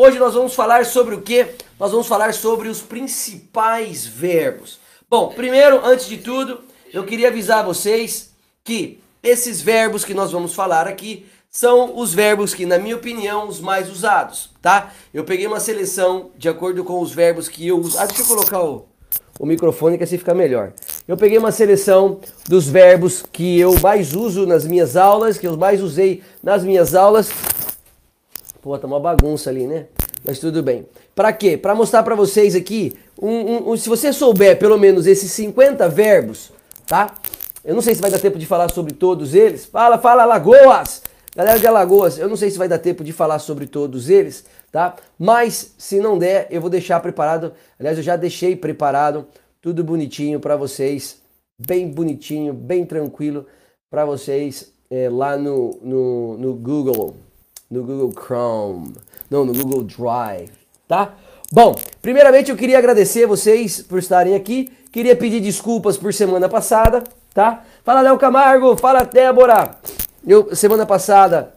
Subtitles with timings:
[0.00, 1.44] Hoje nós vamos falar sobre o que?
[1.76, 4.78] Nós vamos falar sobre os principais verbos.
[5.10, 6.60] Bom, primeiro, antes de tudo,
[6.94, 8.30] eu queria avisar vocês
[8.62, 13.48] que esses verbos que nós vamos falar aqui são os verbos que, na minha opinião,
[13.48, 14.92] os mais usados, tá?
[15.12, 17.98] Eu peguei uma seleção de acordo com os verbos que eu uso.
[17.98, 18.86] Ah, deixa eu colocar o,
[19.36, 20.74] o microfone que assim fica melhor.
[21.08, 25.56] Eu peguei uma seleção dos verbos que eu mais uso nas minhas aulas, que eu
[25.56, 27.28] mais usei nas minhas aulas.
[28.68, 29.86] Pô, tá uma bagunça ali, né?
[30.22, 30.86] Mas tudo bem.
[31.14, 31.56] Para quê?
[31.56, 35.88] Para mostrar para vocês aqui, um, um, um, se você souber pelo menos esses 50
[35.88, 36.52] verbos,
[36.86, 37.14] tá?
[37.64, 39.64] Eu não sei se vai dar tempo de falar sobre todos eles.
[39.64, 41.00] Fala, fala, Lagoas!
[41.34, 44.44] Galera de Alagoas, eu não sei se vai dar tempo de falar sobre todos eles,
[44.70, 44.96] tá?
[45.18, 47.54] Mas se não der, eu vou deixar preparado.
[47.80, 49.26] Aliás, eu já deixei preparado
[49.62, 51.22] tudo bonitinho para vocês,
[51.58, 53.46] bem bonitinho, bem tranquilo
[53.88, 57.16] para vocês é, lá no, no, no Google,
[57.70, 58.94] no Google Chrome,
[59.30, 60.50] não, no Google Drive,
[60.86, 61.14] tá?
[61.52, 64.70] Bom, primeiramente eu queria agradecer vocês por estarem aqui.
[64.90, 67.64] Queria pedir desculpas por semana passada, tá?
[67.84, 69.76] Fala Léo Camargo, fala Débora.
[70.26, 71.54] Eu semana passada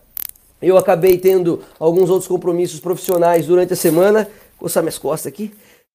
[0.62, 4.30] eu acabei tendo alguns outros compromissos profissionais durante a semana.
[4.58, 5.52] Coçar minhas costas aqui.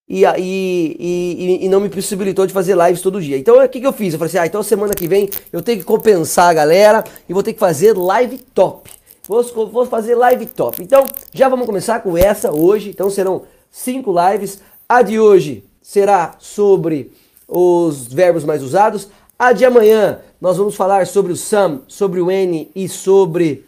[0.09, 3.37] E, e, e, e, não me possibilitou de fazer lives todo dia.
[3.37, 4.13] Então o que, que eu fiz?
[4.13, 7.33] Eu falei assim: ah, então semana que vem eu tenho que compensar a galera e
[7.33, 8.91] vou ter que fazer live top.
[9.27, 10.83] Vou, vou fazer live top.
[10.83, 12.91] Então já vamos começar com essa hoje.
[12.91, 14.61] Então serão cinco lives.
[14.89, 17.13] A de hoje será sobre
[17.49, 19.09] os verbos mais usados.
[19.39, 23.65] A de amanhã nós vamos falar sobre o some, sobre o n e sobre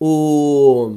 [0.00, 0.92] o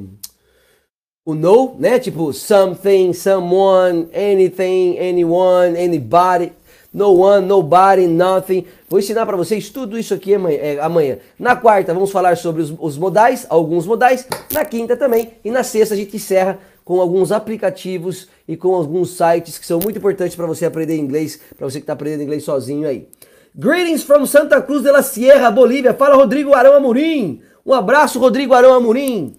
[1.25, 1.97] o no, né?
[1.97, 6.53] Tipo something, someone, anything, anyone, anybody,
[6.95, 8.65] no one, nobody, nothing.
[8.87, 11.17] Vou ensinar para vocês tudo isso aqui amanhã, é, amanhã.
[11.37, 14.25] Na quarta vamos falar sobre os, os modais, alguns modais.
[14.53, 19.17] Na quinta também e na sexta a gente encerra com alguns aplicativos e com alguns
[19.17, 22.45] sites que são muito importantes para você aprender inglês, para você que está aprendendo inglês
[22.45, 23.09] sozinho aí.
[23.53, 25.93] Greetings from Santa Cruz de la Sierra, Bolívia.
[25.93, 27.41] Fala Rodrigo Arão Amorim.
[27.65, 29.35] Um abraço, Rodrigo Arão Amorim.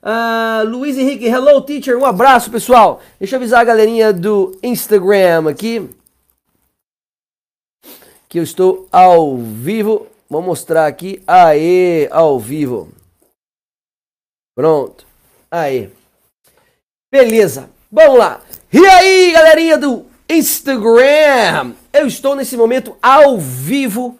[0.00, 1.96] Uh, Luiz Henrique, hello teacher.
[1.96, 3.00] Um abraço, pessoal.
[3.18, 5.90] Deixa eu avisar a galerinha do Instagram aqui.
[8.30, 10.06] Que eu estou ao vivo.
[10.28, 11.20] Vou mostrar aqui.
[11.26, 12.88] Aê, ao vivo.
[14.54, 15.04] Pronto.
[15.50, 15.90] Aê.
[17.10, 17.68] Beleza.
[17.90, 18.40] Vamos lá.
[18.72, 21.74] E aí, galerinha do Instagram.
[21.92, 24.16] Eu estou nesse momento ao vivo,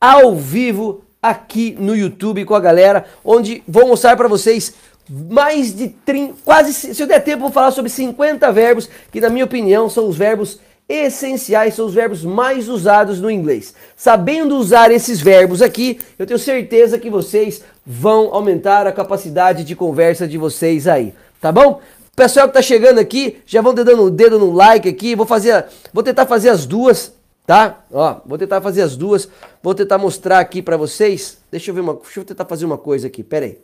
[0.00, 4.72] ao vivo aqui no YouTube com a galera, onde vou mostrar para vocês
[5.06, 9.28] mais de 30, quase, se eu der tempo, vou falar sobre 50 verbos que, na
[9.28, 10.58] minha opinião, são os verbos
[10.90, 13.74] essenciais, são os verbos mais usados no inglês.
[13.96, 19.76] Sabendo usar esses verbos aqui, eu tenho certeza que vocês vão aumentar a capacidade de
[19.76, 21.80] conversa de vocês aí, tá bom?
[22.16, 25.14] Pessoal que tá chegando aqui, já vão dando o dedo no like aqui.
[25.14, 27.14] Vou fazer, vou tentar fazer as duas,
[27.46, 27.84] tá?
[27.90, 29.28] Ó, vou tentar fazer as duas.
[29.62, 31.38] Vou tentar mostrar aqui para vocês.
[31.50, 33.22] Deixa eu ver uma, deixa eu tentar fazer uma coisa aqui.
[33.22, 33.58] Pera aí.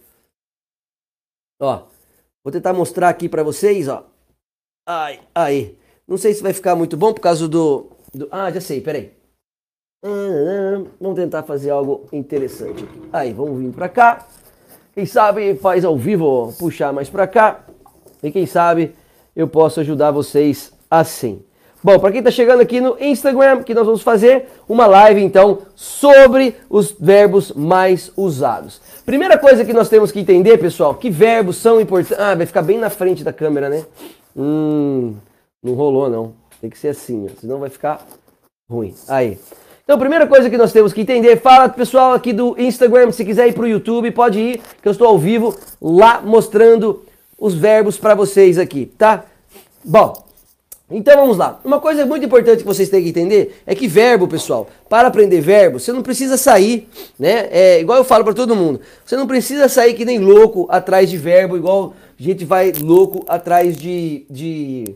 [1.60, 1.82] Ó,
[2.42, 4.06] vou tentar mostrar aqui para vocês, ó.
[4.88, 5.76] Ai, aí.
[6.06, 8.98] Não sei se vai ficar muito bom por causa do, do ah, já sei, pera
[8.98, 9.10] aí.
[11.00, 13.00] Vamos tentar fazer algo interessante aqui.
[13.12, 14.26] Aí, vamos vir para cá.
[14.94, 17.64] Quem sabe faz ao vivo, puxar mais para cá.
[18.22, 18.94] E quem sabe
[19.34, 21.42] eu posso ajudar vocês assim.
[21.82, 25.58] Bom, para quem está chegando aqui no Instagram, que nós vamos fazer uma live então
[25.74, 28.80] sobre os verbos mais usados.
[29.04, 32.18] Primeira coisa que nós temos que entender, pessoal, que verbos são importantes.
[32.18, 33.84] Ah, vai ficar bem na frente da câmera, né?
[34.34, 35.14] Hum,
[35.66, 36.32] não rolou não.
[36.60, 38.06] Tem que ser assim, ó, senão vai ficar
[38.70, 38.94] ruim.
[39.08, 39.38] Aí.
[39.84, 43.48] Então, primeira coisa que nós temos que entender, fala pessoal aqui do Instagram, se quiser
[43.48, 47.04] ir para o YouTube, pode ir, que eu estou ao vivo lá mostrando
[47.38, 49.24] os verbos para vocês aqui, tá?
[49.84, 50.24] Bom,
[50.90, 51.60] então vamos lá.
[51.64, 55.40] Uma coisa muito importante que vocês têm que entender é que verbo, pessoal, para aprender
[55.40, 56.88] verbo, você não precisa sair,
[57.18, 57.48] né?
[57.50, 58.80] É igual eu falo para todo mundo.
[59.04, 63.76] Você não precisa sair que nem louco atrás de verbo, igual gente vai louco atrás
[63.76, 64.94] de, de,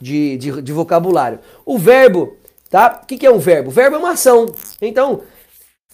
[0.00, 1.38] de, de, de vocabulário.
[1.64, 2.36] O verbo,
[2.70, 3.00] tá?
[3.02, 3.68] O que, que é um verbo?
[3.68, 4.52] O verbo é uma ação.
[4.80, 5.22] Então,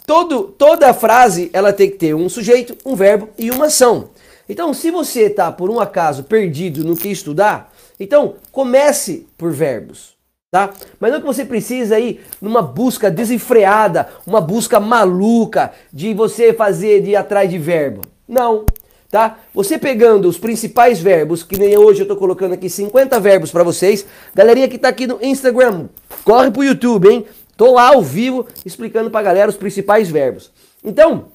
[0.06, 4.10] todo, toda frase ela tem que ter um sujeito, um verbo e uma ação.
[4.48, 10.14] Então, se você está por um acaso perdido no que estudar, então comece por verbos,
[10.50, 10.70] tá?
[11.00, 17.02] Mas não que você precisa ir numa busca desenfreada, uma busca maluca de você fazer
[17.02, 18.02] de ir atrás de verbo.
[18.28, 18.66] Não,
[19.14, 19.38] tá?
[19.54, 23.62] Você pegando os principais verbos, que nem hoje eu estou colocando aqui 50 verbos para
[23.62, 24.04] vocês.
[24.34, 25.86] Galerinha que está aqui no Instagram,
[26.24, 27.24] corre pro YouTube, hein?
[27.56, 30.50] Tô lá ao vivo explicando para galera os principais verbos.
[30.84, 31.26] Então,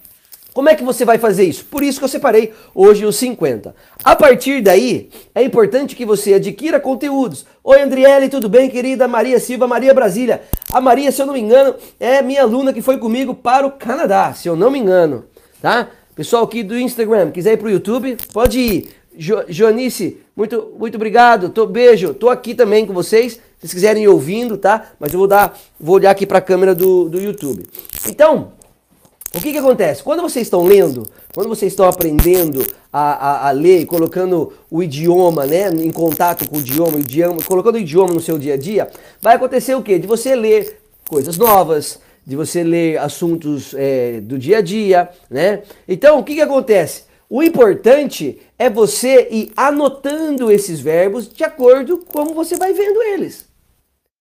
[0.51, 1.63] Como é que você vai fazer isso?
[1.65, 3.73] Por isso que eu separei hoje os 50.
[4.03, 7.45] A partir daí, é importante que você adquira conteúdos.
[7.63, 9.07] Oi, Andriele, tudo bem, querida?
[9.07, 10.41] Maria Silva, Maria Brasília.
[10.73, 13.71] A Maria, se eu não me engano, é minha aluna que foi comigo para o
[13.71, 15.25] Canadá, se eu não me engano,
[15.61, 15.87] tá?
[16.19, 18.89] Pessoal aqui do Instagram, quiser ir para o YouTube, pode ir.
[19.17, 19.37] Jo
[20.35, 21.47] muito, muito obrigado.
[21.47, 22.13] Tô, beijo.
[22.13, 23.35] Tô aqui também com vocês.
[23.35, 24.91] Se vocês quiserem ir ouvindo, tá?
[24.99, 27.65] Mas eu vou dar, vou olhar aqui para a câmera do, do YouTube.
[28.09, 28.51] Então,
[29.33, 30.03] o que, que acontece?
[30.03, 35.45] Quando vocês estão lendo, quando vocês estão aprendendo a, a, a, ler, colocando o idioma,
[35.45, 38.57] né, em contato com o idioma, o idioma, colocando o idioma no seu dia a
[38.57, 38.89] dia,
[39.21, 39.97] vai acontecer o quê?
[39.97, 45.63] De você ler coisas novas, de você ler assuntos é, do dia a dia, né?
[45.87, 47.03] Então, o que, que acontece?
[47.29, 53.01] O importante é você ir anotando esses verbos de acordo com como você vai vendo
[53.01, 53.49] eles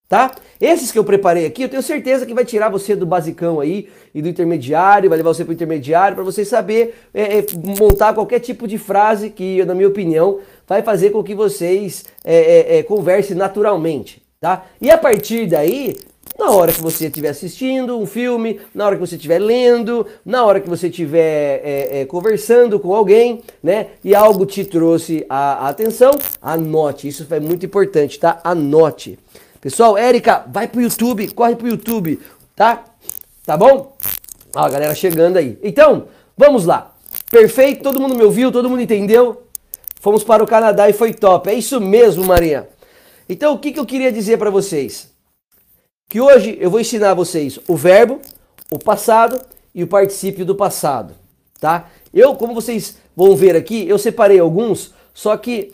[0.09, 0.35] tá?
[0.61, 3.89] Esses que eu preparei aqui, eu tenho certeza que vai tirar você do basicão aí
[4.15, 7.47] e do intermediário, vai levar você para o intermediário para você saber é, é,
[7.79, 12.37] montar qualquer tipo de frase que, na minha opinião, vai fazer com que vocês é,
[12.37, 14.65] é, é conversem naturalmente, tá?
[14.81, 15.95] E a partir daí,
[16.39, 20.45] na hora que você estiver assistindo um filme, na hora que você estiver lendo, na
[20.45, 23.89] hora que você estiver é, é, conversando com alguém, né?
[24.05, 27.09] E algo te trouxe a, a atenção, anote.
[27.09, 28.41] Isso é muito importante, tá?
[28.45, 29.19] Anote.
[29.61, 32.21] Pessoal, Érica, vai pro YouTube, corre pro YouTube,
[32.55, 32.85] tá?
[33.45, 33.97] Tá bom?
[34.55, 35.59] Ó, a galera chegando aí.
[35.61, 36.07] Então,
[36.37, 36.95] vamos lá.
[37.29, 39.43] Perfeito, todo mundo me ouviu, todo mundo entendeu?
[40.01, 41.51] Fomos para o Canadá e foi top.
[41.51, 42.69] É isso mesmo, Maria.
[43.29, 45.18] Então, o que, que eu queria dizer para vocês?
[46.11, 48.19] Que hoje eu vou ensinar vocês o verbo,
[48.71, 49.39] o passado
[49.75, 51.13] e o particípio do passado,
[51.61, 51.91] tá?
[52.15, 55.71] Eu, como vocês vão ver aqui, eu separei alguns, só que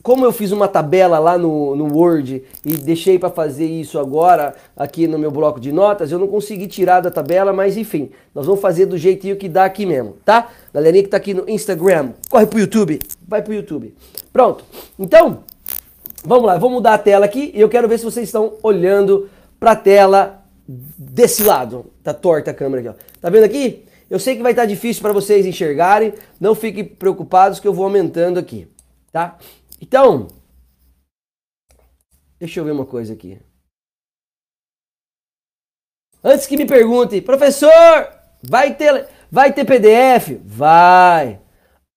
[0.00, 4.54] como eu fiz uma tabela lá no, no Word e deixei para fazer isso agora
[4.76, 8.46] aqui no meu bloco de notas, eu não consegui tirar da tabela, mas enfim, nós
[8.46, 10.52] vamos fazer do jeitinho que dá aqui mesmo, tá?
[10.72, 13.92] Galerinha que tá aqui no Instagram, corre pro YouTube, vai pro YouTube.
[14.32, 14.64] Pronto,
[14.96, 15.42] então,
[16.24, 19.28] vamos lá, vou mudar a tela aqui e eu quero ver se vocês estão olhando
[19.58, 21.92] para a tela desse lado.
[22.02, 23.18] Tá torta a câmera aqui, ó.
[23.20, 23.84] Tá vendo aqui?
[24.08, 27.72] Eu sei que vai estar tá difícil para vocês enxergarem, não fiquem preocupados que eu
[27.72, 28.68] vou aumentando aqui,
[29.10, 29.38] tá?
[29.80, 30.28] Então,
[32.38, 33.40] deixa eu ver uma coisa aqui.
[36.22, 37.70] Antes que me pergunte, professor,
[38.42, 40.40] vai ter, vai ter PDF?
[40.44, 41.40] Vai.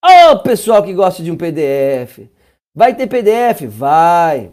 [0.03, 2.29] Ô oh, pessoal que gosta de um PDF.
[2.75, 3.61] Vai ter PDF?
[3.67, 4.51] Vai.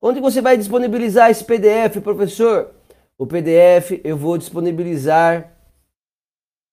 [0.00, 2.70] Onde você vai disponibilizar esse PDF, professor?
[3.18, 5.52] O PDF eu vou disponibilizar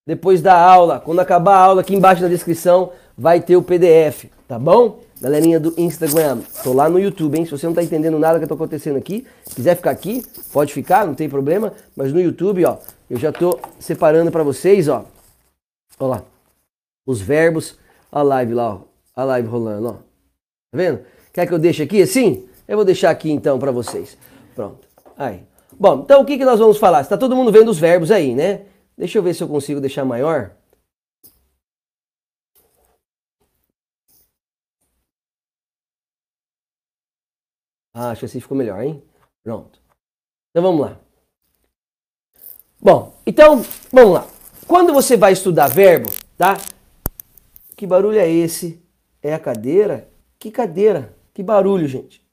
[0.06, 1.00] depois da aula.
[1.00, 5.00] Quando acabar a aula, aqui embaixo na descrição vai ter o PDF, tá bom?
[5.20, 7.46] Galerinha do Instagram, tô lá no YouTube, hein?
[7.46, 9.26] Se você não tá entendendo nada que tá acontecendo aqui,
[9.56, 11.74] quiser ficar aqui, pode ficar, não tem problema.
[11.96, 12.78] Mas no YouTube, ó,
[13.10, 15.06] eu já tô separando para vocês, ó.
[16.00, 16.24] Ó lá.
[17.08, 17.80] Os verbos,
[18.12, 18.82] a live lá, ó.
[19.16, 19.94] A live rolando, ó.
[19.94, 21.00] Tá vendo?
[21.34, 22.48] Quer que eu deixe aqui assim?
[22.68, 24.18] Eu vou deixar aqui então para vocês.
[24.56, 24.88] Pronto.
[25.18, 25.46] Aí.
[25.72, 27.02] Bom, então o que, que nós vamos falar?
[27.02, 28.66] Está todo mundo vendo os verbos aí, né?
[28.98, 30.52] Deixa eu ver se eu consigo deixar maior.
[37.94, 39.02] Ah, acho que assim ficou melhor, hein?
[39.44, 39.80] Pronto.
[40.50, 41.00] Então vamos lá.
[42.82, 43.62] Bom, então
[43.92, 44.28] vamos lá.
[44.68, 46.58] Quando você vai estudar verbo, tá?
[47.76, 48.82] Que barulho é esse?
[49.22, 50.10] É a cadeira?
[50.40, 51.16] Que cadeira?
[51.34, 52.25] Que barulho, gente.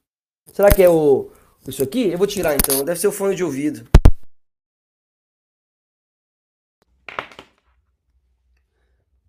[0.53, 1.31] Será que é o
[1.67, 2.09] isso aqui?
[2.09, 2.85] Eu vou tirar então.
[2.85, 3.89] Deve ser o fone de ouvido.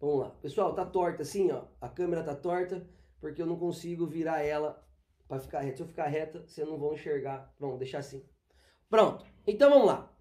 [0.01, 0.29] Vamos lá.
[0.41, 1.63] Pessoal, tá torta assim, ó.
[1.79, 2.85] A câmera tá torta
[3.21, 4.85] porque eu não consigo virar ela
[5.25, 5.77] para ficar reta.
[5.77, 7.55] Se eu ficar reta, vocês não vão enxergar.
[7.57, 8.21] Vamos deixar assim.
[8.89, 9.25] Pronto.
[9.47, 10.13] Então vamos lá.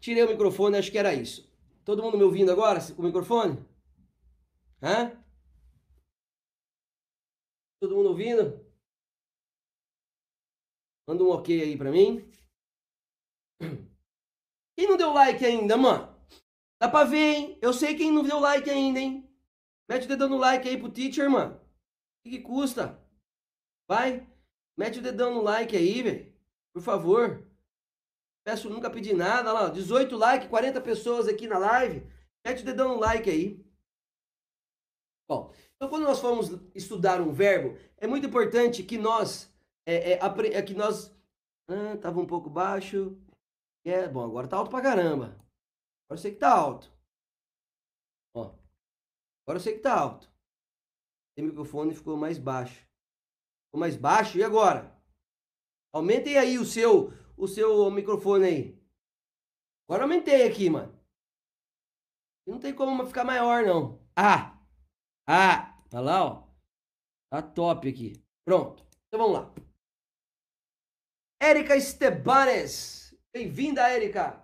[0.00, 1.48] Tirei o microfone, acho que era isso.
[1.84, 3.64] Todo mundo me ouvindo agora o microfone?
[4.82, 5.12] Hã?
[7.80, 8.67] Todo mundo ouvindo?
[11.08, 12.30] Manda um ok aí pra mim.
[14.76, 16.14] Quem não deu like ainda, mano?
[16.78, 17.58] Dá pra ver, hein?
[17.62, 19.26] Eu sei quem não deu like ainda, hein?
[19.88, 21.54] Mete o dedão no like aí pro teacher, mano.
[21.56, 21.60] O
[22.22, 23.02] que, que custa?
[23.88, 24.28] Vai.
[24.76, 26.30] Mete o dedão no like aí, velho.
[26.74, 27.42] Por favor.
[28.44, 29.50] Peço, nunca pedi nada.
[29.50, 32.06] Olha lá, 18 likes, 40 pessoas aqui na live.
[32.46, 33.64] Mete o dedão no like aí.
[35.26, 39.47] Bom, então quando nós formos estudar um verbo, é muito importante que nós,
[39.90, 41.16] é, é, é que nós,
[41.68, 43.18] ah, tava um pouco baixo,
[43.86, 45.26] é, bom, agora tá alto pra caramba.
[45.26, 46.92] Agora eu sei que tá alto.
[48.34, 48.54] Ó,
[49.42, 50.30] agora eu sei que tá alto.
[51.38, 52.86] O microfone ficou mais baixo.
[53.66, 54.36] Ficou mais baixo.
[54.36, 54.94] E agora?
[55.94, 58.78] Aumentem aí o seu, o seu microfone aí.
[59.88, 60.98] Agora aumentei aqui, mano.
[62.46, 64.02] Não tem como ficar maior, não.
[64.16, 64.58] Ah!
[65.26, 65.80] Ah!
[65.92, 66.48] Olha lá, ó.
[67.30, 68.22] Tá top aqui.
[68.44, 68.84] Pronto.
[69.06, 69.67] Então vamos lá.
[71.40, 73.14] Érica Estebanes.
[73.32, 74.42] Bem-vinda, Érica.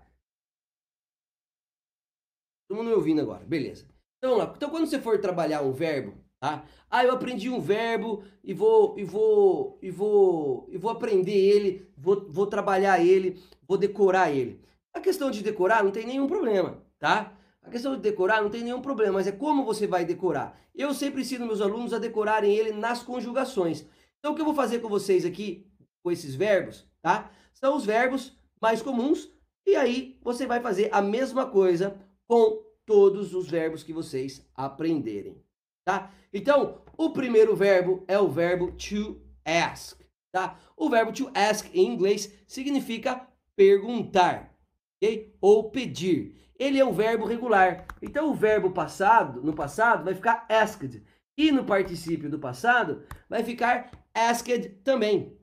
[2.69, 3.45] Todo mundo me ouvindo agora.
[3.45, 3.87] Beleza.
[4.19, 4.41] Então.
[4.57, 6.65] Então quando você for trabalhar um verbo, tá?
[6.89, 11.93] Ah, eu aprendi um verbo e vou e vou e vou e vou aprender ele,
[11.97, 14.61] vou, vou trabalhar ele, vou decorar ele.
[14.93, 17.37] A questão de decorar não tem nenhum problema, tá?
[17.61, 20.57] A questão de decorar não tem nenhum problema, mas é como você vai decorar.
[20.73, 23.85] Eu sempre ensino meus alunos a decorarem ele nas conjugações.
[24.21, 25.67] Então o que eu vou fazer com vocês aqui,
[26.05, 27.31] com esses verbos, tá?
[27.55, 29.33] São os verbos mais comuns
[29.67, 35.43] e aí você vai fazer a mesma coisa com todos os verbos que vocês aprenderem,
[35.83, 36.13] tá?
[36.31, 39.99] Então, o primeiro verbo é o verbo to ask,
[40.31, 40.59] tá?
[40.77, 44.55] O verbo to ask em inglês significa perguntar,
[44.97, 45.35] ok?
[45.41, 46.37] Ou pedir.
[46.59, 47.87] Ele é um verbo regular.
[48.03, 51.03] Então, o verbo passado, no passado, vai ficar asked.
[51.37, 55.37] E no particípio do passado, vai ficar asked também.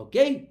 [0.00, 0.50] Ok?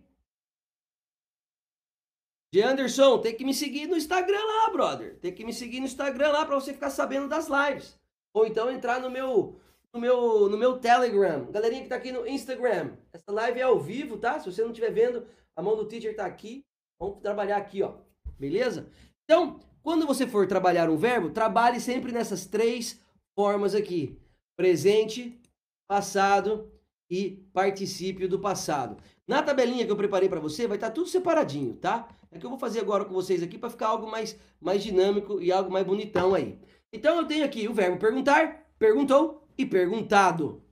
[2.54, 5.20] De Anderson, tem que me seguir no Instagram lá, brother.
[5.20, 8.00] Tem que me seguir no Instagram lá para você ficar sabendo das lives.
[8.32, 9.60] Ou então entrar no meu
[9.92, 11.52] no meu no meu Telegram.
[11.52, 12.96] Galerinha que tá aqui no Instagram.
[13.12, 14.40] Essa live é ao vivo, tá?
[14.40, 15.26] Se você não estiver vendo,
[15.56, 16.64] a mão do teacher tá aqui.
[17.00, 17.98] Vamos trabalhar aqui, ó.
[18.38, 18.92] Beleza?
[19.24, 23.02] Então, quando você for trabalhar um verbo, trabalhe sempre nessas três
[23.36, 24.16] formas aqui:
[24.56, 25.42] presente,
[25.88, 26.72] passado
[27.10, 29.02] e particípio do passado.
[29.30, 32.10] Na tabelinha que eu preparei para você, vai estar tá tudo separadinho, tá?
[32.32, 35.40] É que eu vou fazer agora com vocês aqui para ficar algo mais, mais dinâmico
[35.40, 36.60] e algo mais bonitão aí.
[36.92, 40.66] Então eu tenho aqui o verbo perguntar, perguntou e perguntado.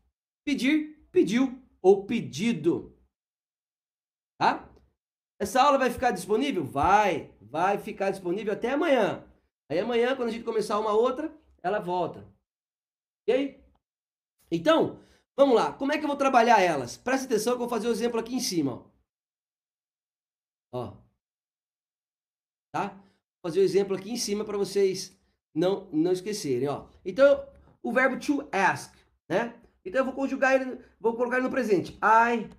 [0.43, 2.97] Pedir, pediu ou pedido.
[4.41, 4.67] Tá?
[5.39, 6.65] Essa aula vai ficar disponível?
[6.65, 9.23] Vai, vai ficar disponível até amanhã.
[9.69, 12.27] Aí amanhã, quando a gente começar uma outra, ela volta.
[13.21, 13.63] Ok?
[14.49, 14.99] Então,
[15.37, 16.97] Vamos lá, como é que eu vou trabalhar elas?
[16.97, 18.83] Presta atenção que eu vou fazer o exemplo aqui em cima.
[20.73, 20.79] Ó.
[20.79, 20.97] ó.
[22.73, 22.89] Tá?
[22.95, 25.15] Vou fazer o exemplo aqui em cima para vocês
[25.55, 26.67] não, não esquecerem.
[26.67, 26.89] Ó.
[27.05, 27.45] Então,
[27.83, 28.95] o verbo to ask,
[29.29, 29.61] né?
[29.85, 31.93] Então eu vou conjugar ele, vou colocar ele no presente.
[31.97, 32.49] I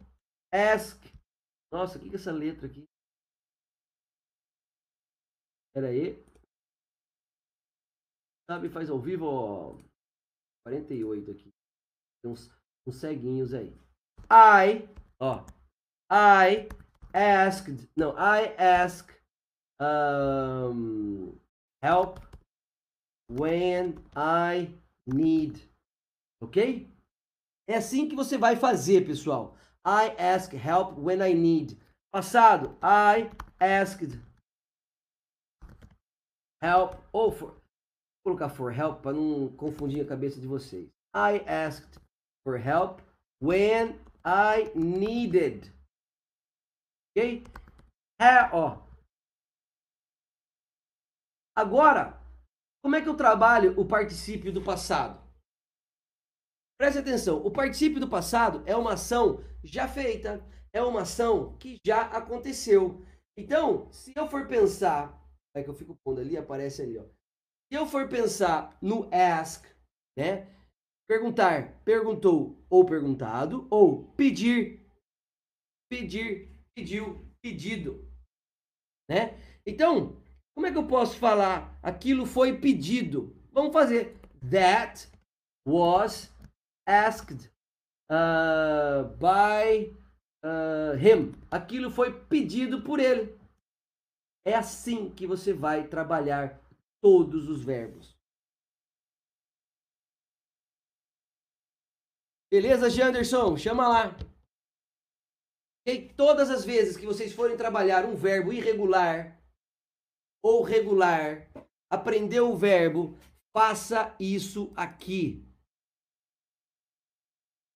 [0.55, 1.03] ask.
[1.73, 2.85] Nossa, o que é essa letra aqui?
[5.75, 6.25] Pera aí.
[8.49, 9.77] Sabe, faz ao vivo, ó.
[10.65, 11.51] 48 aqui.
[12.23, 12.49] Tem uns
[12.89, 13.73] uns ceguinhos aí.
[14.31, 14.89] I,
[15.21, 15.45] ó,
[16.11, 16.69] I
[17.13, 19.11] asked, não, I ask
[19.81, 21.39] um,
[21.83, 22.19] help
[23.31, 24.75] when I
[25.07, 25.71] need,
[26.43, 26.91] ok?
[27.69, 29.55] É assim que você vai fazer, pessoal.
[29.87, 31.79] I ask help when I need.
[32.11, 33.31] Passado, I
[33.61, 34.19] asked
[36.63, 40.89] help ou for, vou colocar for help para não confundir a cabeça de vocês.
[41.15, 42.01] I asked
[42.45, 43.01] for help
[43.41, 45.73] when I needed.
[47.17, 47.45] Ok?
[48.21, 48.87] É, ó.
[51.57, 52.21] Agora,
[52.83, 55.21] como é que eu trabalho o particípio do passado?
[56.79, 61.77] Preste atenção, o particípio do passado é uma ação já feita, é uma ação que
[61.85, 63.05] já aconteceu.
[63.37, 65.21] Então, se eu for pensar,
[65.55, 67.05] é que eu fico pondo ali, aparece ali, ó.
[67.05, 69.65] Se eu for pensar no ask,
[70.17, 70.47] né?
[71.09, 74.87] Perguntar, perguntou ou perguntado, ou pedir,
[75.91, 78.07] pedir, pediu, pedido,
[79.09, 79.39] né?
[79.65, 80.21] Então,
[80.55, 83.35] como é que eu posso falar aquilo foi pedido?
[83.53, 85.09] Vamos fazer that
[85.67, 86.31] was
[86.87, 87.51] asked
[88.11, 89.97] uh, by
[90.45, 91.33] uh, him.
[91.51, 93.35] Aquilo foi pedido por ele.
[94.47, 96.61] É assim que você vai trabalhar
[97.01, 98.18] todos os verbos.
[102.51, 103.57] Beleza, Janderson?
[103.59, 104.17] Chama lá.
[105.87, 109.39] E todas as vezes que vocês forem trabalhar um verbo irregular
[110.43, 111.51] ou regular,
[111.91, 113.19] aprender o verbo,
[113.55, 115.47] faça isso aqui.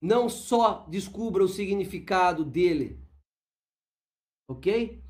[0.03, 2.99] Não só descubra o significado dele.
[4.51, 5.03] Ok?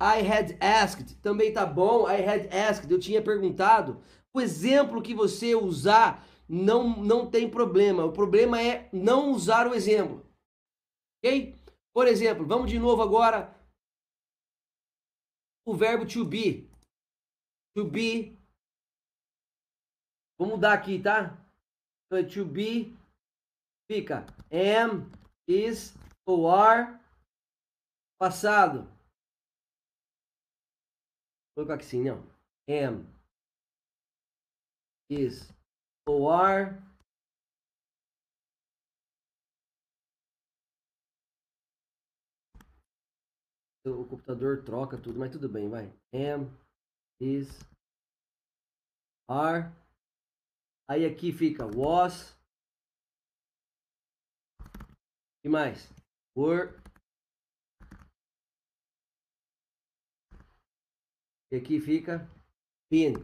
[0.00, 1.16] I had asked.
[1.16, 2.08] Também tá bom.
[2.10, 2.90] I had asked.
[2.90, 4.02] Eu tinha perguntado.
[4.34, 8.04] O exemplo que você usar não, não tem problema.
[8.04, 10.26] O problema é não usar o exemplo.
[11.18, 11.54] Ok?
[11.94, 13.54] Por exemplo, vamos de novo agora.
[15.64, 16.68] O verbo to be.
[17.76, 18.36] To be.
[20.36, 21.38] Vamos mudar aqui, tá?
[22.06, 22.96] Então, to be
[23.86, 25.08] fica am,
[25.46, 25.94] is
[26.26, 26.98] ou are.
[28.18, 28.82] Passado.
[31.54, 32.18] Vou colocar aqui assim, não.
[32.68, 33.06] Am.
[35.10, 35.50] is
[36.10, 36.76] or
[43.86, 45.92] o computador troca tudo, mas tudo bem, vai.
[46.12, 46.50] Am,
[47.20, 47.48] is,
[49.28, 49.72] are.
[50.88, 52.36] Aí aqui fica was.
[55.44, 55.88] E mais?
[56.36, 56.74] Were.
[61.50, 62.28] E aqui fica
[62.90, 63.14] been.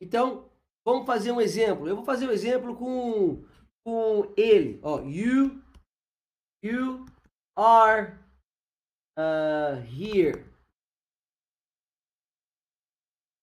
[0.00, 0.50] Então,
[0.84, 1.88] vamos fazer um exemplo.
[1.88, 3.44] Eu vou fazer um exemplo com
[3.84, 4.78] com ele.
[4.82, 5.62] Ó, you,
[6.62, 7.06] you
[7.56, 8.18] are
[9.18, 10.44] uh, here.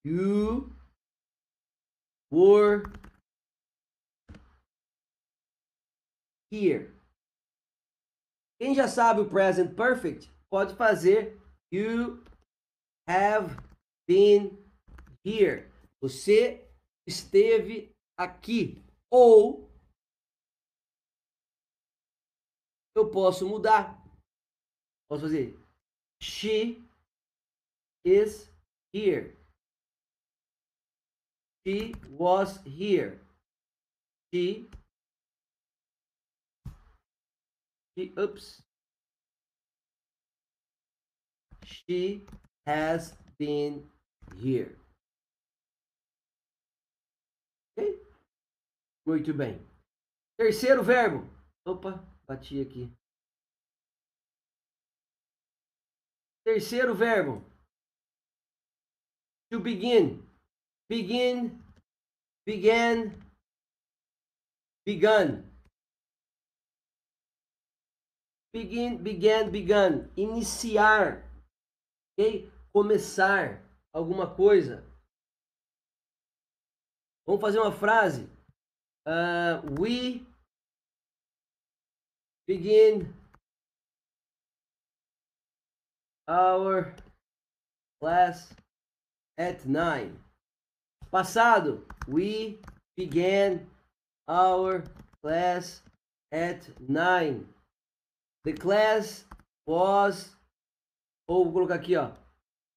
[0.05, 0.71] You
[2.31, 2.83] were
[6.51, 6.93] here.
[8.59, 11.37] Quem já sabe o present perfect pode fazer
[11.71, 12.23] you
[13.07, 13.55] have
[14.07, 14.57] been
[15.25, 15.71] here.
[16.01, 16.67] Você
[17.05, 18.83] esteve aqui.
[19.09, 19.69] Ou
[22.95, 24.03] eu posso mudar.
[25.07, 25.67] Posso fazer
[26.19, 26.83] she
[28.03, 28.49] is
[28.93, 29.35] here.
[31.65, 33.19] She was here.
[34.33, 34.69] She
[37.95, 38.61] she oops.
[41.65, 42.25] She
[42.65, 43.83] has been
[44.37, 44.77] here.
[47.77, 48.07] Ok?
[49.05, 49.59] Muito bem.
[50.37, 51.25] Terceiro verbo.
[51.65, 52.91] Opa, Bati aqui.
[56.45, 57.43] Terceiro verbo.
[59.51, 60.23] To begin.
[60.89, 61.61] Begin.
[62.45, 63.11] Began.
[64.85, 65.43] Begun.
[68.53, 70.09] Begin, began, begun.
[70.15, 71.23] Iniciar.
[72.17, 72.49] Ok?
[72.73, 73.66] Começar
[73.97, 74.85] alguma coisa.
[77.25, 78.29] Vamos fazer uma frase.
[79.05, 80.25] Uh, we
[82.47, 83.11] begin
[86.27, 86.93] our
[87.99, 88.53] class
[89.37, 90.13] at 9.
[91.09, 92.59] Passado, we
[92.95, 93.65] began
[94.27, 94.83] our
[95.21, 95.81] class
[96.31, 97.47] at 9.
[98.45, 99.25] The class
[99.67, 100.37] was,
[101.27, 102.11] ou vou colocar aqui, ó,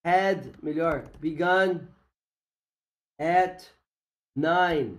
[0.05, 1.89] had, melhor, begun
[3.19, 3.69] at
[4.37, 4.99] 9.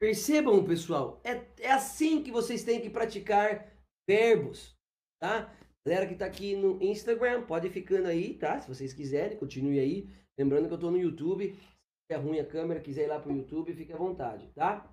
[0.00, 3.70] Percebam, pessoal, é, é assim que vocês têm que praticar
[4.08, 4.74] verbos,
[5.20, 5.54] tá?
[5.86, 8.60] Galera que tá aqui no Instagram, pode ir ficando aí, tá?
[8.60, 10.08] Se vocês quiserem, continue aí.
[10.38, 11.54] Lembrando que eu tô no YouTube.
[11.54, 14.88] Se é ruim a câmera, quiser ir lá pro YouTube, fique à vontade, tá?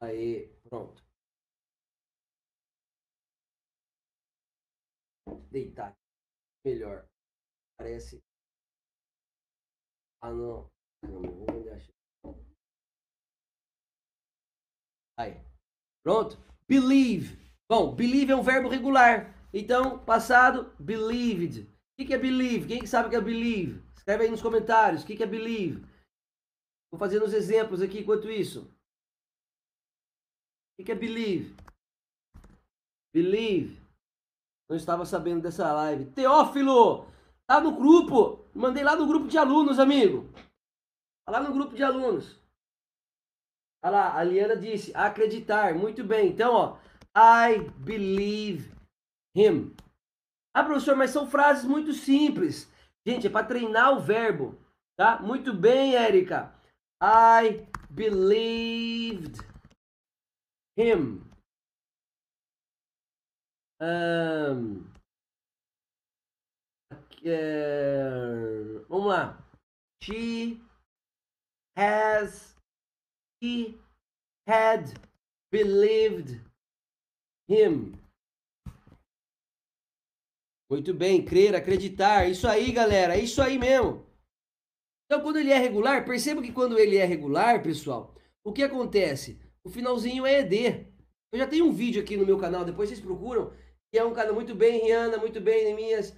[0.00, 1.02] Aí, pronto.
[5.50, 5.96] Deitar.
[6.64, 7.11] Melhor.
[7.82, 8.22] Parece.
[10.22, 10.70] Ah, não.
[11.64, 11.92] Deixar.
[15.18, 15.44] Aí.
[16.04, 16.38] Pronto?
[16.68, 17.36] Believe.
[17.68, 19.34] Bom, believe é um verbo regular.
[19.52, 21.62] Então, passado, believed.
[21.98, 22.68] O que é believe?
[22.68, 23.82] Quem sabe o que é believe?
[23.96, 25.02] Escreve aí nos comentários.
[25.02, 25.84] O que é believe?
[26.88, 28.72] Vou fazendo os exemplos aqui enquanto isso.
[30.78, 31.56] O que é believe?
[33.12, 33.82] Believe.
[34.70, 36.12] Não estava sabendo dessa live.
[36.12, 37.11] Teófilo!
[37.46, 38.44] Tá no grupo!
[38.54, 40.30] Mandei lá no grupo de alunos, amigo.
[41.24, 42.40] Tá lá no grupo de alunos.
[43.84, 45.74] Olha lá, a Liana disse, acreditar.
[45.74, 46.28] Muito bem.
[46.28, 46.78] Então, ó,
[47.16, 48.72] I believe
[49.34, 49.74] him.
[50.54, 52.70] Ah, professor, mas são frases muito simples.
[53.06, 54.58] Gente, é para treinar o verbo,
[54.96, 55.20] tá?
[55.20, 56.54] Muito bem, Érica.
[57.02, 59.38] I believed
[60.76, 61.20] him.
[63.80, 64.84] Um,
[67.24, 69.38] é, vamos lá.
[70.02, 70.60] She
[71.76, 72.56] has
[73.40, 73.78] he
[74.46, 74.94] had
[75.50, 76.40] believed
[77.48, 77.92] him.
[80.70, 82.28] Muito bem, crer, acreditar.
[82.28, 84.06] Isso aí, galera, é isso aí mesmo.
[85.04, 89.38] Então, quando ele é regular, perceba que quando ele é regular, pessoal, o que acontece?
[89.62, 90.86] O finalzinho é ED.
[91.30, 93.52] Eu já tenho um vídeo aqui no meu canal, depois vocês procuram,
[93.92, 96.16] é um canal muito bem, Rihanna, muito bem, Neminhas.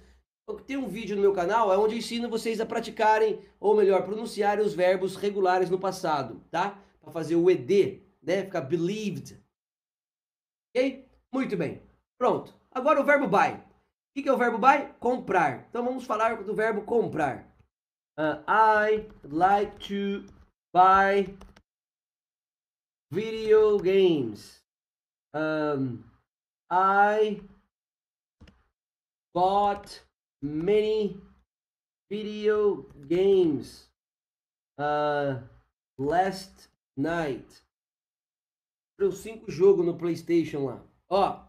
[0.67, 4.03] Tem um vídeo no meu canal é onde eu ensino vocês a praticarem, ou melhor,
[4.03, 6.79] pronunciarem os verbos regulares no passado, tá?
[7.05, 8.43] para fazer o ED, né?
[8.43, 9.39] Ficar believed.
[10.69, 11.07] Ok?
[11.31, 11.81] Muito bem.
[12.17, 12.53] Pronto.
[12.71, 13.53] Agora o verbo buy.
[13.53, 14.91] O que é o verbo buy?
[14.99, 15.67] Comprar.
[15.69, 17.47] Então vamos falar do verbo comprar.
[18.17, 20.25] Uh, I like to
[20.73, 21.37] buy
[23.11, 24.63] video games.
[25.33, 26.03] Um,
[26.71, 27.41] I
[29.33, 30.04] bought
[30.45, 31.19] many
[32.09, 33.87] video games
[34.77, 35.39] uh,
[35.97, 37.63] last night.
[38.97, 40.81] Comprei cinco jogos no PlayStation lá.
[41.09, 41.43] Ó,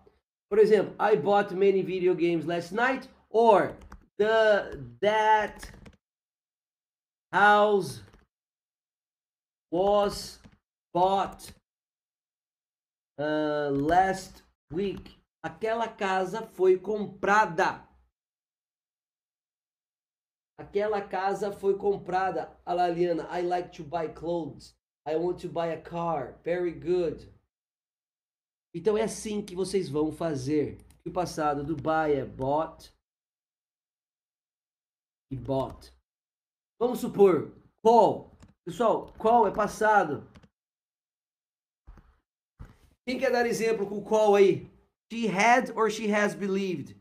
[0.48, 3.08] por exemplo, I bought many video games last night.
[3.30, 3.76] Or
[4.18, 5.70] the that
[7.32, 8.02] house
[9.70, 10.40] was
[10.92, 11.52] bought
[13.18, 15.18] uh, last week.
[15.44, 17.85] Aquela casa foi comprada.
[20.58, 22.56] Aquela casa foi comprada.
[22.64, 24.74] Alaliana, I like to buy clothes.
[25.06, 26.40] I want to buy a car.
[26.42, 27.32] Very good.
[28.74, 30.78] Então é assim que vocês vão fazer.
[31.04, 32.92] O passado do buy é bought
[35.30, 35.92] e bought.
[36.78, 38.36] Vamos supor, call.
[38.64, 40.28] Pessoal, call é passado.
[43.06, 44.68] Quem quer dar exemplo com call aí?
[45.12, 46.96] She had or she has believed.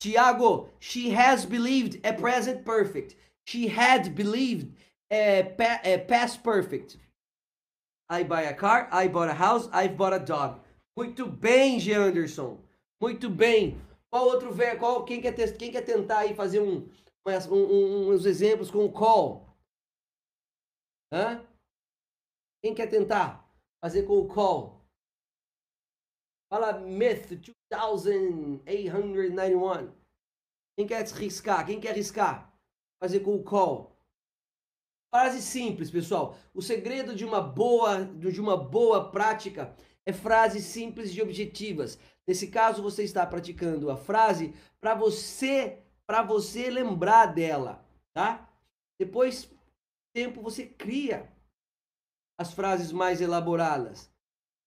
[0.00, 3.16] Tiago, she has believed é present perfect.
[3.46, 4.74] She had believed
[5.10, 6.98] é, pa é past perfect.
[8.08, 10.60] I buy a car, I bought a house, I've bought a dog.
[10.96, 11.92] Muito bem, G.
[11.92, 12.58] Anderson.
[13.00, 13.80] Muito bem.
[14.10, 14.80] Qual outro verbo?
[14.80, 16.88] Qual, quem, quer quem quer tentar aí fazer um,
[17.26, 19.46] um, um, uns exemplos com call?
[21.12, 21.44] Hã?
[22.62, 23.46] Quem quer tentar
[23.82, 24.75] fazer com o call?
[26.48, 29.92] Fala Myth 2891.
[30.78, 31.66] Quem quer arriscar?
[31.66, 32.56] Quem quer arriscar?
[33.02, 33.98] Fazer com o call.
[35.12, 36.38] Frase simples, pessoal.
[36.54, 41.98] O segredo de uma boa, de uma boa prática é frases simples e objetivas.
[42.26, 48.48] Nesse caso, você está praticando a frase para você, para você lembrar dela, tá?
[49.00, 49.50] Depois,
[50.14, 51.28] tempo você cria
[52.38, 54.08] as frases mais elaboradas.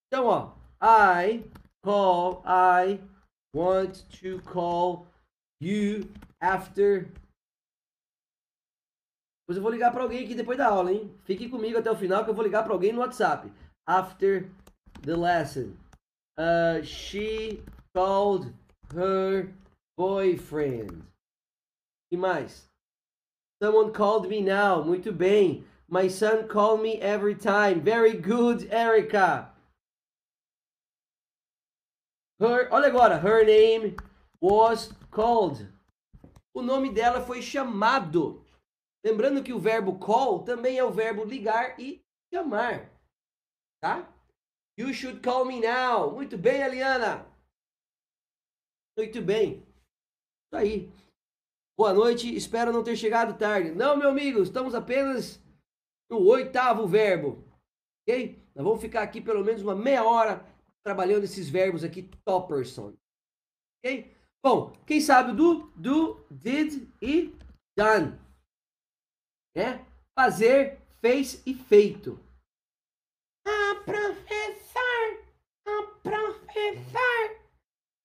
[0.08, 1.44] Então, ó, I
[1.82, 2.98] call, I
[3.54, 5.06] want to call
[5.60, 6.08] you
[6.40, 7.08] after.
[9.42, 11.12] Depois eu vou ligar para alguém aqui depois da aula, hein?
[11.24, 13.50] Fique comigo até o final que eu vou ligar para alguém no WhatsApp.
[13.86, 14.48] After
[15.02, 15.76] the lesson.
[16.38, 17.62] Uh, she
[17.94, 18.52] called
[18.94, 19.52] her
[19.96, 21.02] boyfriend.
[22.12, 22.68] E mais?
[23.62, 24.82] Someone called me now.
[24.82, 25.64] Muito bem.
[25.88, 27.80] My son called me every time.
[27.80, 29.49] Very good, Erica.
[32.40, 33.18] Her, olha agora.
[33.18, 33.96] Her name
[34.40, 35.68] was called.
[36.54, 38.42] O nome dela foi chamado.
[39.04, 42.90] Lembrando que o verbo call também é o verbo ligar e chamar.
[43.82, 44.10] Tá?
[44.78, 46.12] You should call me now.
[46.12, 47.26] Muito bem, Eliana.
[48.96, 49.66] Muito bem.
[50.46, 50.92] Isso aí.
[51.78, 52.34] Boa noite.
[52.34, 53.70] Espero não ter chegado tarde.
[53.72, 54.42] Não, meu amigo.
[54.42, 55.42] Estamos apenas
[56.10, 57.44] no oitavo verbo.
[58.02, 58.42] Ok?
[58.54, 60.49] Nós vamos ficar aqui pelo menos uma meia hora
[60.82, 62.94] trabalhando esses verbos aqui, topperson.
[63.78, 64.14] Ok?
[64.42, 67.34] Bom, quem sabe do, do, did e
[67.76, 68.18] done.
[69.54, 69.84] Né?
[70.18, 72.18] Fazer, fez e feito.
[73.46, 75.24] Ah, professor,
[75.66, 77.40] ah, professor,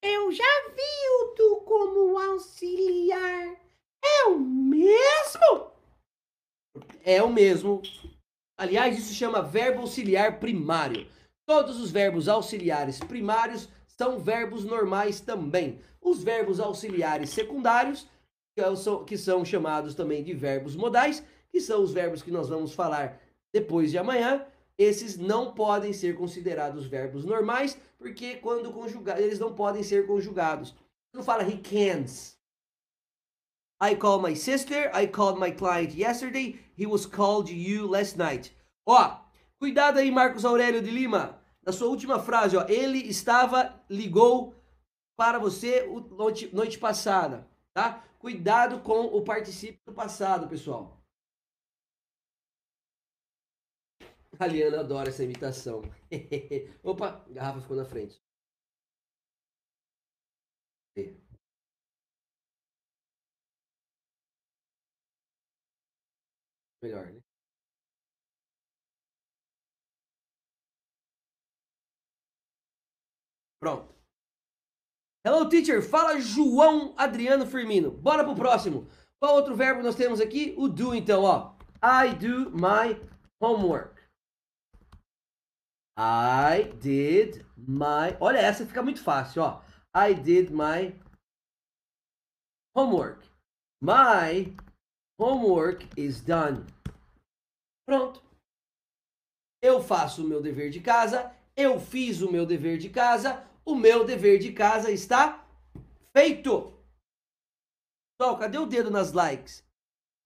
[0.02, 3.56] eu já vi o do como auxiliar.
[4.04, 5.72] É o mesmo?
[7.02, 7.82] É o mesmo.
[8.58, 11.06] Aliás, isso chama verbo auxiliar primário.
[11.46, 15.80] Todos os verbos auxiliares primários são verbos normais também.
[16.00, 18.08] Os verbos auxiliares secundários,
[19.06, 23.20] que são chamados também de verbos modais, que são os verbos que nós vamos falar
[23.52, 24.44] depois de amanhã,
[24.76, 30.74] esses não podem ser considerados verbos normais, porque quando conjugados, eles não podem ser conjugados.
[31.14, 32.36] Não fala he can't.
[33.80, 38.52] I called my sister, I called my client yesterday, he was called you last night.
[38.84, 39.18] Ó,
[39.58, 41.40] cuidado aí, Marcos Aurélio de Lima.
[41.62, 44.54] Na sua última frase, ó, ele estava, ligou
[45.16, 48.04] para você noite, noite passada, tá?
[48.18, 50.96] Cuidado com o participio do passado, pessoal.
[54.38, 55.82] A Liana adora essa imitação.
[56.82, 58.20] Opa, a garrafa ficou na frente.
[66.82, 67.25] Melhor, né?
[73.66, 73.92] Pronto.
[75.26, 75.82] Hello, teacher.
[75.82, 77.90] Fala João Adriano Firmino.
[77.90, 78.88] Bora pro próximo.
[79.20, 80.54] Qual outro verbo nós temos aqui?
[80.56, 81.56] O do, então, ó.
[81.82, 82.94] I do my
[83.42, 84.00] homework.
[85.98, 88.16] I did my.
[88.20, 89.62] Olha, essa fica muito fácil, ó.
[89.92, 90.94] I did my
[92.76, 93.28] homework.
[93.82, 94.54] My
[95.18, 96.64] homework is done.
[97.84, 98.22] Pronto.
[99.60, 101.34] Eu faço o meu dever de casa.
[101.56, 103.44] Eu fiz o meu dever de casa.
[103.66, 105.44] O meu dever de casa está
[106.16, 106.72] feito.
[108.16, 109.64] Pessoal, cadê o dedo nas likes?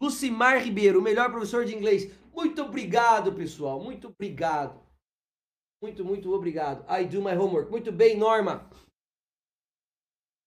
[0.00, 2.12] Lucimar Ribeiro, o melhor professor de inglês.
[2.35, 3.83] Muito obrigado, pessoal.
[3.83, 4.81] Muito obrigado.
[5.83, 6.85] Muito, muito obrigado.
[6.87, 7.70] I do my homework.
[7.70, 8.70] Muito bem, Norma.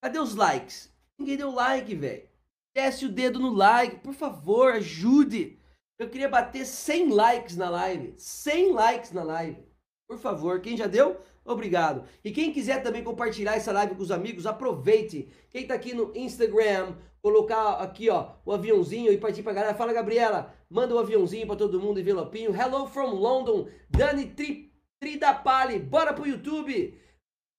[0.03, 0.93] Cadê os likes?
[1.19, 2.29] Ninguém deu like, velho.
[2.75, 5.60] Desce o dedo no like, por favor, ajude.
[5.99, 8.13] Eu queria bater 100 likes na live.
[8.19, 9.63] 100 likes na live.
[10.08, 11.19] Por favor, quem já deu?
[11.45, 12.06] Obrigado.
[12.23, 15.27] E quem quiser também compartilhar essa live com os amigos, aproveite.
[15.49, 19.75] Quem tá aqui no Instagram, colocar aqui, ó, o aviãozinho e partir pra galera.
[19.75, 20.53] Fala, Gabriela.
[20.69, 22.56] Manda o um aviãozinho para todo mundo, envelopinho.
[22.56, 23.67] Hello from London.
[23.89, 25.79] Dani Tri, Tridapali.
[25.79, 26.97] Bora pro YouTube.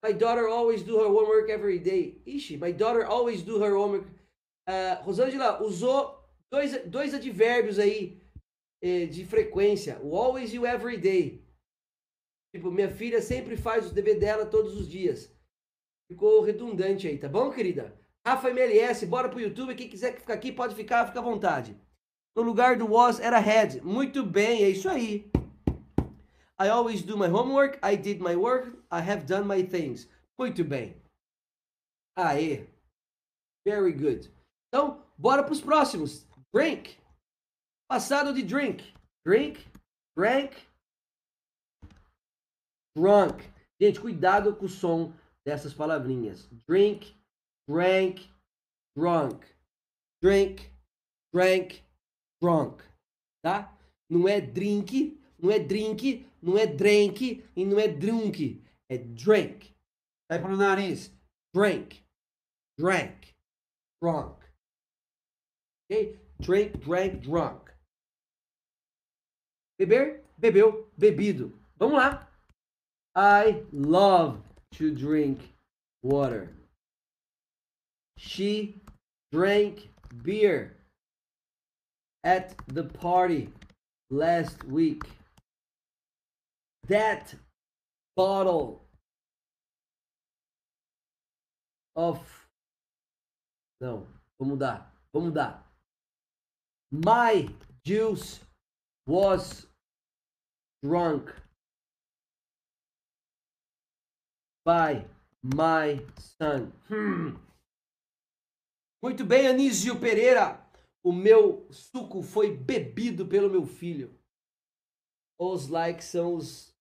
[0.03, 2.23] My daughter always do her homework every day.
[2.27, 4.07] Ixi, my daughter always do her homework.
[4.69, 8.21] Uh, Rosângela usou dois, dois advérbios aí
[8.83, 9.99] eh, de frequência.
[10.03, 11.44] O always e o every day.
[12.55, 15.29] Tipo, minha filha sempre faz os dever dela todos os dias.
[16.09, 17.93] Ficou redundante aí, tá bom, querida?
[18.25, 19.75] Rafa MLS, bora pro YouTube.
[19.75, 21.77] Quem quiser ficar aqui, pode ficar, fica à vontade.
[22.37, 23.83] No lugar do was era had.
[23.83, 25.29] Muito bem, é isso aí.
[26.57, 27.77] I always do my homework.
[27.83, 28.69] I did my work.
[28.89, 30.09] I have done my things.
[30.39, 30.95] Muito bem.
[32.17, 32.69] Aê.
[33.67, 34.33] Very good.
[34.69, 36.25] Então, bora para os próximos.
[36.55, 36.97] Drink.
[37.91, 38.95] Passado de drink.
[39.27, 39.67] Drink.
[40.17, 40.55] Drank.
[42.97, 43.43] Drunk.
[43.81, 45.13] Gente, cuidado com o som
[45.45, 46.49] dessas palavrinhas.
[46.69, 47.17] Drink.
[47.69, 48.31] Drank.
[48.97, 49.47] Drunk.
[50.23, 50.71] Drink.
[51.33, 51.83] Drank.
[52.41, 52.85] Drunk.
[53.43, 53.77] Tá?
[54.09, 58.63] Não é drink, não é drink, não é drink e não é drunk.
[58.89, 59.75] É drink.
[60.31, 61.11] Sai para o nariz.
[61.55, 62.03] Drink.
[62.79, 63.33] Drank.
[64.03, 64.45] Drunk.
[65.85, 66.19] Ok?
[66.41, 67.73] Drink, drank, drunk.
[69.79, 71.59] Beber, bebeu, bebido.
[71.77, 72.31] Vamos lá.
[73.17, 74.41] I love
[74.73, 75.41] to drink
[76.03, 76.51] water.
[78.19, 78.81] She
[79.31, 79.89] drank
[80.23, 80.77] beer
[82.25, 83.51] at the party
[84.11, 85.05] last week.
[86.89, 87.35] That
[88.17, 88.85] bottle
[91.95, 92.19] of.
[93.81, 94.07] Não,
[94.41, 94.87] vamos mudar.
[95.13, 95.63] Vamos mudar.
[96.91, 97.49] My
[97.85, 98.41] juice
[99.07, 99.67] was
[100.83, 101.33] drunk
[104.65, 105.07] by
[105.43, 106.73] my son.
[109.03, 110.65] Muito bem, Anísio Pereira.
[111.05, 114.19] O meu suco foi bebido pelo meu filho.
[115.39, 116.75] Os likes são os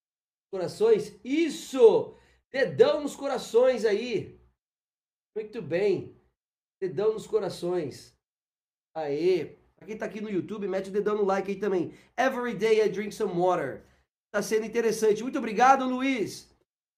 [0.49, 1.19] corações.
[1.25, 2.17] Isso!
[2.49, 4.39] Dedão nos corações aí.
[5.35, 6.15] Muito bem.
[6.81, 8.15] Dedão nos corações.
[8.95, 9.57] Aê.
[9.75, 11.91] Pra quem tá aqui no YouTube, mete o dedão no like aí também.
[12.17, 13.83] Every day I drink some water.
[14.31, 15.21] Tá sendo interessante.
[15.23, 16.52] Muito obrigado, Luiz.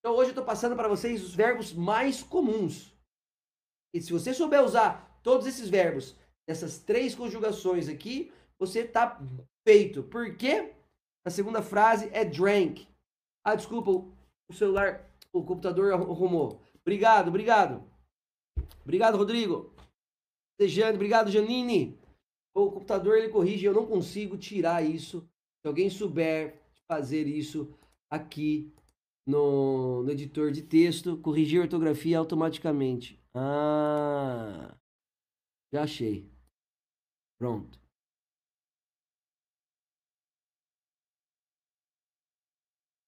[0.05, 2.95] Então hoje eu tô passando para vocês os verbos mais comuns.
[3.91, 6.15] E se você souber usar todos esses verbos,
[6.47, 9.19] essas três conjugações aqui, você tá
[9.67, 10.03] feito.
[10.03, 10.75] Por quê?
[11.25, 12.87] A segunda frase é drank.
[13.43, 13.89] Ah, desculpa,
[14.47, 16.61] o celular, o computador arrumou.
[16.81, 17.83] Obrigado, obrigado.
[18.83, 19.73] Obrigado, Rodrigo.
[20.59, 21.99] Dejane, obrigado, Janine.
[22.55, 25.27] O computador ele corrige, eu não consigo tirar isso.
[25.63, 27.75] Se alguém souber fazer isso
[28.07, 28.71] aqui
[29.25, 33.19] no, no editor de texto, corrigir a ortografia automaticamente.
[33.33, 34.77] Ah,
[35.73, 36.29] já achei.
[37.38, 37.79] Pronto.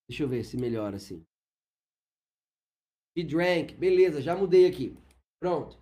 [0.09, 1.25] Deixa eu ver se melhora assim.
[3.15, 3.73] He drank.
[3.75, 4.97] Beleza, já mudei aqui.
[5.39, 5.77] Pronto.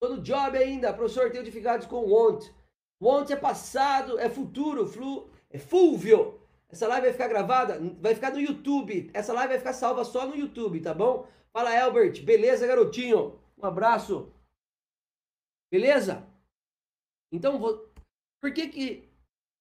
[0.00, 0.92] Tô no job ainda.
[0.92, 2.50] Professor, tenho dificuldades com want.
[3.00, 6.41] Want é passado, é futuro, flu, é fulvio.
[6.72, 9.10] Essa live vai ficar gravada, vai ficar no YouTube.
[9.12, 11.28] Essa live vai ficar salva só no YouTube, tá bom?
[11.52, 12.24] Fala, Albert.
[12.24, 13.38] Beleza, garotinho?
[13.58, 14.32] Um abraço.
[15.70, 16.26] Beleza?
[17.30, 17.92] Então, vou...
[18.40, 19.08] por que que...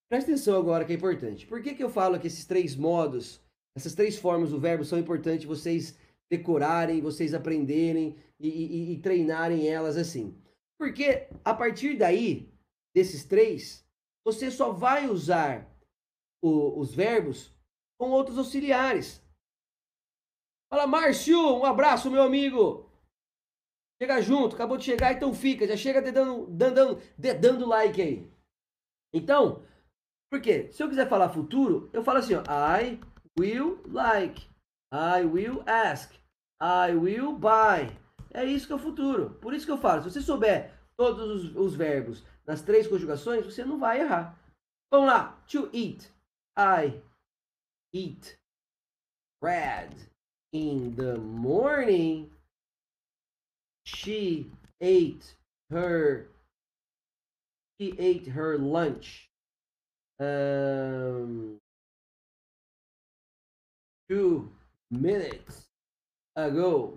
[0.09, 1.45] Presta atenção agora que é importante.
[1.45, 3.41] Por que que eu falo que esses três modos,
[3.75, 5.97] essas três formas do verbo são importantes vocês
[6.29, 10.37] decorarem, vocês aprenderem e, e, e treinarem elas assim?
[10.77, 12.49] Porque a partir daí,
[12.93, 13.85] desses três,
[14.25, 15.70] você só vai usar
[16.41, 17.53] o, os verbos
[17.99, 19.21] com outros auxiliares.
[20.71, 22.89] Fala, Márcio, um abraço, meu amigo.
[24.01, 25.67] Chega junto, acabou de chegar, então fica.
[25.67, 28.31] Já chega dedando, dedando, dedando like aí.
[29.13, 29.63] Então,
[30.31, 30.71] por quê?
[30.71, 32.41] Se eu quiser falar futuro, eu falo assim, ó,
[32.79, 32.99] I
[33.37, 34.49] will like.
[34.91, 36.13] I will ask.
[36.61, 37.95] I will buy.
[38.33, 39.31] É isso que é o futuro.
[39.41, 43.45] Por isso que eu falo, se você souber todos os, os verbos nas três conjugações,
[43.45, 44.39] você não vai errar.
[44.91, 45.43] Vamos lá.
[45.51, 46.09] To eat.
[46.55, 46.93] I
[47.93, 48.37] eat
[49.41, 49.95] bread
[50.53, 52.29] in the morning.
[53.85, 55.33] She ate
[55.69, 56.27] her
[57.81, 59.27] she ate her lunch
[60.19, 61.57] um,
[64.07, 64.47] two
[64.91, 65.65] minutes
[66.35, 66.93] ago.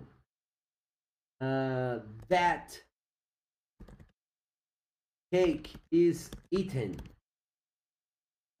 [1.41, 2.79] Uh, that
[5.33, 6.95] cake is eaten.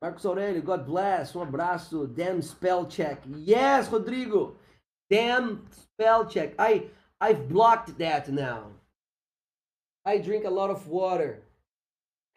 [0.05, 2.05] Marcos Aurélio, God bless, um abraço.
[2.05, 3.23] Damn spell check.
[3.25, 4.55] Yes, Rodrigo.
[5.09, 6.53] Damn spell check.
[6.59, 8.71] I I've blocked that now.
[10.05, 11.41] I drink a lot of water.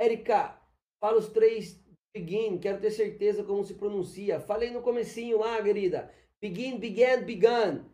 [0.00, 0.54] Erika,
[0.98, 1.78] fala os três
[2.14, 4.40] begin, quero ter certeza como se pronuncia.
[4.40, 6.10] Falei no comecinho lá, querida.
[6.40, 7.84] Begin, began, begun.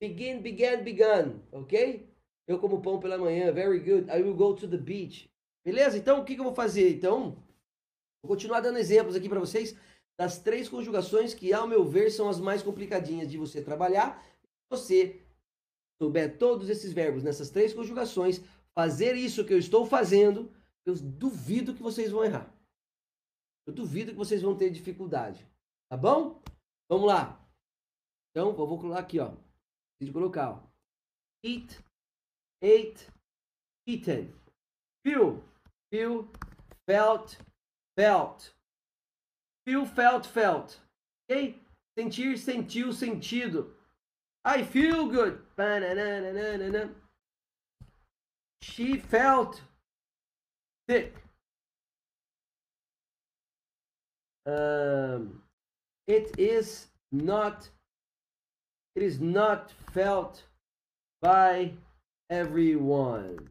[0.00, 1.42] Begin, began, begun.
[1.52, 2.08] Ok?
[2.48, 3.52] Eu como pão pela manhã.
[3.52, 4.10] Very good.
[4.10, 5.28] I will go to the beach.
[5.62, 5.98] Beleza?
[5.98, 6.96] Então, o que, que eu vou fazer?
[6.96, 7.36] Então,
[8.22, 9.76] vou continuar dando exemplos aqui para vocês
[10.18, 14.22] das três conjugações que, ao meu ver, são as mais complicadinhas de você trabalhar.
[14.42, 15.22] Se você
[16.00, 18.42] souber todos esses verbos nessas três conjugações,
[18.74, 20.52] fazer isso que eu estou fazendo,
[20.84, 22.54] eu duvido que vocês vão errar.
[23.66, 25.46] Eu duvido que vocês vão ter dificuldade.
[25.90, 26.42] Tá bom?
[26.88, 27.40] Vamos lá.
[28.30, 29.34] Então, vou colocar aqui, ó.
[29.96, 30.62] Preciso colocar, ó.
[31.44, 31.82] Eat,
[32.62, 33.08] ate,
[33.88, 34.32] eaten.
[35.02, 35.42] Feel,
[35.90, 36.28] feel,
[36.86, 37.38] felt,
[38.00, 38.54] felt.
[39.66, 40.80] Feel, felt, felt.
[41.30, 41.54] Ok?
[41.98, 43.74] Sentir, sentiu, sentido.
[44.42, 45.38] I feel good.
[48.62, 49.60] She felt
[50.88, 51.14] sick.
[54.46, 55.42] Um,
[56.06, 57.68] it is not
[58.96, 60.42] it is not felt
[61.20, 61.74] by
[62.30, 63.50] everyone.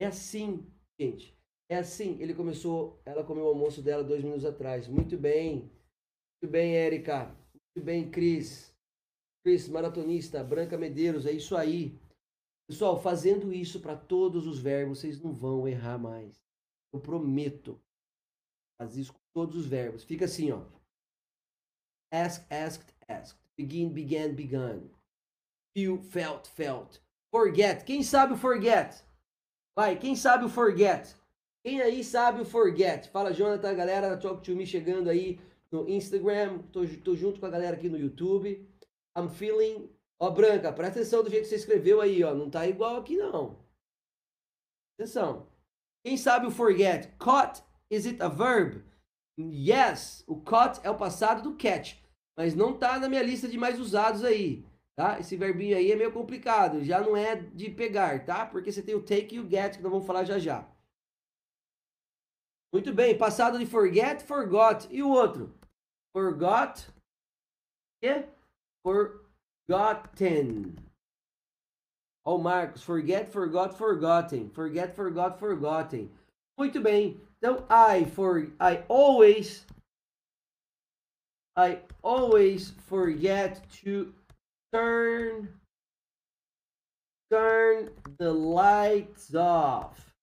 [0.00, 0.64] É assim,
[0.98, 1.34] gente.
[1.72, 2.20] É assim.
[2.20, 4.86] Ele começou, ela comeu o almoço dela dois minutos atrás.
[4.86, 5.70] Muito bem.
[6.42, 7.34] Muito bem, Érica.
[7.74, 8.76] Muito bem, Cris.
[9.42, 11.98] Cris, maratonista, Branca Medeiros, é isso aí.
[12.68, 16.44] Pessoal, fazendo isso para todos os verbos, vocês não vão errar mais.
[16.92, 17.80] Eu prometo.
[18.78, 20.04] Faz isso com todos os verbos.
[20.04, 20.66] Fica assim, ó.
[22.12, 23.40] Ask, asked, asked.
[23.56, 24.90] Begin, began, begun.
[25.74, 26.98] Feel, felt, felt.
[27.34, 27.82] Forget.
[27.84, 29.02] Quem sabe o forget?
[29.74, 31.21] Vai, quem sabe o forget?
[31.64, 33.08] Quem aí sabe o forget?
[33.10, 35.38] Fala, Jonathan, galera, Talk to Me chegando aí
[35.70, 36.58] no Instagram.
[36.72, 38.68] Tô, tô junto com a galera aqui no YouTube.
[39.16, 39.88] I'm feeling.
[40.20, 42.34] Ó, Branca, presta atenção do jeito que você escreveu aí, ó.
[42.34, 43.64] Não tá igual aqui, não.
[44.98, 45.48] Atenção.
[46.04, 47.14] Quem sabe o forget?
[47.18, 48.82] Caught Is it a verb?
[49.38, 51.96] Yes, o caught é o passado do catch,
[52.34, 54.64] mas não tá na minha lista de mais usados aí,
[54.96, 55.20] tá?
[55.20, 58.46] Esse verbinho aí é meio complicado, já não é de pegar, tá?
[58.46, 60.66] Porque você tem o take e o get, que nós vamos falar já já.
[62.72, 64.88] Muito bem, passado de forget, forgot.
[64.90, 65.52] E o outro?
[66.14, 66.88] Forgot
[68.02, 68.24] e
[68.82, 70.74] forgotten.
[72.24, 74.48] Ó, oh, Marcos, forget, forgot, forgotten.
[74.50, 76.10] Forget, forgot, forgotten.
[76.58, 77.20] Muito bem.
[77.38, 79.66] Então, I for I always
[81.56, 84.14] I always forget to
[84.72, 85.48] turn
[87.30, 90.14] turn the lights off.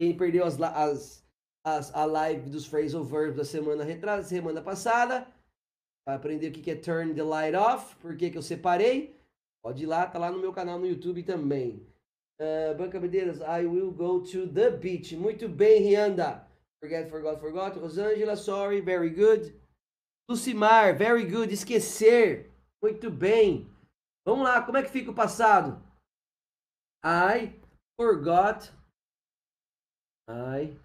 [0.00, 1.22] Quem perdeu as, as,
[1.64, 5.26] as a live dos phrasal verbs da semana retrasada, semana passada,
[6.06, 9.18] vai aprender o que é turn the light off, por que, que eu separei.
[9.62, 11.86] Pode ir lá, tá lá no meu canal no YouTube também.
[12.40, 15.14] Uh, Banca Medeiros, I will go to the beach.
[15.14, 16.46] Muito bem, Rianda.
[16.82, 17.76] Forget, forgot, forgot.
[17.76, 19.54] Rosângela, sorry, very good.
[20.26, 21.52] Lucimar, very good.
[21.52, 22.50] Esquecer.
[22.82, 23.70] Muito bem.
[24.24, 25.82] Vamos lá, como é que fica o passado?
[27.04, 27.52] I
[27.98, 28.72] forgot.
[30.26, 30.78] I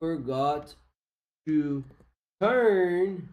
[0.00, 0.74] forgot
[1.46, 1.84] to
[2.40, 3.28] turn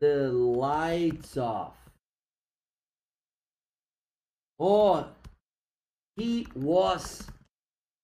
[0.00, 1.74] the lights off.
[4.58, 5.06] Oh,
[6.16, 7.26] he was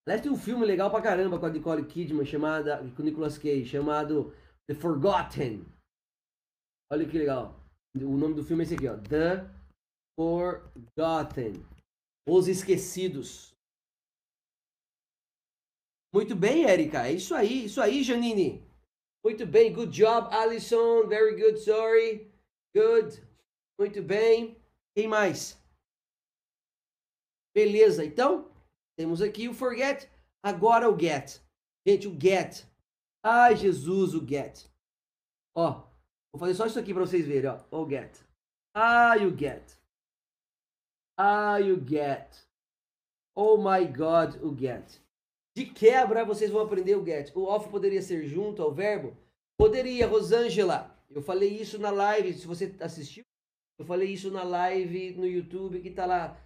[0.06, 3.38] Aliás, tem um filme legal pra caramba com a Nicole Kidman, chamada, com o Nicolas
[3.38, 4.34] Cage, chamado
[4.66, 5.64] The Forgotten.
[6.90, 7.54] Olha que legal.
[7.94, 8.96] O nome do filme é esse aqui, ó.
[8.96, 9.48] The
[10.18, 11.64] Forgotten.
[12.28, 13.51] Os Esquecidos.
[16.12, 17.06] Muito bem, Erika.
[17.06, 18.62] É isso aí, isso aí, Janine.
[19.24, 21.06] Muito bem, good job, Alison.
[21.06, 22.30] Very good, sorry.
[22.74, 23.22] Good.
[23.78, 24.56] Muito bem.
[24.94, 25.58] Quem mais?
[27.54, 28.50] Beleza, então
[28.96, 30.10] temos aqui o forget,
[30.42, 31.40] agora o get.
[31.86, 32.66] Gente, o get.
[33.22, 34.66] Ai, Jesus, o get.
[35.54, 35.82] Ó,
[36.32, 37.60] vou fazer só isso aqui para vocês verem, ó.
[37.70, 38.18] O get.
[38.74, 39.78] Ah, you get.
[41.18, 42.36] Ah, you get.
[43.34, 45.01] Oh my God, o get.
[45.56, 47.30] De quebra, vocês vão aprender o get.
[47.34, 49.16] O off poderia ser junto ao verbo?
[49.58, 50.96] Poderia, Rosângela.
[51.10, 53.22] Eu falei isso na live, se você assistiu,
[53.78, 56.40] eu falei isso na live no YouTube que tá lá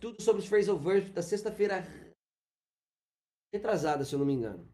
[0.00, 1.84] tudo sobre os phrasal verbs da sexta-feira
[3.52, 4.66] retrasada, se eu não me engano.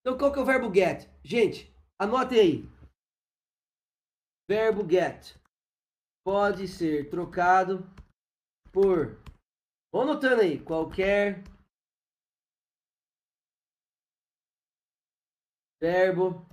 [0.00, 1.10] Então, qual que é o verbo get?
[1.22, 2.76] Gente, anotem aí.
[4.48, 5.36] Verbo get
[6.24, 7.88] pode ser trocado
[8.72, 9.20] por.
[9.96, 10.62] Vou anotando aí.
[10.62, 11.42] Qualquer
[15.80, 16.46] verbo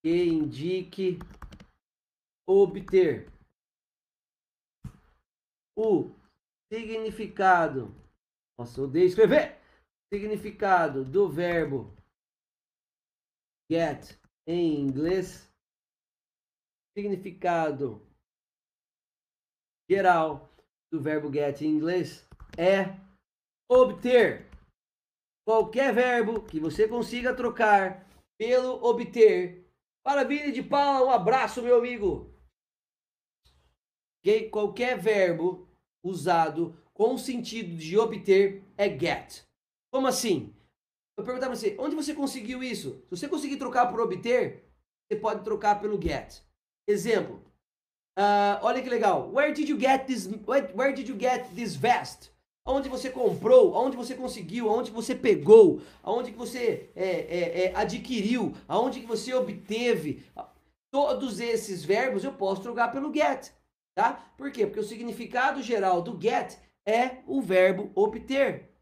[0.00, 1.18] que indique
[2.48, 3.28] obter
[5.76, 6.14] o
[6.72, 7.92] significado.
[8.56, 9.60] Nossa, eu odeio escrever.
[10.14, 11.92] Significado do verbo
[13.68, 14.16] get
[14.46, 15.52] em inglês.
[16.96, 18.00] Significado
[19.90, 20.48] geral
[20.88, 22.25] do verbo get em inglês
[22.56, 22.96] é
[23.68, 24.46] obter.
[25.46, 28.06] Qualquer verbo que você consiga trocar
[28.38, 29.64] pelo obter.
[30.04, 32.32] Maravilha de pau, um abraço, meu amigo.
[34.20, 34.50] Okay?
[34.50, 35.68] Qualquer verbo
[36.04, 39.44] usado com o sentido de obter é get.
[39.92, 40.54] Como assim?
[41.16, 43.02] Eu perguntar para você, onde você conseguiu isso?
[43.04, 44.68] Se você conseguir trocar por obter,
[45.06, 46.42] você pode trocar pelo get.
[46.88, 47.42] Exemplo.
[48.18, 49.30] Uh, olha que legal.
[49.32, 50.26] Where did you get this?
[50.46, 52.32] Where, where did you get this vest?
[52.66, 53.76] Onde você comprou?
[53.76, 54.68] Aonde você conseguiu?
[54.68, 55.80] Aonde você pegou?
[56.02, 58.54] Aonde você é, é, é, adquiriu?
[58.66, 60.26] Aonde você obteve?
[60.90, 63.52] Todos esses verbos eu posso trocar pelo get,
[63.94, 64.14] tá?
[64.36, 64.66] Por quê?
[64.66, 68.72] Porque o significado geral do get é o verbo obter,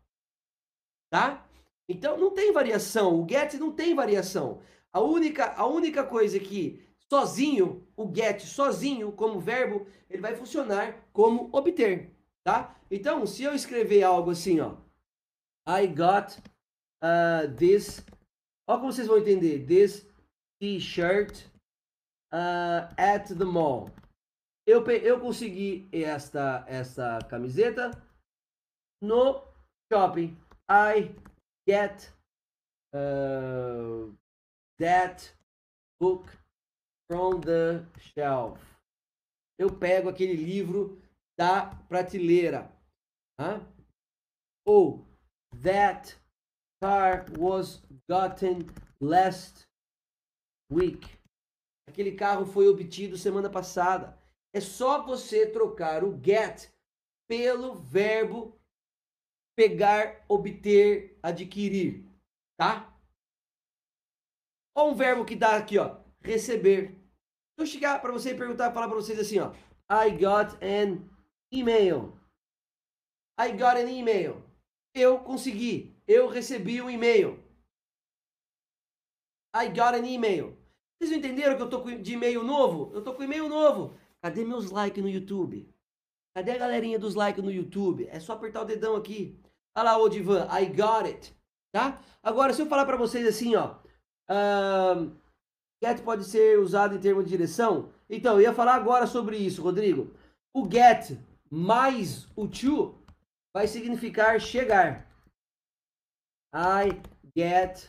[1.11, 1.47] tá?
[1.87, 3.21] Então não tem variação.
[3.21, 4.61] O get não tem variação.
[4.91, 6.83] A única, a única coisa que
[7.13, 12.14] sozinho, o get sozinho como verbo, ele vai funcionar como obter
[12.45, 12.77] tá?
[12.91, 14.77] Então, se eu escrever algo assim, ó,
[15.67, 16.39] I got
[17.03, 18.05] uh, this,
[18.69, 20.07] ó como vocês vão entender, this
[20.61, 21.47] t-shirt
[22.33, 23.91] uh, at the mall.
[24.67, 27.91] Eu, eu consegui esta, esta camiseta
[29.03, 29.43] no
[29.93, 30.37] shopping.
[30.71, 31.15] I
[31.69, 32.11] get
[32.95, 34.11] uh,
[34.79, 35.35] that
[36.01, 36.31] book
[37.11, 38.59] from the shelf.
[39.59, 40.99] Eu pego aquele livro
[41.39, 42.71] da prateleira.
[43.41, 43.61] Huh?
[44.67, 45.07] Ou
[45.63, 46.17] that
[46.83, 48.67] car was gotten
[49.01, 49.67] last
[50.71, 51.09] week.
[51.89, 54.19] Aquele carro foi obtido semana passada.
[54.55, 56.71] É só você trocar o get
[57.29, 58.59] pelo verbo
[59.57, 62.05] pegar, obter, adquirir,
[62.57, 62.93] tá?
[64.77, 66.99] Ou um verbo que dá aqui, ó, receber.
[67.55, 69.53] Se eu chegar para você e perguntar, falar para vocês assim, ó,
[69.89, 71.09] I got an
[71.55, 72.19] email.
[73.39, 74.43] I got an email.
[74.95, 75.95] Eu consegui.
[76.07, 77.43] Eu recebi um e-mail.
[79.55, 80.57] I got an email.
[80.99, 82.91] Vocês entenderam que eu tô de e-mail novo?
[82.95, 83.95] Eu tô com e-mail novo.
[84.23, 85.69] Cadê meus likes no YouTube?
[86.35, 88.09] Cadê a galerinha dos likes no YouTube?
[88.09, 89.39] É só apertar o dedão aqui.
[89.77, 91.35] Olha lá, Odivan, I got it.
[91.73, 92.01] Tá?
[92.23, 93.77] Agora, se eu falar para vocês assim, ó.
[94.31, 95.15] Um,
[95.83, 97.91] get pode ser usado em termos de direção.
[98.09, 100.15] Então, eu ia falar agora sobre isso, Rodrigo.
[100.55, 101.19] O get
[101.51, 102.99] mais o to
[103.55, 105.07] vai significar chegar.
[106.55, 107.01] I
[107.37, 107.89] get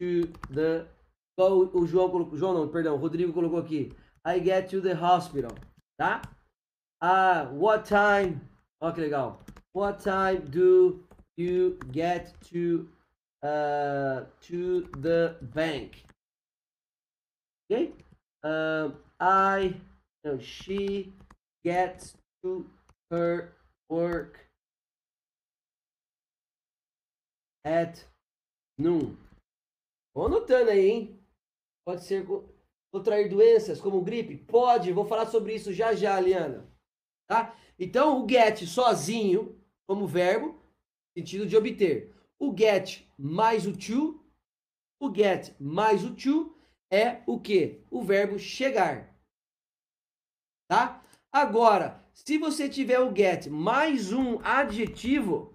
[0.00, 0.86] to the.
[1.38, 2.36] O João colocou.
[2.36, 3.92] João não, perdão, o Rodrigo colocou aqui.
[4.26, 5.52] I get to the hospital.
[5.96, 6.22] Tá?
[7.00, 8.40] Uh, what time.
[8.80, 9.40] Olha que legal.
[9.72, 11.04] What time do
[11.36, 12.88] you get to
[13.42, 16.04] uh, to the bank?
[17.70, 17.94] Okay?
[18.42, 18.90] Uh,
[19.20, 19.80] I.
[20.24, 21.12] No, she
[21.64, 22.68] gets to
[23.10, 23.52] her
[23.90, 24.38] work
[27.64, 28.04] at
[28.78, 29.16] noon.
[30.14, 31.20] Vou anotando aí, hein?
[31.86, 32.26] Pode ser
[32.92, 34.36] contrair doenças como gripe?
[34.36, 36.66] Pode, vou falar sobre isso já já, Liana.
[37.28, 37.56] Tá?
[37.78, 40.60] Então, o get sozinho, como verbo,
[41.16, 42.14] sentido de obter.
[42.38, 44.24] O get mais o to,
[45.00, 46.56] o get mais o to
[46.90, 47.84] é o que?
[47.90, 49.14] O verbo chegar.
[50.68, 51.02] Tá?
[51.32, 55.54] Agora, se você tiver o get mais um adjetivo,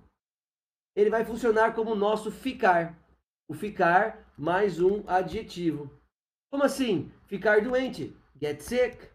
[0.95, 2.97] ele vai funcionar como o nosso ficar.
[3.49, 5.91] O ficar mais um adjetivo.
[6.49, 7.11] Como assim?
[7.28, 8.16] Ficar doente.
[8.41, 9.11] Get sick.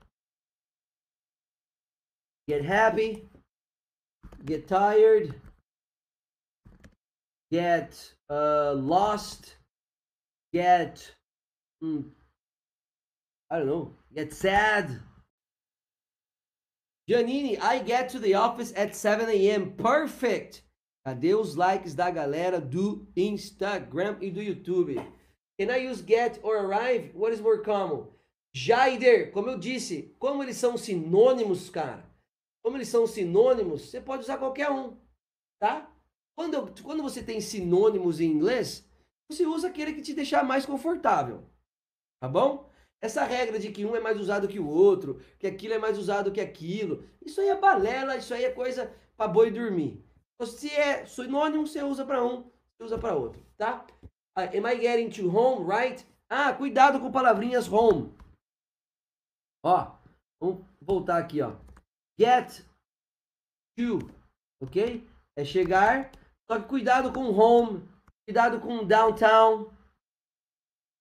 [2.48, 3.26] Get happy.
[4.46, 5.40] Get tired.
[7.50, 9.56] Get uh, lost.
[10.52, 11.16] Get.
[11.80, 12.10] Hmm,
[13.50, 13.94] I don't know.
[14.14, 15.07] Get sad.
[17.08, 19.72] Janine, I get to the office at 7 a.m.
[19.72, 20.62] Perfect!
[21.06, 24.96] Cadê os likes da galera do Instagram e do YouTube?
[25.58, 27.10] Can I use get or arrive?
[27.14, 28.08] What is more common?
[28.54, 32.06] Jaider, como eu disse, como eles são sinônimos, cara.
[32.62, 34.94] como eles são sinônimos, você pode usar qualquer um,
[35.58, 35.90] tá?
[36.36, 38.86] Quando, eu- quando você tem sinônimos em inglês,
[39.30, 41.44] você usa aquele que te deixar mais confortável,
[42.20, 42.67] tá bom?
[43.00, 45.96] Essa regra de que um é mais usado que o outro, que aquilo é mais
[45.96, 50.04] usado que aquilo, isso aí é balela, isso aí é coisa para boi dormir.
[50.44, 53.86] Se é sinônimo, você usa para um, você usa para outro, tá?
[54.36, 56.04] Ah, am I getting to home, right?
[56.28, 58.14] Ah, cuidado com palavrinhas home.
[59.64, 59.96] Ó,
[60.40, 61.56] vamos voltar aqui, ó.
[62.18, 62.64] Get
[63.76, 63.98] to,
[64.60, 65.08] ok?
[65.36, 66.10] É chegar,
[66.50, 67.88] só que cuidado com home,
[68.26, 69.70] cuidado com downtown,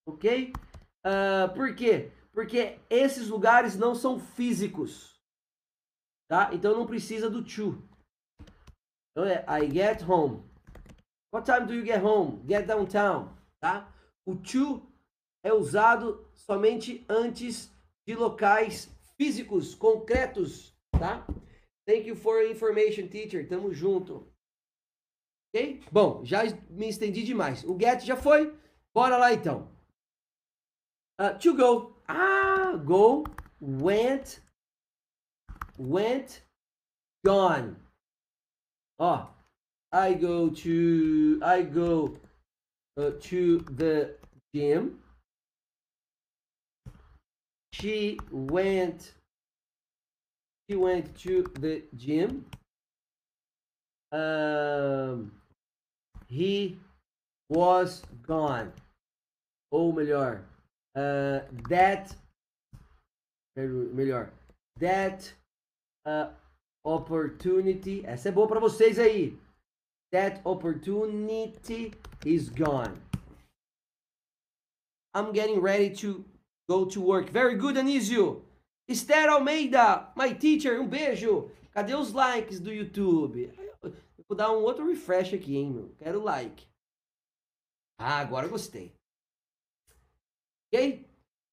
[0.07, 0.53] ok?
[1.09, 2.11] Ah, por quê?
[2.33, 5.17] Porque esses lugares não são físicos,
[6.29, 6.53] tá?
[6.53, 7.81] Então não precisa do to.
[9.11, 10.43] Então é I get home.
[11.33, 12.43] What time do you get home?
[12.45, 13.89] Get downtown, tá?
[14.25, 14.85] O to
[15.45, 17.71] é usado somente antes
[18.05, 21.25] de locais físicos, concretos, tá?
[21.87, 23.47] Thank you for information, teacher.
[23.47, 24.27] Tamo junto.
[25.55, 25.81] Ok?
[25.89, 27.63] Bom, já me estendi demais.
[27.63, 28.53] O get já foi.
[28.93, 29.76] Bora lá então.
[31.20, 31.93] Uh, to go.
[32.07, 33.26] Ah, go,
[33.59, 34.39] went,
[35.78, 36.41] went,
[37.26, 37.76] gone.
[38.99, 39.28] Oh,
[39.91, 42.15] I go to, I go
[42.97, 44.15] uh, to the
[44.53, 44.99] gym.
[47.74, 49.13] She went,
[50.70, 52.45] she went to the gym.
[54.11, 55.32] Um,
[56.28, 56.78] he
[57.49, 58.72] was gone.
[59.74, 60.41] Ou melhor,
[60.97, 62.15] uh, that,
[63.55, 64.31] melhor,
[64.79, 65.31] that
[66.05, 66.29] uh,
[66.83, 68.03] opportunity.
[68.05, 69.37] Essa é boa para vocês aí.
[70.11, 71.93] That opportunity
[72.25, 72.99] is gone.
[75.13, 76.23] I'm getting ready to
[76.69, 77.29] go to work.
[77.29, 78.41] Very good, Anísio.
[78.89, 81.51] Esther Almeida, my teacher, um beijo.
[81.73, 83.51] Cadê os likes do YouTube?
[84.27, 85.89] Vou dar um outro refresh aqui, hein, meu.
[85.99, 86.65] Quero like.
[87.99, 88.96] Ah, agora gostei.
[90.68, 91.05] Ok?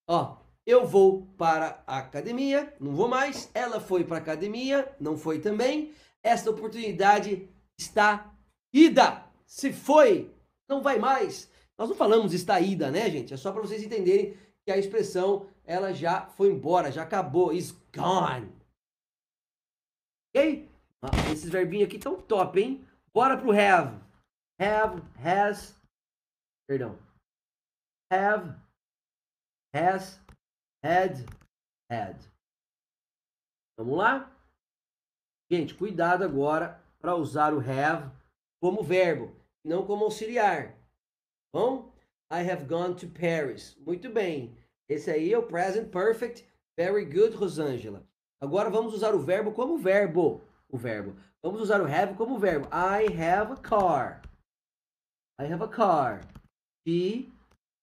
[0.08, 0.36] Ó,
[0.66, 3.50] eu vou para a academia, não vou mais.
[3.54, 5.94] Ela foi para a academia, não foi também.
[6.22, 7.48] Esta oportunidade
[7.78, 8.34] está
[8.72, 9.24] ida.
[9.46, 10.34] Se foi,
[10.68, 11.50] não vai mais.
[11.76, 13.34] Nós não falamos está ida, né, gente?
[13.34, 17.72] É só para vocês entenderem que a expressão ela já foi embora, já acabou, is
[17.94, 18.52] gone.
[20.30, 20.68] Ok?
[21.02, 22.86] Ah, esses verbinhos aqui estão top, hein?
[23.12, 24.02] Bora pro have.
[24.58, 25.80] Have, has,
[26.66, 26.98] perdão.
[28.10, 28.54] Have,
[29.74, 30.20] has,
[30.82, 31.26] had,
[31.90, 32.16] had.
[33.76, 34.30] Vamos lá?
[35.50, 38.10] Gente, cuidado agora para usar o have
[38.62, 40.74] como verbo, não como auxiliar.
[41.52, 41.92] Bom?
[42.30, 43.76] I have gone to Paris.
[43.84, 44.56] Muito bem.
[44.88, 46.46] Esse aí é o present perfect.
[46.76, 48.02] Very good, Rosângela.
[48.40, 50.42] Agora vamos usar o verbo como verbo.
[50.68, 51.14] O verbo.
[51.42, 52.66] Vamos usar o have como verbo.
[52.72, 54.22] I have a car.
[55.38, 56.20] I have a car.
[56.86, 57.32] She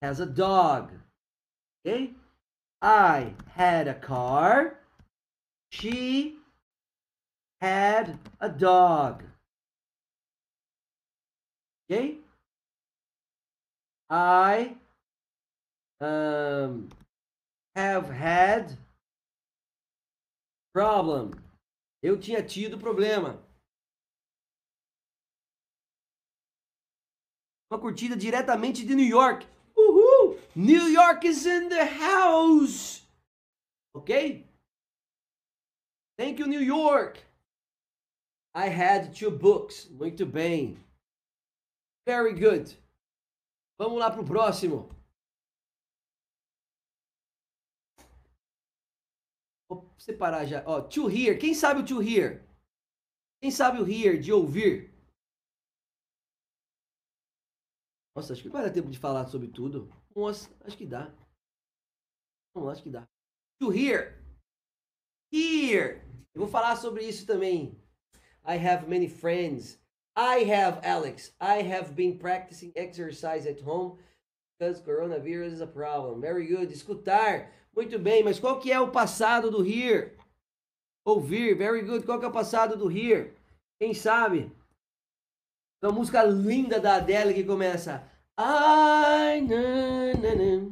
[0.01, 1.00] has a dog.
[1.85, 2.11] Okay?
[2.81, 4.79] I had a car.
[5.69, 6.37] She
[7.59, 9.23] had a dog.
[11.89, 12.17] Okay?
[14.09, 14.75] I
[16.01, 16.89] um,
[17.75, 18.77] have had
[20.73, 21.31] problem.
[22.03, 23.41] Eu tinha tido problema.
[27.69, 29.47] Uma curtida diretamente de New York.
[30.61, 33.01] New York is in the house.
[33.95, 34.45] Ok?
[36.19, 37.17] Thank you, New York.
[38.53, 39.89] I had two books.
[39.89, 40.77] Muito bem.
[42.05, 42.77] Very good.
[43.79, 44.87] Vamos lá pro próximo.
[49.67, 50.63] Vou separar já.
[50.67, 51.39] Ó, to hear.
[51.39, 52.45] Quem sabe o to hear?
[53.41, 54.93] Quem sabe o hear, de ouvir?
[58.15, 59.89] Nossa, acho que não vai dar tempo de falar sobre tudo.
[60.65, 61.13] Acho que dá.
[62.55, 63.07] Não, acho que dá.
[63.59, 64.21] To hear.
[65.33, 66.01] Hear.
[66.33, 67.79] Eu vou falar sobre isso também.
[68.45, 69.79] I have many friends.
[70.15, 73.97] I have, Alex, I have been practicing exercise at home
[74.59, 76.19] because coronavirus is a problem.
[76.19, 76.71] Very good.
[76.71, 77.49] Escutar.
[77.73, 80.17] Muito bem, mas qual que é o passado do hear?
[81.05, 81.55] Ouvir.
[81.55, 82.05] Very good.
[82.05, 83.33] Qual que é o passado do hear?
[83.79, 84.51] Quem sabe?
[85.81, 88.10] Uma música linda da Adele que começa.
[88.37, 90.71] Ai, na, na, na.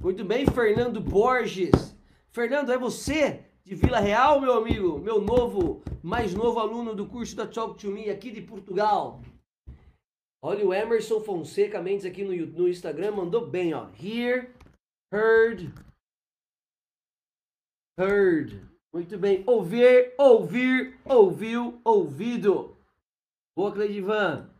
[0.00, 1.96] Muito bem, Fernando Borges.
[2.30, 4.98] Fernando, é você de Vila Real, meu amigo?
[4.98, 9.20] Meu novo, mais novo aluno do curso da Talk to Me aqui de Portugal.
[10.40, 13.88] Olha o Emerson Fonseca Mendes aqui no, no Instagram, mandou bem, ó.
[14.00, 14.54] Hear,
[15.12, 15.72] heard,
[17.98, 18.62] heard.
[18.92, 19.42] Muito bem.
[19.46, 22.76] Ouvir, ouvir, ouviu, ouvido.
[23.56, 24.55] Boa, Cleidivan.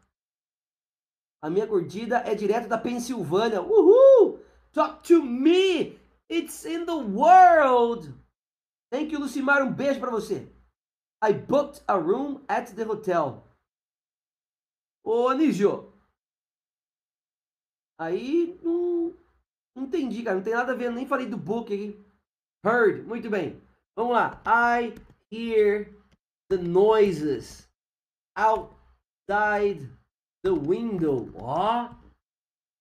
[1.42, 3.62] A minha curtida é direto da Pensilvânia.
[3.62, 4.40] Uhul!
[4.72, 5.98] Talk to me!
[6.28, 8.12] It's in the world!
[8.90, 9.62] Thank you, Lucimar.
[9.62, 10.50] Um beijo pra você.
[11.22, 13.44] I booked a room at the hotel.
[15.04, 15.92] Ô, Anísio.
[17.98, 19.14] Aí, não,
[19.74, 20.36] não entendi, cara.
[20.36, 20.90] Não tem nada a ver.
[20.90, 22.04] Nem falei do book aqui.
[22.64, 23.02] Heard.
[23.06, 23.62] Muito bem.
[23.96, 24.42] Vamos lá.
[24.46, 24.94] I
[25.30, 25.94] hear
[26.50, 27.68] the noises
[28.36, 29.88] outside
[30.46, 31.28] the window.
[31.34, 31.90] Ó.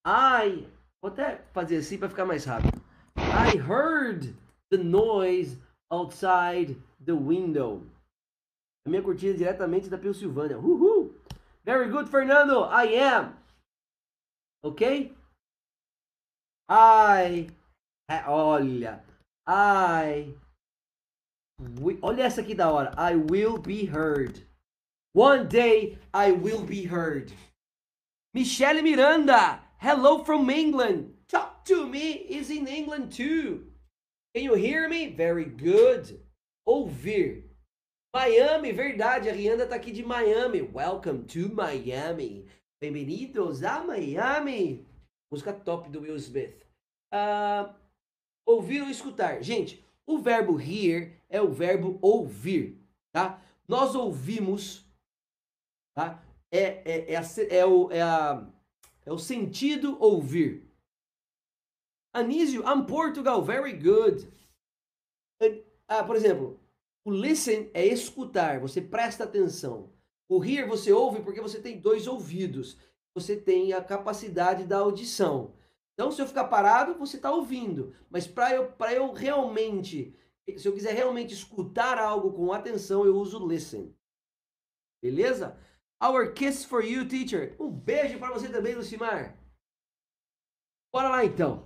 [0.06, 0.68] I.
[1.02, 2.80] Vou até fazer assim para ficar mais rápido.
[3.18, 4.36] I heard
[4.70, 5.58] the noise
[5.92, 7.82] outside the window.
[8.86, 10.60] A minha curtida é diretamente da Pensilvânia.
[10.60, 11.12] Uhul!
[11.64, 12.66] Very good, Fernando.
[12.66, 13.36] I am.
[14.64, 15.12] Ok?
[16.70, 17.48] I.
[18.28, 19.04] Olha.
[19.48, 20.36] I
[21.82, 22.94] We, olha essa aqui da hora.
[22.96, 24.46] I will be heard.
[25.14, 27.32] One day I will be heard.
[28.36, 29.62] Michelle Miranda.
[29.78, 31.14] Hello from England.
[31.30, 33.68] Talk to me is in England too.
[34.36, 35.08] Can you hear me?
[35.08, 36.20] Very good.
[36.68, 37.46] Ouvir.
[38.14, 39.30] Miami, verdade.
[39.30, 40.62] A Rihanna tá aqui de Miami.
[40.64, 42.46] Welcome to Miami.
[42.82, 44.86] Bem-vindos a Miami.
[45.32, 46.62] Música top do Will Smith.
[47.14, 47.74] Uh,
[48.46, 49.42] ouvir ou escutar?
[49.42, 52.84] Gente, o verbo hear é o verbo ouvir,
[53.14, 53.42] tá?
[53.66, 54.86] Nós ouvimos,
[55.96, 56.22] tá?
[56.52, 58.48] É, é, é, a, é, o, é, a,
[59.06, 60.72] é o sentido ouvir.
[62.14, 64.32] Anísio, I'm Portugal, very good.
[65.88, 66.60] Ah, por exemplo,
[67.04, 69.94] o listen é escutar, você presta atenção.
[70.28, 72.78] O hear você ouve porque você tem dois ouvidos.
[73.14, 75.54] Você tem a capacidade da audição.
[75.94, 77.96] Então, se eu ficar parado, você está ouvindo.
[78.10, 80.14] Mas para eu, eu realmente,
[80.58, 83.96] se eu quiser realmente escutar algo com atenção, eu uso listen.
[85.02, 85.58] Beleza?
[86.06, 87.56] Our kiss for you, teacher.
[87.60, 89.34] Um beijo para você também, Lucimar.
[90.94, 91.66] Bora lá então.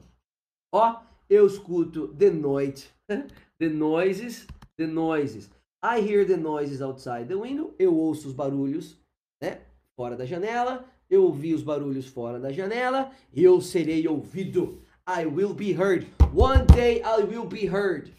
[0.72, 2.90] Ó, eu escuto the noite,
[3.60, 5.50] the noises, the noises.
[5.84, 7.76] I hear the noises outside the window.
[7.78, 8.98] Eu ouço os barulhos,
[9.42, 9.62] né?
[9.98, 14.82] Fora da janela eu ouvi os barulhos fora da janela, eu serei ouvido.
[15.08, 16.08] I will be heard.
[16.34, 18.14] One day I will be heard.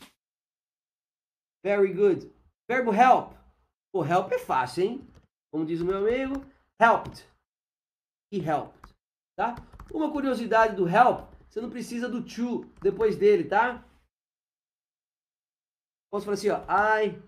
[1.62, 2.28] Very good.
[2.68, 3.34] Verbo help.
[3.92, 5.08] O help é fácil, hein?
[5.52, 6.34] Como diz o meu amigo,
[6.80, 7.26] helped.
[8.32, 8.78] He helped.
[9.36, 9.56] Tá?
[9.92, 13.84] Uma curiosidade do help, você não precisa do to depois dele, tá?
[16.10, 16.60] Posso falar assim, ó.
[16.68, 17.20] I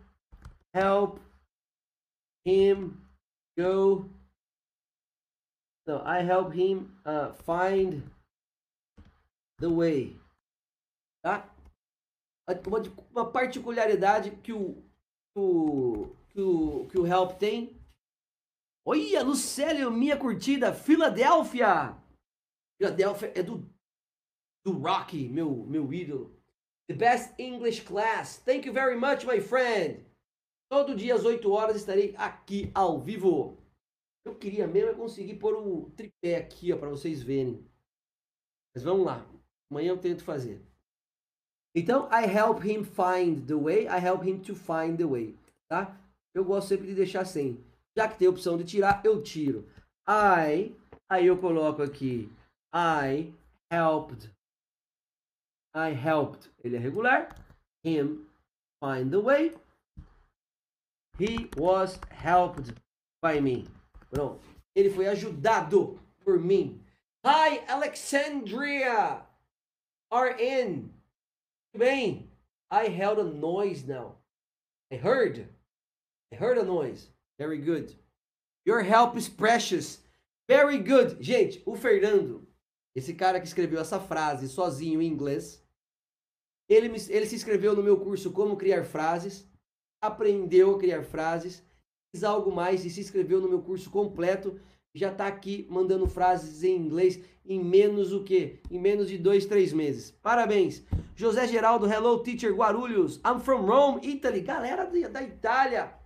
[0.74, 1.18] help
[2.46, 2.96] him
[3.58, 4.08] go
[5.86, 8.02] So I help him uh, find
[9.58, 10.16] the way.
[11.24, 11.48] Tá?
[12.66, 14.80] Uma, uma particularidade que o,
[15.36, 17.76] o, que o, que o help tem.
[18.84, 21.96] Olha, Lucélio, minha curtida, Filadélfia.
[22.76, 23.68] Filadélfia é do,
[24.64, 26.36] do Rocky, meu, meu ídolo.
[26.88, 28.38] The best English class.
[28.38, 30.04] Thank you very much, my friend.
[30.68, 33.56] Todo dia às 8 horas estarei aqui ao vivo.
[34.24, 37.64] Eu queria mesmo é conseguir pôr o tripé aqui, ó, para vocês verem.
[38.74, 39.26] Mas vamos lá.
[39.70, 40.60] Amanhã eu tento fazer.
[41.74, 43.86] Então, I help him find the way.
[43.86, 45.38] I help him to find the way.
[45.68, 45.98] Tá?
[46.34, 47.64] Eu gosto sempre de deixar sem.
[47.96, 49.68] Já que tem a opção de tirar, eu tiro.
[50.08, 50.74] I.
[51.08, 52.32] Aí eu coloco aqui.
[52.74, 53.32] I
[53.70, 54.30] helped.
[55.74, 56.50] I helped.
[56.62, 57.34] Ele é regular.
[57.84, 58.26] Him
[58.82, 59.54] find the way.
[61.18, 62.74] He was helped
[63.22, 63.68] by me.
[64.10, 64.40] Pronto.
[64.74, 66.80] Ele foi ajudado por mim.
[67.24, 69.24] Hi, Alexandria!
[70.10, 70.90] RN.
[71.72, 72.28] Tudo bem?
[72.70, 74.16] I held a noise now.
[74.90, 75.46] I heard.
[76.32, 77.08] I heard a noise.
[77.38, 77.96] Very good.
[78.66, 80.02] Your help is precious.
[80.48, 81.16] Very good.
[81.20, 82.46] Gente, o Fernando,
[82.94, 85.62] esse cara que escreveu essa frase sozinho em inglês,
[86.68, 89.46] ele, ele se inscreveu no meu curso Como Criar Frases,
[90.00, 91.62] aprendeu a criar frases
[92.22, 94.60] algo mais e se inscreveu no meu curso completo,
[94.94, 98.60] já está aqui mandando frases em inglês em menos o que?
[98.70, 100.10] Em menos de dois, três meses.
[100.10, 100.82] Parabéns!
[101.16, 104.42] José Geraldo, hello teacher Guarulhos, I'm from Rome, Italy.
[104.42, 106.01] Galera da Itália.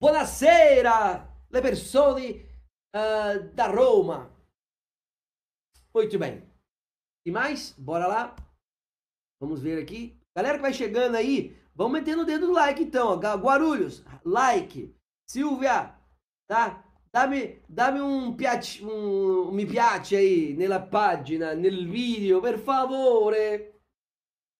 [0.00, 2.46] Buonasera, le persone
[2.94, 4.30] uh, da Roma.
[5.94, 6.42] Muito bem.
[7.26, 7.72] E mais?
[7.72, 8.36] Bora lá.
[9.40, 10.16] Vamos ver aqui.
[10.36, 13.16] Galera que vai chegando aí, Vamos metendo o dedo no like então, ó.
[13.36, 14.92] Guarulhos, like.
[15.30, 15.94] Silvia,
[16.48, 16.84] tá?
[17.12, 23.72] Dammi, dammi un piace, un mi piace aí nella pagina, nel video, per favore.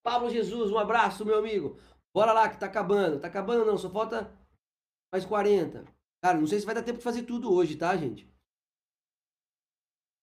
[0.00, 1.76] Pablo Jesus, um abraço, meu amigo.
[2.14, 3.18] Bora lá que tá acabando.
[3.18, 4.32] Tá acabando não, só falta
[5.12, 5.84] mais 40.
[6.22, 8.28] Cara, não sei se vai dar tempo de fazer tudo hoje, tá, gente?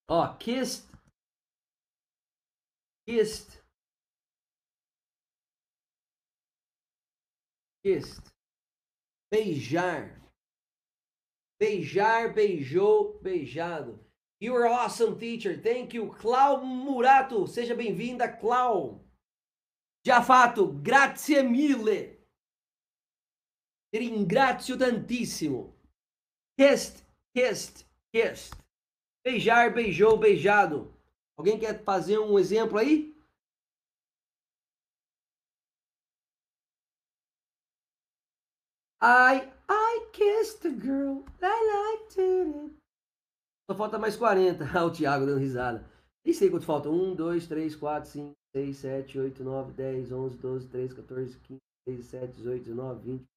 [0.10, 0.88] Ó, kissed.
[3.08, 3.64] Kissed.
[7.84, 8.24] Kissed.
[9.32, 10.22] Beijar.
[11.60, 14.04] Beijar, beijou, beijado.
[14.42, 15.62] You are awesome, teacher.
[15.62, 16.14] Thank you.
[16.14, 17.48] Clau Murato.
[17.48, 19.04] Seja bem-vinda, Clau.
[20.06, 22.15] Giafato, grazie mille.
[23.98, 25.74] Ringrazio tantissimo.
[26.60, 28.56] Kissed, kissed, kissed.
[29.26, 30.94] Beijar, beijou, beijado.
[31.38, 33.16] Alguém quer fazer um exemplo aí?
[39.02, 41.24] I, I kissed a girl.
[41.42, 42.76] I liked it.
[43.70, 44.64] Só falta mais 40.
[44.64, 45.86] Ah, o Thiago dando risada.
[46.24, 46.90] Nem sei quanto falta.
[46.90, 51.60] 1, 2, 3, 4, 5, 6, 7, 8, 9, 10, 11, 12, 13, 14, 15,
[51.88, 53.35] 16, 17, 18, 19, 20.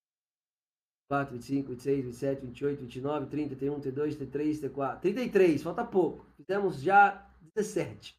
[1.08, 5.00] 24, 25, 26, 27, 28, 29, 30, 31, 32, 33, 34.
[5.00, 6.26] 33, falta pouco.
[6.36, 8.14] Fizemos já 17.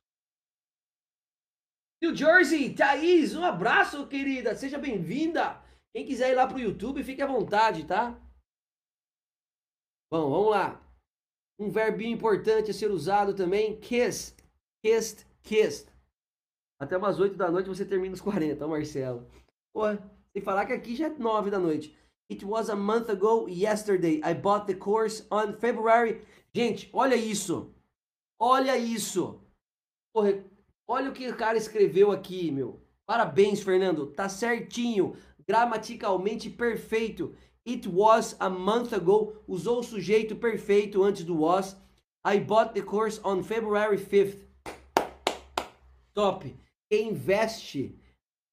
[2.02, 4.56] New Jersey, Thaís, um abraço, querida.
[4.56, 5.62] Seja bem-vinda.
[5.94, 8.20] Quem quiser ir lá pro YouTube, fique à vontade, tá?
[10.12, 10.82] Bom, vamos lá.
[11.60, 14.36] Um verbinho importante a ser usado também, kiss.
[14.84, 15.92] Kissed, kissed.
[16.82, 19.30] Até umas 8 da noite você termina os 40, ó, Marcelo.
[19.74, 19.84] Pô,
[20.32, 21.96] sem falar que aqui já é 9 da noite.
[22.30, 24.22] It was a month ago yesterday.
[24.24, 26.22] I bought the course on February.
[26.54, 27.74] Gente, olha isso.
[28.40, 29.42] Olha isso.
[30.14, 30.44] Porra,
[30.88, 32.80] olha o que o cara escreveu aqui, meu.
[33.08, 34.08] Parabéns, Fernando.
[34.08, 35.16] Tá certinho.
[35.48, 37.36] Gramaticalmente perfeito.
[37.66, 39.34] It was a month ago.
[39.48, 41.76] Usou o sujeito perfeito antes do was.
[42.24, 44.38] I bought the course on February 5th.
[46.14, 46.46] Top.
[46.92, 48.00] Quem investe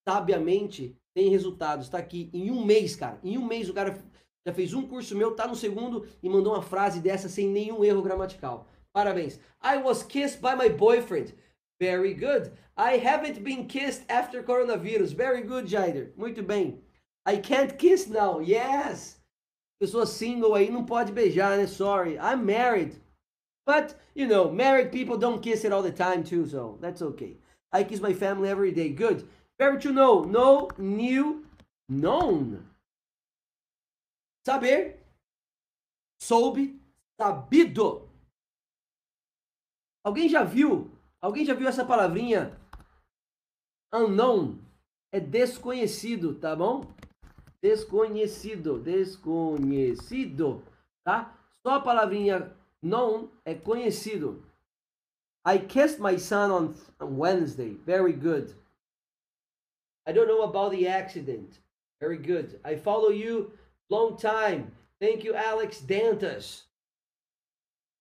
[0.07, 1.89] sabiamente tem resultados.
[1.89, 3.19] Tá aqui em um mês, cara.
[3.23, 3.97] Em um mês o cara
[4.45, 7.83] já fez um curso meu, tá no segundo e mandou uma frase dessa sem nenhum
[7.83, 8.67] erro gramatical.
[8.93, 9.39] Parabéns.
[9.59, 11.33] I was kissed by my boyfriend.
[11.81, 12.51] Very good.
[12.77, 15.15] I haven't been kissed after coronavirus.
[15.15, 16.13] Very good, Jaider.
[16.15, 16.83] Muito bem.
[17.25, 18.39] I can't kiss now.
[18.39, 19.19] Yes.
[19.81, 21.65] Pessoa single aí não pode beijar, né?
[21.65, 22.19] Sorry.
[22.19, 22.95] I'm married.
[23.65, 27.37] But, you know, married people don't kiss it all the time too, so that's okay.
[27.73, 28.89] I kiss my family every day.
[28.89, 29.27] Good.
[29.59, 30.23] Verbo to know.
[30.23, 31.45] Know, knew,
[31.89, 32.63] known.
[34.45, 34.99] Saber.
[36.21, 36.79] Soube.
[37.19, 38.07] Sabido.
[40.03, 40.91] Alguém já viu?
[41.19, 42.57] Alguém já viu essa palavrinha?
[43.91, 44.59] Unknown.
[45.11, 46.83] É desconhecido, tá bom?
[47.61, 48.79] Desconhecido.
[48.79, 50.63] Desconhecido.
[51.03, 51.35] Tá?
[51.63, 54.43] Só a palavrinha known é conhecido.
[55.45, 57.73] I kissed my son on Wednesday.
[57.85, 58.53] Very good.
[60.07, 61.59] I don't know about the accident.
[61.99, 62.59] Very good.
[62.63, 63.51] I follow you
[63.89, 64.71] long time.
[65.01, 66.63] Thank you, Alex Dantas.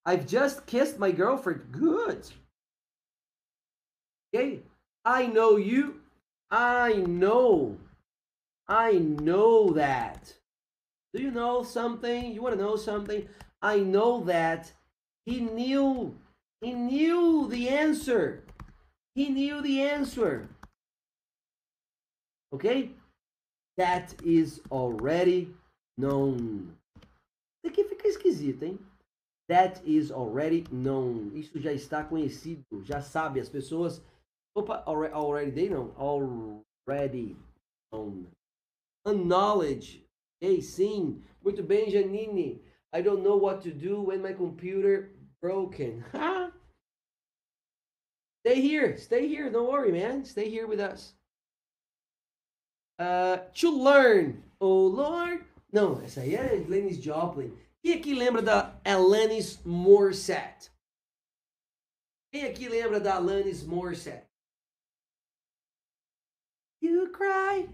[0.04, 1.72] I've just kissed my girlfriend.
[1.72, 2.28] Good.
[4.34, 4.60] Okay.
[5.04, 6.00] I know you.
[6.50, 7.76] I know.
[8.68, 10.32] I know that.
[11.12, 12.32] Do you know something?
[12.32, 13.28] You want to know something?
[13.60, 14.72] I know that
[15.24, 16.16] he knew.
[16.60, 18.44] He knew the answer.
[19.14, 20.48] He knew the answer.
[22.56, 22.90] Ok?
[23.76, 25.54] That is already
[25.98, 26.74] known.
[27.62, 28.78] Isso aqui fica esquisito, hein?
[29.50, 31.32] That is already known.
[31.34, 33.40] Isso já está conhecido, já sabe.
[33.40, 34.00] As pessoas.
[34.56, 35.92] Opa, already, already they know.
[35.98, 37.36] Already
[37.92, 38.26] known.
[39.04, 40.02] Unknowledge.
[40.40, 41.22] Ei, sim.
[41.44, 42.62] Muito bem, Janine.
[42.94, 45.10] I don't know what to do when my computer
[45.42, 46.02] broken.
[48.46, 48.96] stay here.
[48.96, 49.50] Stay here.
[49.50, 50.24] Don't worry, man.
[50.24, 51.12] Stay here with us.
[52.98, 54.42] Uh, to learn.
[54.60, 55.44] Oh, Lord.
[55.72, 57.52] Não, essa aí é Lennis Joplin.
[57.82, 60.70] Quem aqui lembra da Alanis Morissette?
[62.32, 64.26] Quem aqui lembra da Alanis Morissette?
[66.82, 67.68] You cry.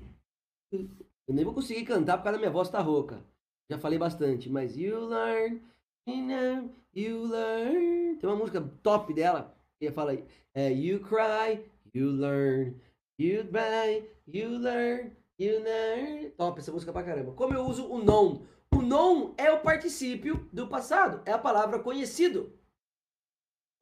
[0.73, 3.23] Eu nem vou conseguir cantar por causa da minha voz tá rouca.
[3.71, 5.63] Já falei bastante, mas you learn,
[6.07, 8.17] you know, you learn.
[8.17, 11.65] Tem uma música top dela que fala aí, é, you cry,
[11.95, 12.75] you learn,
[13.19, 16.31] you cry, you learn, you learn.
[16.33, 17.33] Top essa música pra caramba.
[17.33, 18.47] Como eu uso o non?
[18.73, 22.59] O non é o particípio do passado, é a palavra conhecido.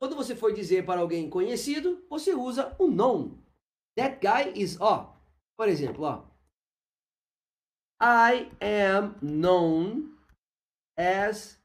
[0.01, 3.39] Quando você for dizer para alguém conhecido, você usa o non.
[3.97, 5.15] That guy is, ó,
[5.57, 6.31] por exemplo, ó.
[8.03, 10.17] I am known
[10.99, 11.61] as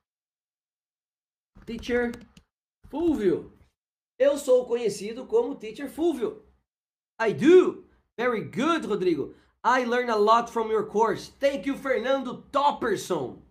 [1.66, 2.12] Teacher
[2.90, 3.58] Fulvio.
[4.20, 6.46] Eu sou conhecido como Teacher Fulvio.
[7.22, 7.85] I do.
[8.18, 9.36] Very good, Rodrigo.
[9.64, 11.32] I learn a lot from your course.
[11.40, 13.42] Thank you, Fernando Topperson.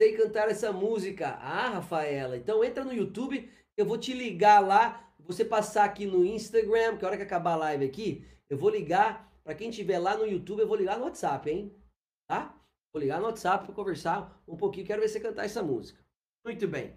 [0.00, 1.38] Sei cantar essa música.
[1.42, 2.36] Ah, Rafaela.
[2.36, 5.04] Então entra no YouTube, eu vou te ligar lá.
[5.26, 8.70] Você passar aqui no Instagram, que a hora que acabar a live aqui, eu vou
[8.70, 9.28] ligar.
[9.44, 11.74] Para quem estiver lá no YouTube, eu vou ligar no WhatsApp, hein?
[12.28, 12.54] Tá?
[12.92, 14.86] Vou ligar no WhatsApp para conversar um pouquinho.
[14.86, 15.98] Quero ver você cantar essa música.
[16.44, 16.94] Muito bem.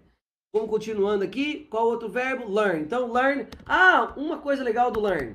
[0.54, 1.66] Vamos continuando aqui.
[1.66, 2.48] Qual outro verbo?
[2.48, 2.82] Learn.
[2.82, 3.48] Então, learn.
[3.66, 5.34] Ah, uma coisa legal do learn.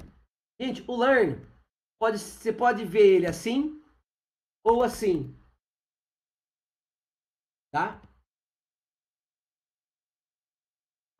[0.59, 1.45] Gente, o learn,
[1.99, 3.81] pode, você pode ver ele assim
[4.63, 5.35] ou assim.
[7.71, 8.01] Tá?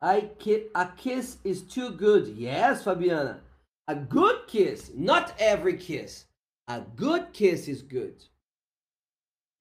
[0.00, 0.30] I
[0.74, 2.30] a kiss is too good.
[2.30, 3.44] Yes, Fabiana.
[3.88, 6.26] A good kiss, not every kiss.
[6.68, 8.22] A good kiss is good.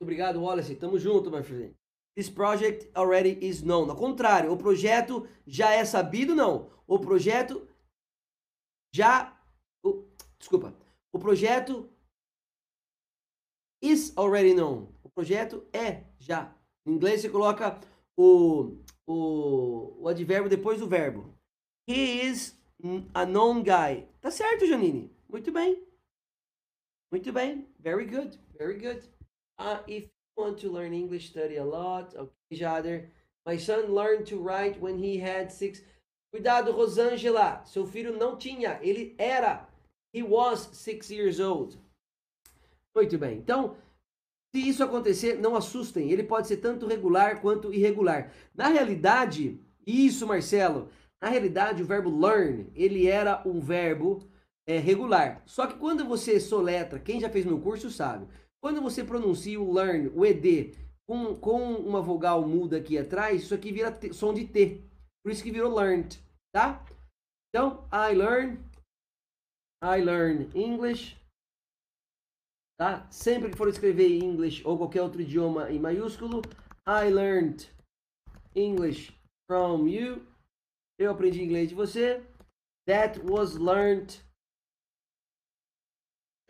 [0.02, 0.76] Obrigado, Wallace.
[0.76, 1.74] Tamo junto, my friend.
[2.16, 3.90] This project already is known.
[3.90, 6.70] Ao contrário, o projeto já é sabido, não.
[6.86, 7.68] O projeto
[8.94, 9.37] já.
[10.48, 10.74] Desculpa.
[11.12, 11.90] O projeto
[13.82, 14.88] is already known.
[15.04, 16.56] O projeto é já.
[16.86, 17.78] Em inglês você coloca
[18.16, 21.34] o, o, o advérbio depois do verbo.
[21.86, 22.58] He is
[23.14, 24.08] a known guy.
[24.22, 25.12] Tá certo, Janine.
[25.28, 25.86] Muito bem.
[27.12, 27.68] Muito bem.
[27.78, 28.40] Very good.
[28.58, 29.06] Very good.
[29.60, 32.16] Uh, if you want to learn English, study a lot.
[32.16, 33.10] Okay, Jader.
[33.46, 35.82] My son learned to write when he had six.
[36.32, 37.66] Cuidado, Rosângela.
[37.66, 38.80] Seu filho não tinha.
[38.82, 39.68] Ele era.
[40.18, 41.78] He was six years old.
[42.96, 43.38] Muito bem.
[43.38, 43.76] Então,
[44.56, 46.10] se isso acontecer, não assustem.
[46.10, 48.32] Ele pode ser tanto regular quanto irregular.
[48.56, 50.90] Na realidade, isso, Marcelo.
[51.22, 54.28] Na realidade, o verbo learn, ele era um verbo
[54.66, 55.44] é, regular.
[55.46, 58.28] Só que quando você soletra, quem já fez meu curso sabe,
[58.60, 60.76] quando você pronuncia o learn, o ed,
[61.08, 64.82] com, com uma vogal muda aqui atrás, isso aqui vira som de T.
[65.24, 66.20] Por isso que virou learned,
[66.52, 66.84] tá?
[67.50, 68.60] Então, I learn,
[69.82, 71.16] I learn English,
[72.80, 73.08] tá?
[73.12, 76.42] Sempre que for escrever English ou qualquer outro idioma em maiúsculo,
[76.88, 77.70] I learned
[78.56, 79.14] English
[79.48, 80.26] from you.
[81.00, 82.26] Eu aprendi inglês de você.
[82.88, 84.24] That was learned.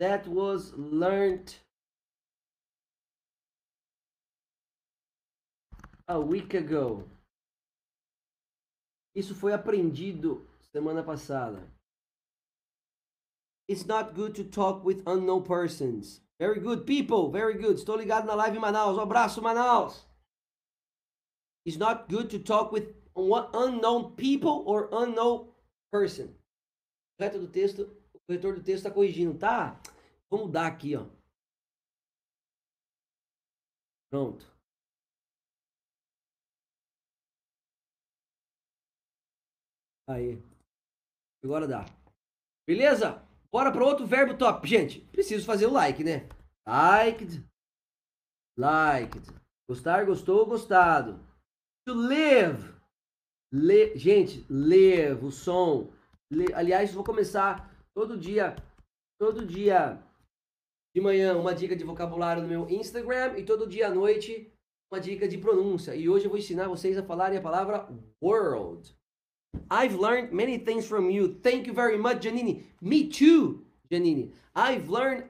[0.00, 1.60] That was learned
[6.06, 7.06] a week ago.
[9.14, 11.68] Isso foi aprendido semana passada.
[13.68, 16.20] It's not good to talk with unknown persons.
[16.40, 17.30] Very good, people.
[17.30, 17.76] Very good.
[17.76, 18.96] Estou ligado na live em Manaus.
[18.96, 20.06] Um abraço, Manaus.
[21.66, 25.48] It's not good to talk with unknown people or unknown
[25.92, 26.28] person.
[26.28, 27.82] O corretor do texto,
[28.14, 29.78] o corretor do texto está corrigindo, tá?
[30.30, 31.04] Vamos mudar aqui, ó.
[34.10, 34.46] Pronto.
[40.08, 40.42] Aí.
[41.44, 41.84] Agora dá.
[42.66, 43.27] Beleza?
[43.52, 44.66] Bora para outro verbo top.
[44.66, 46.28] Gente, preciso fazer o like, né?
[46.66, 47.44] Liked.
[48.58, 49.26] Liked.
[49.68, 51.18] Gostar, gostou, gostado.
[51.86, 52.74] To live.
[53.52, 53.96] Le...
[53.96, 55.90] Gente, live, o som.
[56.30, 56.52] Le...
[56.52, 58.54] Aliás, vou começar todo dia,
[59.18, 60.02] todo dia
[60.94, 64.52] de manhã uma dica de vocabulário no meu Instagram e todo dia à noite
[64.90, 65.94] uma dica de pronúncia.
[65.94, 67.88] E hoje eu vou ensinar vocês a falarem a palavra
[68.22, 68.97] world.
[69.70, 71.38] I've learned many things from you.
[71.42, 72.64] Thank you very much, Janini.
[72.80, 74.32] Me too, Janini.
[74.54, 75.24] I've learned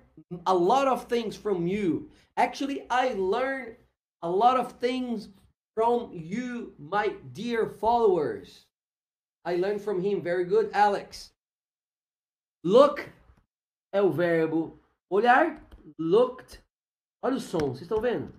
[0.47, 2.11] a lot of things from you.
[2.37, 3.77] Actually, I learned
[4.23, 5.29] a lot of things
[5.75, 8.66] from you, my dear followers.
[9.45, 10.23] I learned from him.
[10.23, 11.31] Very good, Alex.
[12.64, 13.09] Look
[13.93, 14.79] é o verbo
[15.11, 15.62] olhar.
[15.99, 16.61] Looked.
[17.23, 18.33] Olha o som, vocês estão vendo?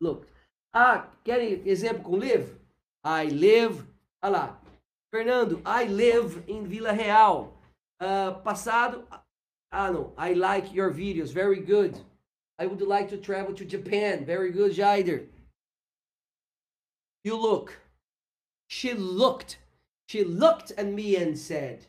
[0.00, 0.32] Looked.
[0.72, 2.56] Ah, querem exemplo com live?
[3.04, 3.84] I live.
[4.22, 4.62] Olha lá.
[5.16, 7.50] Fernando, I live in Vila Real.
[7.98, 9.02] Uh, passado,
[9.72, 11.98] ah não, I like your videos, very good.
[12.58, 15.24] I would like to travel to Japan, very good, Jaider.
[17.24, 17.72] You look.
[18.68, 19.56] She looked.
[20.06, 21.86] She looked at me and said,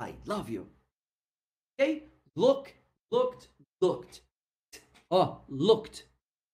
[0.00, 0.68] I love you.
[1.78, 2.04] Okay?
[2.34, 2.72] Look,
[3.10, 3.48] looked,
[3.82, 4.22] looked.
[5.10, 6.04] Ó, oh, looked.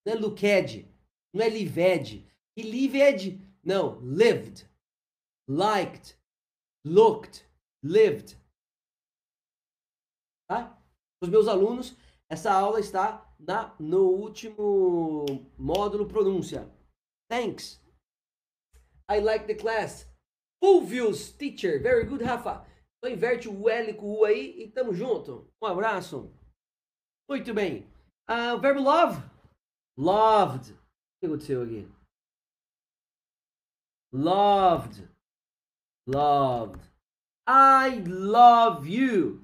[0.04, 0.88] Não é looked.
[1.32, 2.24] Não é lived.
[2.56, 4.64] E lived, não, lived
[5.48, 6.16] liked,
[6.84, 7.44] looked,
[7.82, 8.36] lived.
[10.48, 10.78] Tá?
[11.22, 11.96] Os meus alunos,
[12.30, 15.24] essa aula está na, no último
[15.58, 16.70] módulo pronúncia.
[17.30, 17.80] Thanks.
[19.10, 20.06] I like the class.
[20.62, 21.80] Fulvius teacher.
[21.82, 22.66] Very good, Rafa.
[22.98, 25.50] Então inverte o L com o U aí e tamo junto.
[25.60, 26.32] Um abraço.
[27.28, 27.90] Muito bem.
[28.28, 29.20] Uh, verbo love.
[29.96, 30.72] Loved.
[30.72, 30.76] O
[31.20, 31.88] que aconteceu aqui?
[34.12, 35.11] Loved
[36.06, 36.80] loved.
[37.46, 39.40] I love you.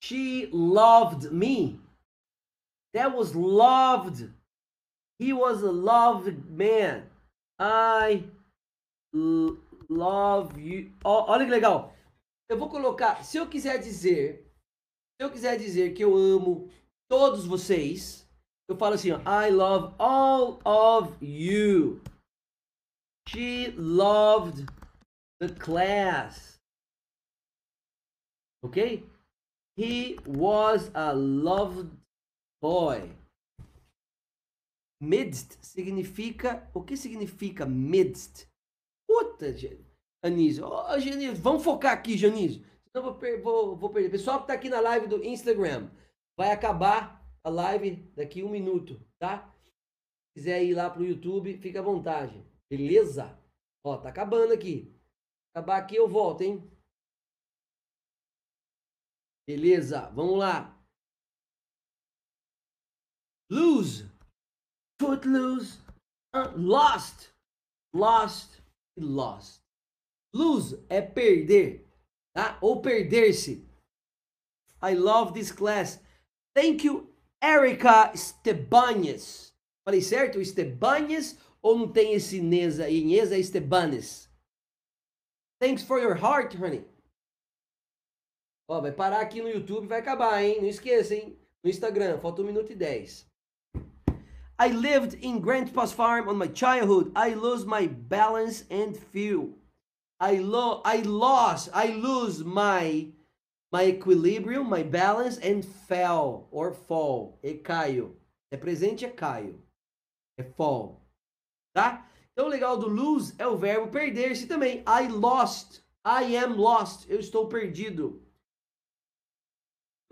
[0.00, 1.80] She loved me.
[2.94, 4.30] That was loved.
[5.18, 7.04] He was a loved man.
[7.58, 8.24] I
[9.12, 10.92] love you.
[11.04, 11.92] olha que legal.
[12.48, 14.46] Eu vou colocar, se eu quiser dizer,
[15.18, 16.70] se eu quiser dizer que eu amo
[17.08, 18.26] todos vocês,
[18.68, 22.00] eu falo assim, ó, I love all of you.
[23.28, 24.66] She loved
[25.40, 26.58] the class.
[28.62, 29.04] Ok?
[29.76, 31.90] He was a loved
[32.62, 33.10] boy.
[35.00, 36.68] Midst significa.
[36.74, 38.46] O que significa midst?
[39.06, 39.54] Puta,
[40.24, 40.66] Anísio.
[40.66, 42.64] Oh, Janísio, vamos focar aqui, Janísio.
[42.88, 44.10] Senão vou, vou, vou perder.
[44.10, 45.90] Pessoal que tá aqui na live do Instagram,
[46.36, 49.54] vai acabar a live daqui um minuto, tá?
[49.62, 49.70] Se
[50.34, 52.42] quiser ir lá pro YouTube, fica à vontade.
[52.70, 53.38] Beleza?
[53.84, 54.95] Ó, tá acabando aqui.
[55.56, 56.62] Acabar aqui eu volto, hein?
[59.48, 60.78] Beleza, vamos lá.
[63.50, 64.04] Lose.
[65.00, 65.78] Footloose.
[66.34, 67.32] Uh, lost.
[67.94, 68.60] Lost.
[68.98, 69.62] Lost.
[70.34, 71.88] Lose é perder,
[72.34, 72.58] tá?
[72.60, 73.66] Ou perder-se.
[74.82, 75.98] I love this class.
[76.54, 77.10] Thank you,
[77.42, 79.54] Erika Estebanez.
[79.86, 80.38] Falei certo?
[80.38, 83.02] Estebanez ou não tem esse Nes aí?
[83.02, 84.26] Nes é Estebanes.
[85.58, 86.84] Thanks for your heart, honey.
[88.68, 90.60] Ó, vai parar aqui no YouTube vai acabar, hein?
[90.60, 91.38] Não esqueça, hein?
[91.62, 93.26] No Instagram, falta 1 minuto e 10.
[94.58, 97.12] I lived in Grandpa's farm on my childhood.
[97.14, 99.54] I lost my balance and feel.
[100.18, 103.12] I, lo I lost, I lose my
[103.70, 107.38] my equilibrium, my balance and fell or fall.
[107.42, 108.16] E caio.
[108.50, 109.62] É presente, é caio.
[110.38, 111.02] É fall.
[111.74, 112.08] Tá?
[112.36, 114.84] Então o legal do lose é o verbo perder-se também.
[114.86, 115.80] I lost.
[116.06, 117.08] I am lost.
[117.08, 118.22] Eu estou perdido.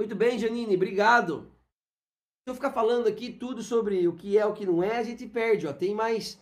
[0.01, 1.53] Muito bem, Janine, obrigado.
[2.43, 5.03] Se eu ficar falando aqui tudo sobre o que é o que não é, a
[5.03, 5.73] gente perde, ó.
[5.75, 6.41] Tem mais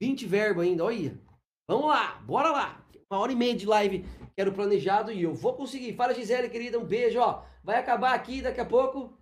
[0.00, 1.20] 20 verbos ainda, olha.
[1.68, 2.86] Vamos lá, bora lá.
[3.10, 4.04] Uma hora e meia de live
[4.34, 5.94] que era o planejado e eu vou conseguir.
[5.94, 7.44] Fala, Gisele, querida, um beijo, ó.
[7.64, 9.18] Vai acabar aqui daqui a pouco.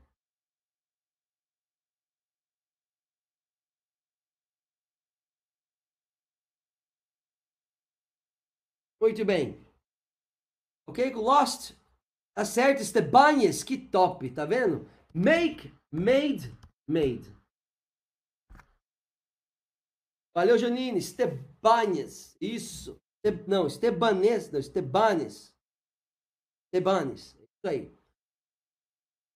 [9.03, 9.61] Muito bem.
[10.89, 11.13] Ok?
[11.15, 11.77] Lost
[12.37, 14.89] Acerta, Estebanhes, que top, tá vendo?
[15.13, 16.57] Make, made,
[16.89, 17.29] made.
[20.33, 20.99] Valeu, Janine.
[20.99, 22.97] Estebanhes, isso.
[23.49, 25.53] Não, Estebanes, não, Estebanes.
[26.73, 27.93] Estebanes, isso aí.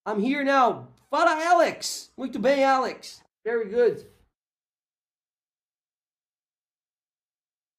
[0.06, 0.94] I'm here now.
[1.10, 2.12] Fala, Alex.
[2.16, 3.20] Muito bem, Alex.
[3.44, 4.08] Very good.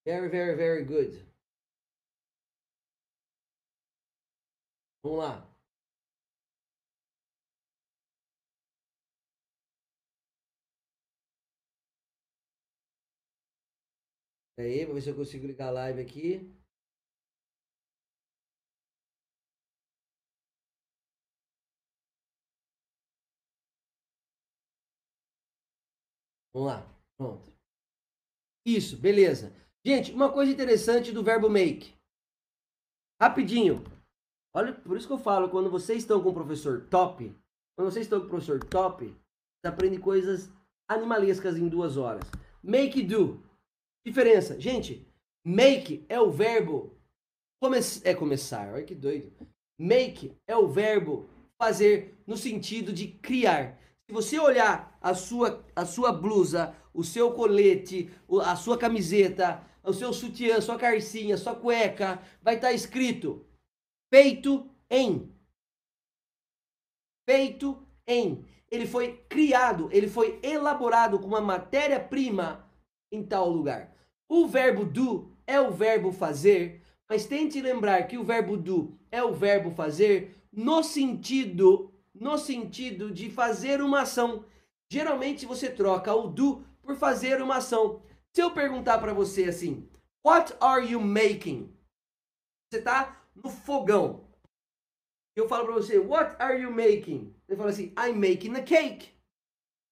[0.05, 1.26] Very, very, very good.
[5.07, 5.47] Vamos lá.
[14.59, 16.53] Aí, vou ver se eu consigo ligar a live aqui.
[26.53, 26.85] Vamos lá.
[27.15, 27.53] Pronto.
[28.65, 29.55] Isso, beleza.
[29.85, 31.95] Gente, uma coisa interessante do verbo make.
[33.21, 33.96] Rapidinho.
[34.53, 37.35] Olha, por isso que eu falo, quando vocês estão com o professor top,
[37.77, 40.49] quando vocês estão com o professor top, você aprende coisas
[40.89, 42.23] animalescas em duas horas.
[42.63, 43.43] Make do.
[44.05, 44.59] Diferença.
[44.59, 45.05] Gente,
[45.45, 46.97] make é o verbo
[47.59, 48.73] come é começar.
[48.73, 49.31] Olha que doido.
[49.79, 53.77] Make é o verbo fazer no sentido de criar.
[54.07, 58.09] Se você olhar a sua, a sua blusa, o seu colete,
[58.43, 63.45] a sua camiseta, o seu sutiã, sua carcinha, sua cueca, vai estar escrito
[64.09, 65.31] feito em.
[67.27, 68.45] Feito em.
[68.69, 72.69] Ele foi criado, ele foi elaborado com uma matéria-prima
[73.11, 73.95] em tal lugar.
[74.27, 79.23] O verbo do é o verbo fazer, mas tente lembrar que o verbo do é
[79.23, 84.43] o verbo fazer no sentido no sentido de fazer uma ação.
[84.89, 88.01] Geralmente você troca o do por fazer uma ação.
[88.33, 89.87] Se eu perguntar para você assim,
[90.25, 91.73] what are you making?
[92.69, 94.27] Você está no fogão.
[95.35, 97.35] Eu falo para você, what are you making?
[97.47, 99.15] Ele fala assim, I'm making a cake.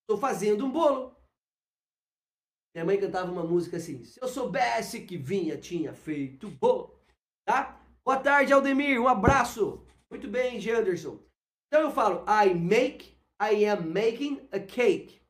[0.02, 1.16] Estou fazendo um bolo.
[2.74, 7.00] Minha mãe cantava uma música assim, se eu soubesse que vinha, tinha feito bolo.
[7.48, 7.80] Tá?
[8.04, 9.86] Boa tarde, Aldemir, um abraço.
[10.10, 11.20] Muito bem, Janderson.
[11.68, 15.22] Então eu falo, I make, I am making a cake.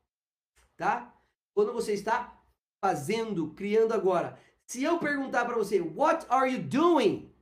[0.76, 1.14] Tá?
[1.54, 2.42] Quando você está
[2.82, 4.38] fazendo, criando agora.
[4.66, 7.32] Se eu perguntar para você, what are you doing?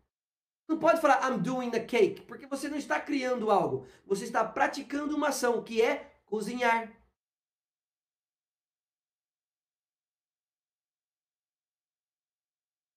[0.68, 3.86] Não pode falar I'm doing the cake, porque você não está criando algo.
[4.06, 6.90] Você está praticando uma ação que é cozinhar.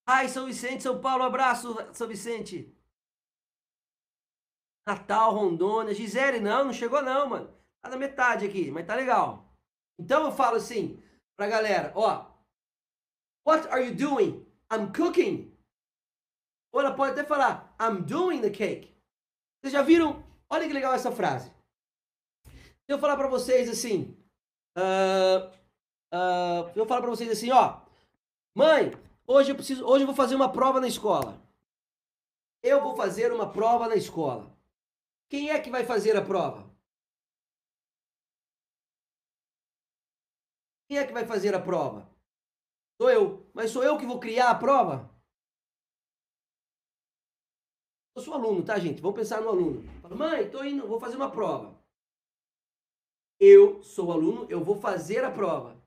[0.06, 2.74] Ai, São Vicente, São Paulo, abraço, São Vicente.
[4.88, 7.54] Natal, Rondônia, Gisele, não, não chegou não, mano.
[7.82, 9.54] Tá na metade aqui, mas tá legal.
[10.00, 11.04] Então eu falo assim
[11.36, 12.26] pra galera, ó.
[13.46, 14.46] What are you doing?
[14.72, 15.47] I'm cooking.
[16.78, 18.96] Ou ela pode até falar, I'm doing the cake.
[19.60, 20.24] Vocês já viram?
[20.48, 21.52] Olha que legal essa frase.
[22.88, 24.16] Eu vou falar pra vocês assim.
[24.78, 25.50] Uh,
[26.14, 27.82] uh, eu falar pra vocês assim, ó.
[28.54, 28.92] Mãe,
[29.26, 31.42] hoje eu preciso, hoje eu vou fazer uma prova na escola.
[32.62, 34.56] Eu vou fazer uma prova na escola.
[35.32, 36.72] Quem é que vai fazer a prova?
[40.88, 42.08] Quem é que vai fazer a prova?
[43.02, 43.50] Sou eu.
[43.52, 45.17] Mas sou eu que vou criar a prova?
[48.18, 49.00] Eu sou aluno, tá, gente?
[49.00, 49.84] Vamos pensar no aluno.
[50.02, 51.80] Fala, mãe, tô indo, vou fazer uma prova.
[53.40, 55.80] Eu sou aluno, eu vou fazer a prova.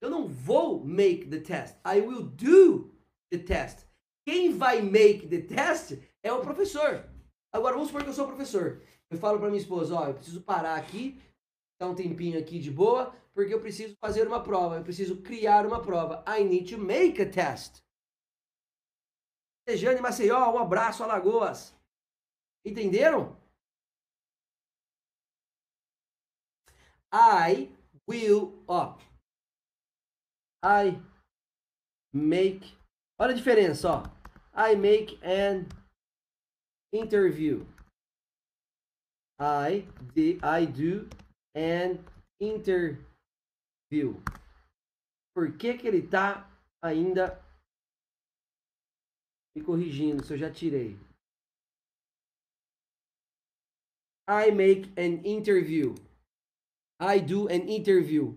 [0.00, 1.76] Eu não vou make the test.
[1.86, 2.92] I will do
[3.30, 3.86] the test.
[4.26, 7.08] Quem vai make the test é o professor.
[7.52, 8.82] Agora, vamos supor que eu sou professor.
[9.08, 11.22] Eu falo para minha esposa, ó, eu preciso parar aqui,
[11.80, 15.64] dar um tempinho aqui de boa, porque eu preciso fazer uma prova, eu preciso criar
[15.64, 16.24] uma prova.
[16.26, 17.80] I need to make a test.
[19.68, 21.75] Jane Maceió, um abraço, Alagoas.
[22.66, 23.36] Entenderam?
[27.12, 27.70] I
[28.08, 28.98] will, ó.
[30.64, 31.00] I
[32.12, 32.76] make,
[33.20, 34.16] olha a diferença, ó.
[34.52, 35.68] I make an
[36.92, 37.64] interview.
[39.38, 39.86] I,
[40.42, 41.08] I do
[41.54, 42.04] an
[42.40, 44.20] interview.
[45.32, 46.50] Por que, que ele está
[46.82, 47.40] ainda
[49.54, 50.98] me corrigindo se eu já tirei?
[54.28, 55.94] I make an interview.
[56.98, 58.36] I do an interview.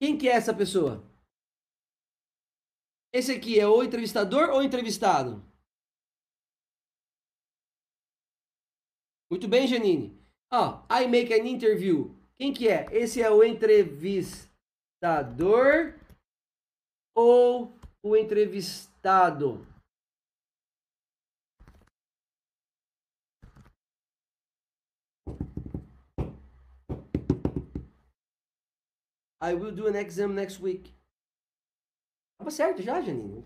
[0.00, 1.02] Quem que é essa pessoa?
[3.12, 5.42] Esse aqui é o entrevistador ou entrevistado?
[9.30, 10.20] Muito bem, Janine.
[10.50, 12.14] Ó, oh, I make an interview.
[12.36, 12.86] Quem que é?
[12.92, 13.42] Esse é o
[14.96, 15.94] entrevistador
[17.14, 19.66] ou o entrevistado?
[29.40, 30.92] I will do an exam next week.
[32.38, 33.44] Tava certo já, Janine.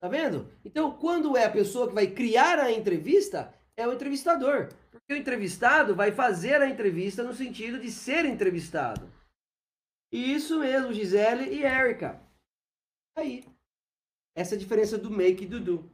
[0.00, 0.50] Tá vendo?
[0.64, 4.68] Então, quando é a pessoa que vai criar a entrevista, é o entrevistador.
[4.90, 9.08] Porque o entrevistado vai fazer a entrevista no sentido de ser entrevistado.
[10.12, 12.20] Isso mesmo, Gisele e Erika.
[13.16, 13.44] Aí.
[14.34, 15.90] Essa é a diferença do make e do do.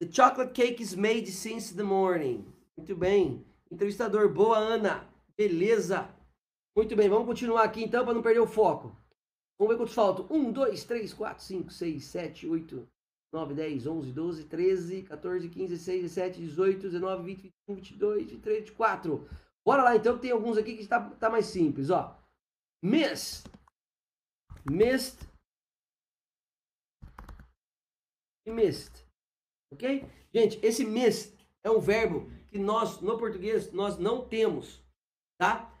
[0.00, 2.44] The chocolate cake is made since the morning.
[2.76, 3.46] Muito bem.
[3.70, 5.08] Entrevistador, boa, Ana.
[5.36, 6.12] Beleza.
[6.76, 8.96] Muito bem, vamos continuar aqui então para não perder o foco.
[9.58, 10.26] Vamos ver quantos faltam.
[10.30, 12.88] 1, 2, 3, 4, 5, 6, 7, 8,
[13.32, 18.58] 9, 10, 11, 12, 13, 14, 15, 16, 17, 18, 19, 20, 21, 22, 23,
[18.60, 19.28] 24.
[19.64, 22.18] Bora lá então, tem alguns aqui que está tá mais simples, ó.
[22.82, 23.44] Miss.
[24.68, 25.28] Missed.
[28.46, 29.06] E missed.
[29.72, 30.04] Ok?
[30.34, 31.32] Gente, esse miss
[31.62, 34.82] é um verbo que nós, no português, nós não temos,
[35.38, 35.72] tá?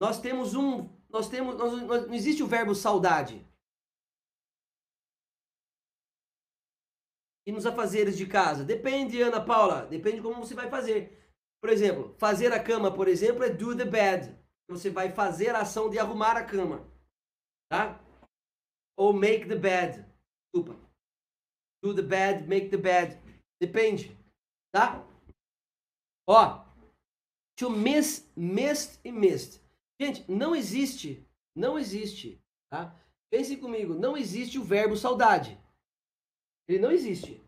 [0.00, 3.44] Nós temos um, nós temos, nós, nós, não existe o verbo saudade.
[7.48, 8.62] E nos afazeres de casa?
[8.62, 11.32] Depende, Ana Paula, depende como você vai fazer.
[11.62, 14.38] Por exemplo, fazer a cama, por exemplo, é do the bed.
[14.68, 16.86] Você vai fazer a ação de arrumar a cama,
[17.72, 17.98] tá?
[18.98, 20.04] Ou make the bed.
[20.44, 20.78] Desculpa.
[21.82, 23.18] Do the bed, make the bed.
[23.58, 24.14] Depende,
[24.70, 25.02] tá?
[26.28, 26.66] Ó,
[27.58, 29.64] to miss, missed e missed.
[29.98, 31.26] Gente, não existe,
[31.56, 32.38] não existe,
[32.70, 32.94] tá?
[33.32, 35.58] Pense comigo, não existe o verbo saudade.
[36.68, 37.42] Ele não existe.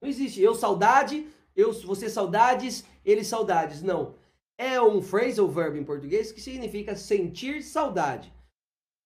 [0.00, 0.40] Não existe.
[0.40, 3.82] Eu saudade, eu você saudades, ele saudades.
[3.82, 4.14] Não.
[4.58, 8.32] É um phrasal verb em português que significa sentir saudade.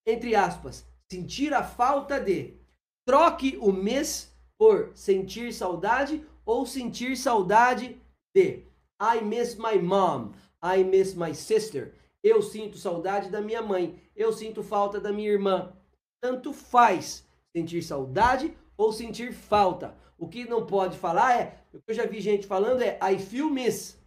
[0.07, 2.59] Entre aspas, sentir a falta de.
[3.07, 8.01] Troque o miss por sentir saudade ou sentir saudade
[8.35, 8.65] de.
[9.01, 10.33] I miss my mom.
[10.63, 11.95] I miss my sister.
[12.23, 13.99] Eu sinto saudade da minha mãe.
[14.15, 15.73] Eu sinto falta da minha irmã.
[16.21, 17.25] Tanto faz
[17.57, 19.95] sentir saudade ou sentir falta.
[20.17, 23.19] O que não pode falar é, o que eu já vi gente falando é I
[23.19, 23.99] feel miss.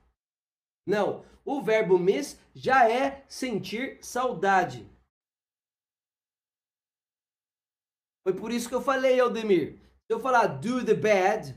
[0.85, 4.89] Não, o verbo miss já é sentir saudade.
[8.25, 9.79] Foi por isso que eu falei, Aldemir.
[10.05, 11.55] Se eu falar do the bed,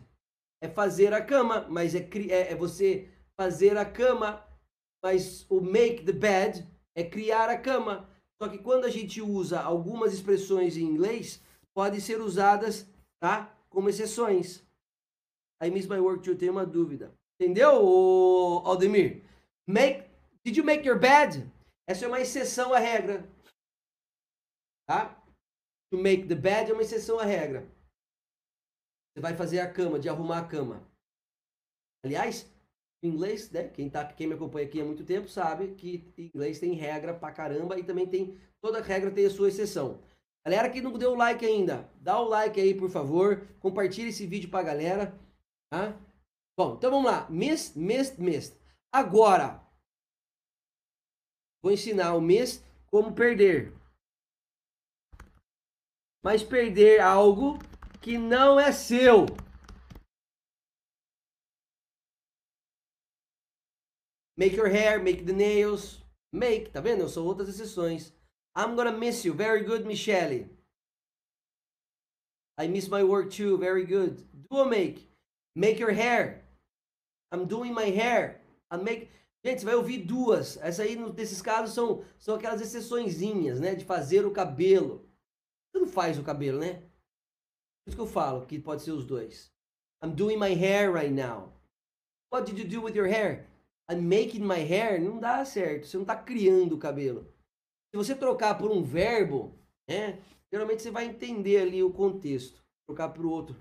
[0.63, 4.47] é fazer a cama, mas é, é, é você fazer a cama,
[5.03, 8.11] mas o make the bed é criar a cama.
[8.43, 11.43] Só que quando a gente usa algumas expressões em inglês,
[11.75, 12.87] podem ser usadas,
[13.21, 13.55] tá?
[13.69, 14.65] Como exceções.
[15.63, 17.15] I miss my work too, tenho uma dúvida.
[17.41, 17.71] Entendeu,
[18.65, 19.23] Aldemir?
[19.67, 20.09] Make,
[20.45, 21.51] did you make your bed?
[21.87, 23.29] Essa é uma exceção à regra.
[24.87, 25.23] Tá?
[25.91, 27.67] To make the bed é uma exceção à regra.
[29.13, 30.87] Você vai fazer a cama, de arrumar a cama.
[32.05, 32.51] Aliás,
[33.03, 33.69] em inglês, né?
[33.69, 37.33] Quem, tá, quem me acompanha aqui há muito tempo sabe que inglês tem regra pra
[37.33, 38.39] caramba e também tem.
[38.61, 40.03] Toda regra tem a sua exceção.
[40.47, 43.45] Galera que não deu o like ainda, dá o like aí, por favor.
[43.59, 45.13] Compartilha esse vídeo pra galera.
[45.69, 45.93] Tá?
[46.57, 47.29] Bom, então vamos lá.
[47.29, 48.57] Missed, missed, missed.
[48.95, 49.61] Agora,
[51.61, 53.75] vou ensinar o miss como perder.
[56.25, 57.59] Mas perder algo
[58.01, 59.27] que não é seu.
[64.39, 66.01] Make your hair, make the nails.
[66.33, 67.09] Make, tá vendo?
[67.09, 68.16] São outras exceções.
[68.57, 69.35] I'm gonna miss you.
[69.35, 70.47] Very good, Michelle.
[72.57, 73.59] I miss my work too.
[73.59, 74.25] Very good.
[74.51, 75.07] Do a make.
[75.55, 76.43] Make your hair.
[77.31, 78.41] I'm doing my hair.
[78.71, 79.11] I make.
[79.45, 80.57] Gente, você vai ouvir duas.
[80.57, 83.75] Essa aí, nesses casos, são, são aquelas exceçõezinhas, né?
[83.75, 85.07] De fazer o cabelo.
[85.71, 86.75] Você não faz o cabelo, né?
[87.85, 89.53] Por isso que eu falo que pode ser os dois.
[90.03, 91.53] I'm doing my hair right now.
[92.33, 93.47] What did you do with your hair?
[93.89, 94.99] I'm making my hair.
[94.99, 95.87] Não dá certo.
[95.87, 97.31] Você não está criando o cabelo.
[97.97, 99.59] Se você trocar por um verbo,
[99.89, 100.19] né?
[100.53, 102.63] Geralmente você vai entender ali o contexto.
[102.87, 103.57] Trocar o outro.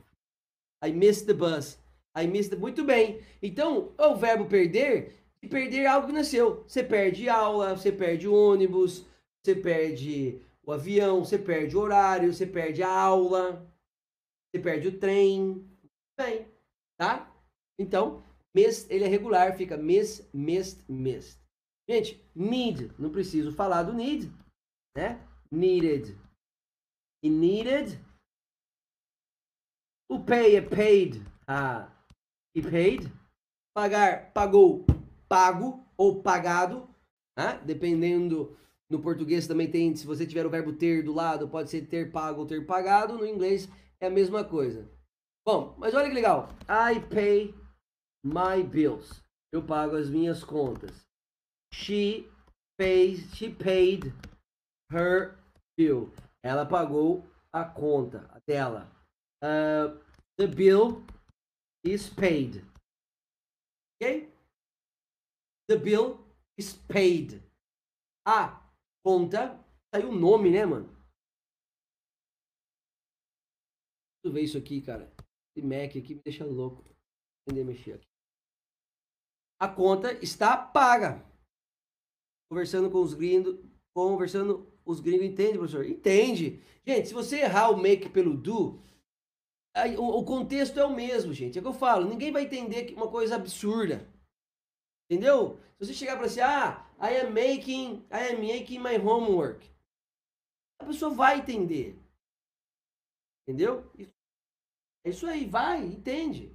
[0.84, 1.80] I missed the bus.
[2.14, 2.58] I missed the...
[2.58, 3.22] Muito bem.
[3.42, 6.66] Então, o verbo perder, e perder algo que nasceu.
[6.68, 9.06] Você perde aula, você perde ônibus,
[9.42, 13.66] você perde o avião, você perde o horário, você perde a aula.
[14.52, 15.66] Você perde o trem.
[16.20, 16.46] Bem,
[16.98, 17.34] tá?
[17.80, 18.22] Então,
[18.54, 21.40] mês, ele é regular, fica mês, mês, mês.
[21.88, 24.32] Gente, need, não preciso falar do need,
[24.96, 25.24] né?
[25.52, 26.18] Needed.
[27.24, 28.00] E needed.
[30.10, 31.24] O pay é paid.
[31.48, 31.92] Ah,
[32.56, 33.12] e paid.
[33.76, 34.86] Pagar, pagou,
[35.30, 36.90] pago ou pagado.
[37.38, 37.62] Né?
[37.66, 38.58] Dependendo,
[38.90, 42.12] no português também tem, se você tiver o verbo ter do lado, pode ser ter
[42.12, 43.18] pago ou ter pagado.
[43.18, 44.90] No inglês é a mesma coisa.
[45.46, 46.50] Bom, mas olha que legal.
[46.68, 47.54] I pay
[48.24, 49.22] my bills.
[49.52, 51.05] Eu pago as minhas contas.
[51.76, 52.28] She
[52.80, 54.14] pays, she paid
[54.90, 55.38] her
[55.78, 56.10] bill.
[56.42, 58.90] Ela pagou a conta dela.
[59.44, 60.00] Uh,
[60.38, 61.04] the bill
[61.84, 62.64] is paid.
[64.02, 64.30] Ok?
[65.68, 66.20] The bill
[66.58, 67.44] is paid.
[68.26, 68.62] A
[69.06, 69.60] conta,
[69.94, 70.90] saiu o nome, né, mano?
[74.24, 75.12] Tu ver isso aqui, cara.
[75.56, 76.84] Esse Mac aqui me deixa louco.
[77.48, 78.08] Entender mexer aqui.
[79.60, 81.35] A conta está paga.
[82.50, 83.58] Conversando com os gringos.
[83.96, 85.86] Conversando, os gringos entendem, professor?
[85.86, 86.62] Entende.
[86.86, 88.80] Gente, se você errar o make pelo do,
[89.76, 91.58] aí, o, o, contexto é o mesmo, gente.
[91.58, 92.08] É o que eu falo.
[92.08, 94.08] Ninguém vai entender uma coisa absurda.
[95.10, 95.60] Entendeu?
[95.78, 99.70] Se você chegar para assim, ah, I am making, I am making my homework.
[100.80, 102.00] A pessoa vai entender.
[103.48, 103.90] Entendeu?
[105.06, 106.52] É isso aí, vai, entende.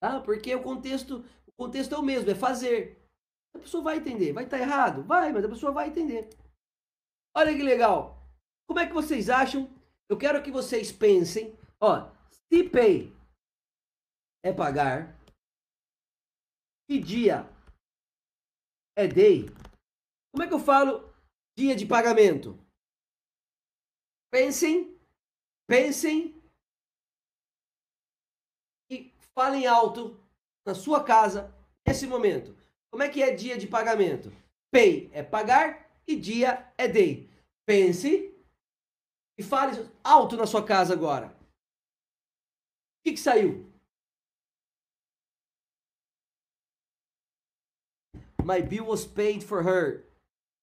[0.00, 0.20] Tá?
[0.20, 2.99] Porque o contexto, o contexto é o mesmo, é fazer.
[3.54, 4.32] A pessoa vai entender.
[4.32, 5.02] Vai estar tá errado?
[5.02, 6.28] Vai, mas a pessoa vai entender.
[7.36, 8.18] Olha que legal.
[8.68, 9.68] Como é que vocês acham?
[10.08, 11.56] Eu quero que vocês pensem.
[11.80, 13.14] Ó, se pay
[14.44, 15.18] é pagar.
[16.88, 17.48] Que dia
[18.96, 19.46] é day?
[20.32, 21.12] Como é que eu falo
[21.56, 22.58] dia de pagamento?
[24.32, 24.98] Pensem,
[25.68, 26.40] pensem
[29.40, 30.20] Falem alto
[30.66, 31.50] na sua casa
[31.86, 32.54] nesse momento.
[32.90, 34.32] Como é que é dia de pagamento?
[34.72, 37.30] Pay é pagar e dia é day.
[37.66, 38.34] Pense
[39.38, 41.28] e fale alto na sua casa agora.
[41.28, 43.70] O que, que saiu?
[48.44, 50.04] My bill was paid for her.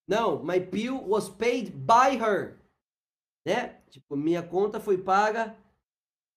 [0.08, 2.60] Não, my bill was paid by her.
[3.46, 3.82] Né?
[3.90, 5.56] Tipo, minha conta foi paga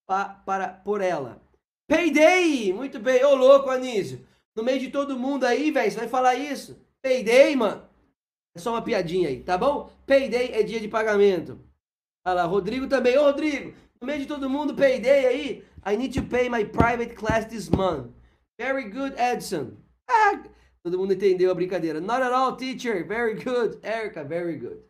[0.06, 1.42] pa, para por ela.
[1.88, 2.72] Payday!
[2.72, 3.24] Muito bem.
[3.24, 4.26] Ô, louco, Anísio.
[4.56, 6.78] No meio de todo mundo aí, velho, você vai falar isso?
[7.02, 7.82] Payday, mano.
[8.54, 9.90] É só uma piadinha aí, tá bom?
[10.06, 11.58] Payday é dia de pagamento.
[12.24, 13.16] Olha lá, Rodrigo também.
[13.16, 15.64] Ô, Rodrigo, No meio de todo mundo, payday aí.
[15.86, 18.10] I need to pay my private class this month.
[18.58, 19.76] Very good, Edson.
[20.08, 20.42] Ah,
[20.82, 22.00] todo mundo entendeu a brincadeira.
[22.00, 23.06] Not at all, teacher.
[23.06, 23.78] Very good.
[23.82, 24.82] Erica, very good.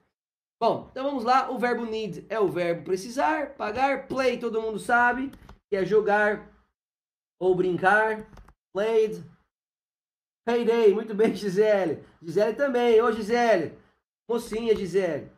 [0.61, 1.51] Bom, então vamos lá.
[1.51, 4.07] O verbo need é o verbo precisar, pagar.
[4.07, 5.33] Play, todo mundo sabe,
[5.69, 6.49] que é jogar
[7.41, 8.29] ou brincar.
[8.73, 9.25] Played.
[10.51, 12.05] Payday, muito bem, Gisele.
[12.21, 13.01] Gisele também.
[13.01, 13.79] Ô, Gisele.
[14.29, 15.31] Mocinha, Gisele.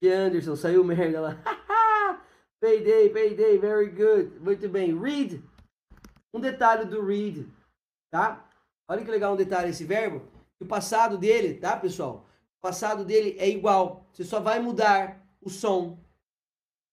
[0.00, 1.36] E Anderson, saiu merda lá.
[2.62, 4.38] payday, payday, very good.
[4.38, 4.96] Muito bem.
[4.96, 5.42] Read.
[6.32, 7.48] Um detalhe do read,
[8.08, 8.48] tá?
[8.88, 10.22] Olha que legal um detalhe esse verbo.
[10.60, 12.24] O passado dele, tá, pessoal?
[12.58, 14.06] O passado dele é igual.
[14.12, 15.98] Você só vai mudar o som.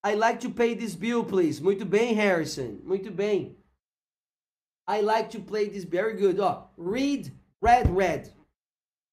[0.03, 1.61] I like to pay this bill, please.
[1.61, 2.80] Muito bem, Harrison.
[2.84, 3.56] Muito bem.
[4.88, 5.84] I like to play this.
[5.84, 6.40] Very good.
[6.40, 7.32] Ó, read,
[7.62, 8.32] read, read.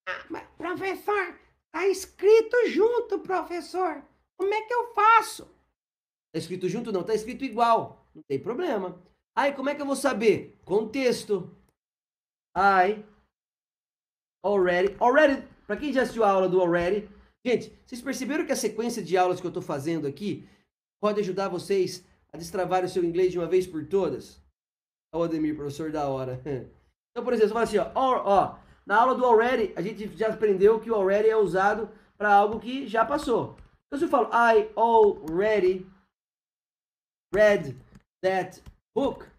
[0.07, 1.39] Ah, professor,
[1.71, 4.03] tá escrito junto, professor.
[4.37, 5.45] Como é que eu faço?
[6.33, 6.91] Tá escrito junto?
[6.91, 8.05] Não, tá escrito igual.
[8.13, 9.01] Não tem problema.
[9.35, 10.59] Aí, como é que eu vou saber?
[10.63, 11.55] Contexto.
[12.55, 13.03] I
[14.43, 14.95] already.
[14.99, 15.47] Already.
[15.65, 17.09] Para quem já assistiu a aula do already.
[17.45, 20.47] Gente, vocês perceberam que a sequência de aulas que eu estou fazendo aqui
[21.01, 24.42] pode ajudar vocês a destravar o seu inglês de uma vez por todas?
[25.13, 26.41] O Ademir, professor da hora.
[27.15, 30.29] Então, por exemplo, você fala assim, ó, ó, na aula do already, a gente já
[30.33, 31.87] aprendeu que o already é usado
[32.17, 33.55] para algo que já passou.
[33.85, 35.85] Então, se eu falo, I already
[37.31, 37.79] read
[38.23, 38.63] that
[38.95, 39.29] book,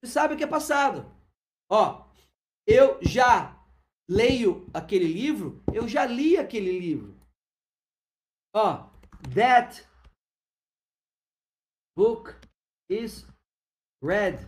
[0.00, 1.12] você sabe que é passado.
[1.68, 2.06] Ó,
[2.68, 3.60] eu já
[4.08, 7.18] leio aquele livro, eu já li aquele livro.
[8.54, 8.88] Ó,
[9.34, 9.84] that
[11.96, 12.34] book
[12.88, 13.26] is
[14.02, 14.38] read.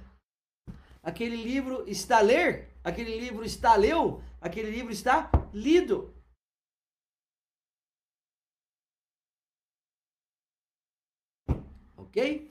[1.03, 6.13] Aquele livro está a ler, aquele livro está leu, aquele livro está lido.
[11.97, 12.51] Ok?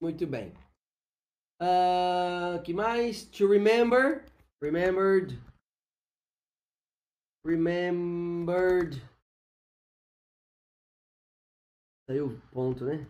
[0.00, 0.52] Muito bem.
[1.60, 3.24] Uh, que mais?
[3.26, 4.24] To remember.
[4.62, 5.40] Remembered.
[7.44, 9.02] Remembered.
[12.06, 13.06] Saiu o ponto, né?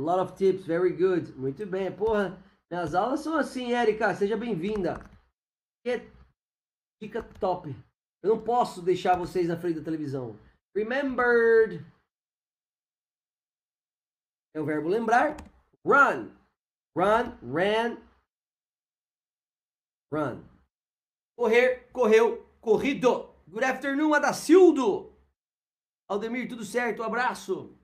[0.00, 1.30] Lot of tips, very good.
[1.36, 1.94] Muito bem.
[1.94, 4.14] Porra, minhas aulas são assim, Erika.
[4.14, 4.98] Seja bem-vinda.
[7.02, 7.68] Dica top.
[8.22, 10.38] Eu não posso deixar vocês na frente da televisão.
[10.74, 11.84] Remembered.
[14.54, 15.36] É o verbo lembrar.
[15.86, 16.34] Run.
[16.96, 17.98] Run, ran.
[20.12, 20.42] Run.
[21.38, 23.34] Correr, correu, corrido.
[23.48, 25.14] Good afternoon, Adacildo.
[26.08, 27.02] Aldemir, tudo certo?
[27.02, 27.78] Um abraço.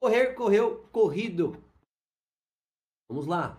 [0.00, 1.62] Correr, correu, corrido.
[3.08, 3.58] Vamos lá.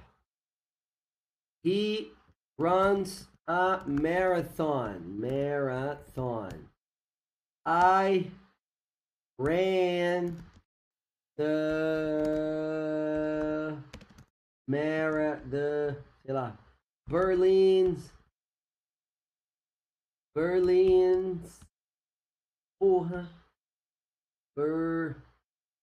[1.64, 2.12] He
[2.58, 5.20] runs a marathon.
[5.20, 6.70] Marathon.
[7.64, 8.32] I
[9.38, 10.44] ran
[11.38, 11.52] the
[14.68, 16.58] mara the sei lá
[17.08, 18.12] Berlin's
[20.36, 21.60] Berlin's
[22.80, 23.28] porra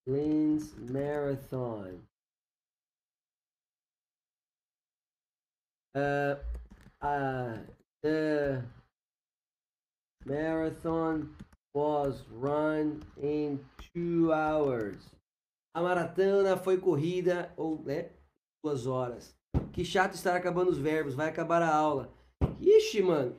[0.08, 2.00] Berlin's marathon
[5.94, 6.36] uh
[7.02, 7.52] uh
[8.02, 8.62] the
[10.24, 11.28] marathon
[11.74, 13.60] was run in
[13.92, 14.96] two hours
[15.74, 18.10] A maratona foi corrida, ou, né,
[18.64, 19.36] duas horas.
[19.72, 22.12] Que chato estar acabando os verbos, vai acabar a aula.
[22.60, 23.38] Ixi, mano.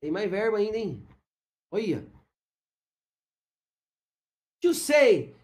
[0.00, 1.04] Tem mais verbo ainda, hein?
[1.72, 2.06] Olha.
[4.62, 5.34] You say,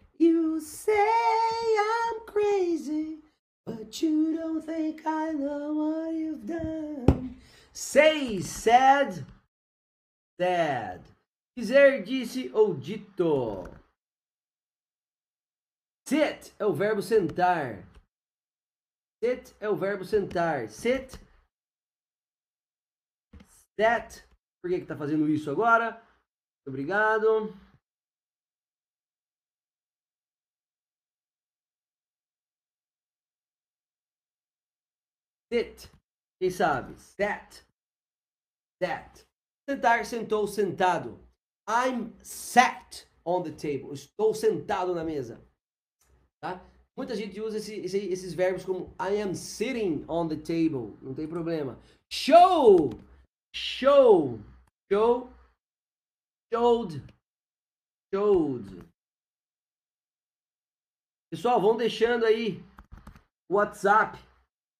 [0.55, 3.17] you say I'm crazy,
[3.65, 7.35] but you don't think I know what you've done.
[7.73, 9.25] Say, said,
[10.39, 11.01] said.
[11.57, 13.65] Dizer, disse ou dito.
[16.07, 17.83] Sit é o verbo sentar.
[19.21, 20.69] Sit é o verbo sentar.
[20.69, 21.19] Sit.
[23.77, 24.23] Sat.
[24.61, 26.01] Por que está fazendo isso agora?
[26.67, 27.53] Obrigado.
[35.55, 35.89] Sit.
[36.37, 36.99] Quem sabe?
[36.99, 37.63] Sat.
[38.83, 39.25] Sat.
[39.69, 41.17] Sentar, sentou, sentado.
[41.65, 43.93] I'm sat on the table.
[43.93, 45.41] Estou sentado na mesa.
[46.43, 46.61] Tá?
[46.97, 50.97] Muita gente usa esse, esse, esses verbos como I am sitting on the table.
[51.01, 51.79] Não tem problema.
[52.11, 52.89] Show!
[53.55, 54.37] Show!
[54.91, 55.29] Show!
[56.53, 57.01] Showed!
[58.13, 58.89] Showed!
[61.31, 62.61] Pessoal, vão deixando aí
[63.49, 64.19] WhatsApp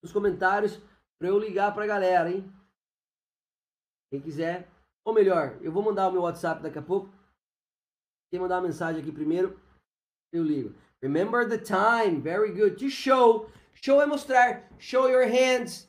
[0.05, 0.79] nos comentários
[1.17, 2.47] para eu ligar para a galera, hein?
[4.11, 4.69] Quem quiser
[5.03, 7.11] Ou melhor, eu vou mandar o meu WhatsApp daqui a pouco.
[8.29, 9.59] Quem mandar uma mensagem aqui primeiro,
[10.31, 10.75] eu ligo.
[11.01, 12.21] Remember the time.
[12.21, 12.75] Very good.
[12.77, 13.49] To show.
[13.73, 14.67] Show é mostrar.
[14.79, 15.87] Show your hands.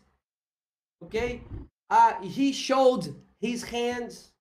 [1.01, 1.43] Ok?
[1.90, 4.32] Uh, he showed his hands.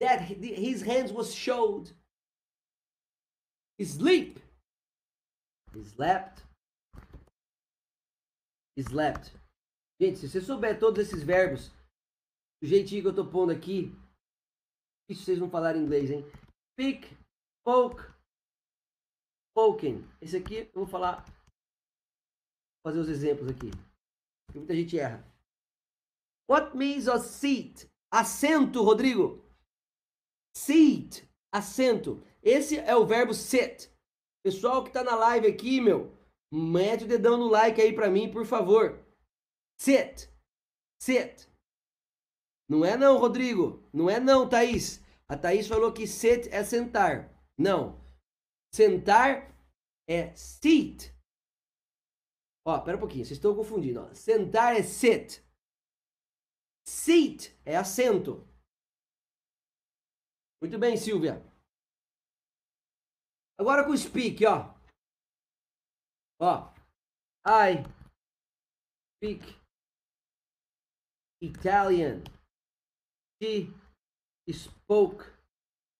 [0.00, 1.92] That his hands was showed.
[3.82, 4.38] Sleep.
[5.74, 6.42] He slept.
[8.76, 9.32] Slept.
[10.00, 11.70] Gente, se você souber todos esses verbos,
[12.60, 13.92] do jeitinho que eu tô pondo aqui,
[15.08, 16.24] isso vocês vão falar em inglês, hein?
[16.72, 17.08] Speak,
[17.60, 18.02] spoke,
[19.50, 20.08] spoken.
[20.20, 21.24] Esse aqui eu vou falar,
[22.84, 23.70] fazer os exemplos aqui.
[24.46, 25.24] Porque muita gente erra.
[26.50, 27.90] What means a seat?
[28.12, 29.44] Assento, Rodrigo.
[30.56, 32.22] Seat, assento.
[32.42, 33.90] Esse é o verbo sit.
[34.44, 36.12] Pessoal que tá na live aqui, meu,
[36.52, 39.02] mete o dedão no like aí pra mim, por favor.
[39.80, 40.28] Sit.
[41.00, 41.48] Sit.
[42.68, 43.88] Não é não, Rodrigo.
[43.92, 45.02] Não é não, Thaís.
[45.28, 47.32] A Thaís falou que sit é sentar.
[47.58, 48.00] Não.
[48.74, 49.50] Sentar
[50.08, 51.10] é sit.
[52.64, 54.00] Ó, pera um pouquinho, vocês estão confundindo.
[54.00, 54.14] Ó.
[54.14, 55.42] Sentar é sit.
[56.86, 58.46] Seat é assento.
[60.60, 61.44] Muito bem, Silvia.
[63.58, 64.71] Agora com speak, ó.
[67.44, 67.84] I
[69.16, 69.42] speak
[71.40, 72.24] Italian.
[73.40, 73.70] She
[74.50, 75.32] spoke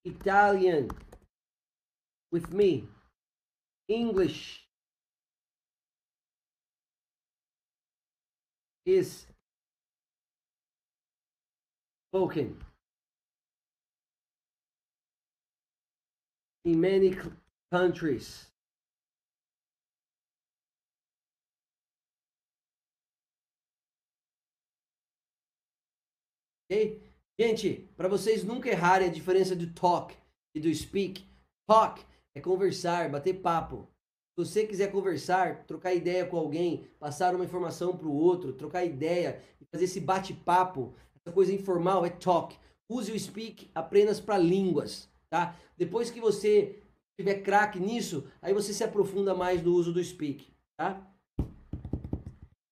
[0.05, 0.91] Italian
[2.33, 2.89] with me.
[3.87, 4.63] English
[8.85, 9.27] is
[12.11, 12.57] spoken
[16.65, 17.17] in many
[17.71, 18.52] countries.
[27.39, 30.15] Gente, para vocês nunca errarem a diferença do talk
[30.55, 31.25] e do speak.
[31.67, 32.03] Talk
[32.35, 33.89] é conversar, bater papo.
[34.35, 38.85] Se você quiser conversar, trocar ideia com alguém, passar uma informação para o outro, trocar
[38.85, 42.57] ideia e fazer esse bate-papo, essa coisa informal é talk.
[42.89, 45.55] Use o speak apenas para línguas, tá?
[45.77, 46.81] Depois que você
[47.19, 51.07] tiver craque nisso, aí você se aprofunda mais no uso do speak, tá?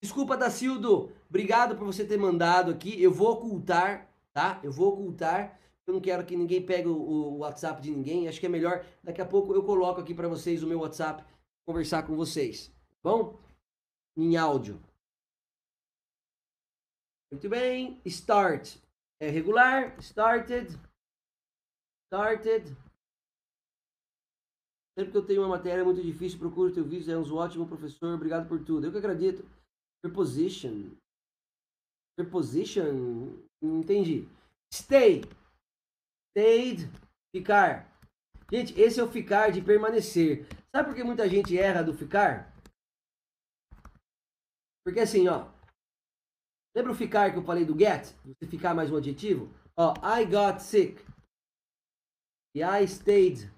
[0.02, 1.12] Desculpa, Dacildo.
[1.30, 3.00] Obrigado por você ter mandado aqui.
[3.00, 4.60] Eu vou ocultar, tá?
[4.64, 5.58] Eu vou ocultar.
[5.86, 8.26] Eu não quero que ninguém pegue o, o WhatsApp de ninguém.
[8.26, 8.84] Acho que é melhor.
[9.02, 11.24] Daqui a pouco eu coloco aqui para vocês o meu WhatsApp,
[11.64, 12.68] conversar com vocês.
[13.00, 13.38] Tá bom?
[14.16, 14.82] Em áudio.
[17.30, 18.00] Muito bem.
[18.04, 18.78] Start.
[19.20, 19.96] É regular.
[20.00, 20.76] Started.
[22.12, 22.76] Started.
[24.98, 27.12] Sempre que eu tenho uma matéria muito difícil, procuro teu vídeo.
[27.12, 28.14] É um ótimo professor.
[28.14, 28.86] Obrigado por tudo.
[28.86, 29.48] Eu que acredito.
[30.02, 30.90] Preposition.
[32.20, 33.38] Preposition.
[33.62, 34.28] Entendi.
[34.72, 35.24] Stay.
[36.30, 36.90] Stayed.
[37.34, 37.88] Ficar.
[38.52, 40.46] Gente, esse é o ficar de permanecer.
[40.74, 42.52] Sabe por que muita gente erra do ficar?
[44.84, 45.48] Porque assim, ó.
[46.74, 48.14] Lembra o ficar que eu falei do get?
[48.24, 49.52] Você ficar mais um adjetivo?
[49.76, 51.02] Ó, I got sick.
[52.54, 53.50] E I stayed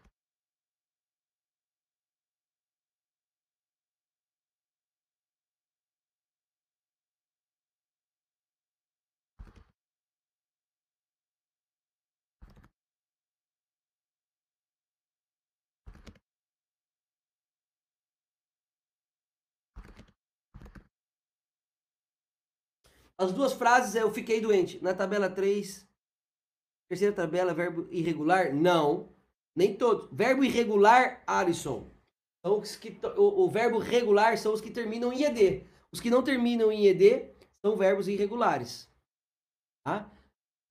[23.23, 24.82] As duas frases é eu fiquei doente.
[24.82, 25.86] Na tabela 3,
[26.89, 28.53] terceira tabela, verbo irregular?
[28.53, 29.11] Não.
[29.55, 30.09] Nem todos.
[30.11, 31.89] Verbo irregular, Alisson.
[32.44, 35.65] São os que, o, o verbo regular são os que terminam em ED.
[35.93, 37.31] Os que não terminam em ED
[37.65, 38.90] são verbos irregulares.
[39.86, 40.11] Tá?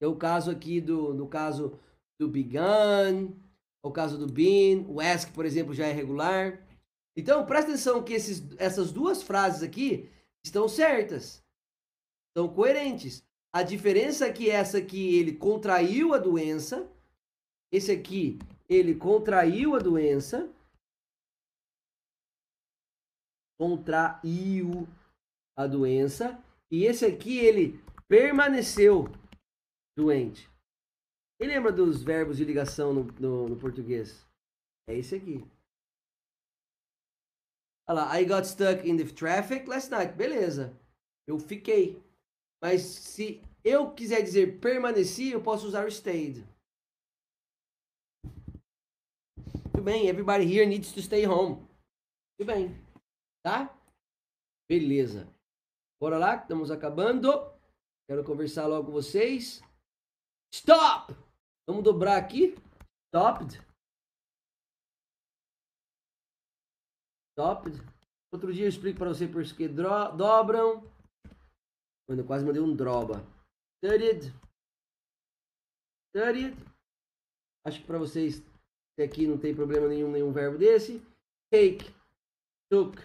[0.01, 1.79] É o caso aqui do, no caso
[2.19, 3.33] do begun,
[3.81, 6.59] o caso do been, o ask, por exemplo, já é regular.
[7.15, 10.09] Então, presta atenção que esses, essas duas frases aqui
[10.43, 11.41] estão certas
[12.35, 13.23] são coerentes.
[13.53, 16.89] A diferença é que essa aqui ele contraiu a doença,
[17.71, 18.39] esse aqui
[18.69, 20.49] ele contraiu a doença,
[23.59, 24.87] contraiu
[25.57, 26.41] a doença,
[26.71, 29.05] e esse aqui ele permaneceu
[29.97, 30.49] doente.
[31.37, 34.25] Quem lembra dos verbos de ligação no, no, no português?
[34.87, 35.43] É esse aqui.
[37.87, 40.13] Olha lá, I got stuck in the traffic last night.
[40.13, 40.79] Beleza.
[41.27, 42.01] Eu fiquei.
[42.61, 46.45] Mas se eu quiser dizer permaneci, eu posso usar o stayed.
[49.71, 51.67] Tudo bem, everybody here needs to stay home.
[52.37, 52.69] Tudo bem,
[53.43, 53.75] tá?
[54.69, 55.27] Beleza.
[55.99, 57.29] Bora lá, estamos acabando.
[58.07, 59.61] Quero conversar logo com vocês.
[60.53, 61.13] Stop!
[61.67, 62.55] Vamos dobrar aqui.
[63.07, 63.59] Stopped.
[67.31, 67.77] Stopped.
[68.33, 70.90] Outro dia eu explico para você por que dobram.
[72.11, 73.25] Quando eu quase mandei um droba.
[73.77, 74.33] Studied.
[76.09, 76.57] Studied.
[77.65, 78.43] Acho que para vocês
[79.01, 80.99] aqui não tem problema nenhum, nenhum verbo desse.
[81.49, 81.89] Take,
[82.69, 82.97] took,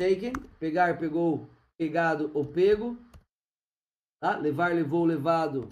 [0.00, 0.32] taken.
[0.58, 1.48] Pegar, pegou,
[1.78, 2.96] pegado ou pego.
[4.20, 4.36] Tá?
[4.36, 5.70] Levar, levou, levado.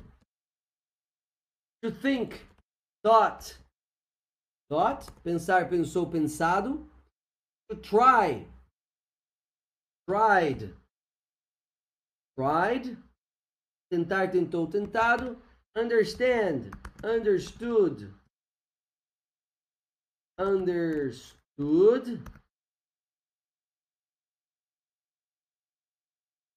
[1.83, 2.37] To think,
[3.05, 3.59] thought,
[4.71, 5.11] thought.
[5.25, 6.89] Pensar, pensou, pensado.
[7.69, 8.47] To try,
[10.09, 10.80] tried,
[12.37, 12.97] tried.
[13.91, 15.37] Tentar, tentou, tentado.
[15.77, 16.71] Understand,
[17.05, 18.13] understood,
[20.39, 22.21] understood.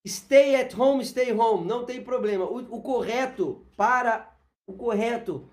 [0.06, 2.46] Stay at home, stay home, não tem problema.
[2.46, 4.36] O, o correto para
[4.68, 5.50] o correto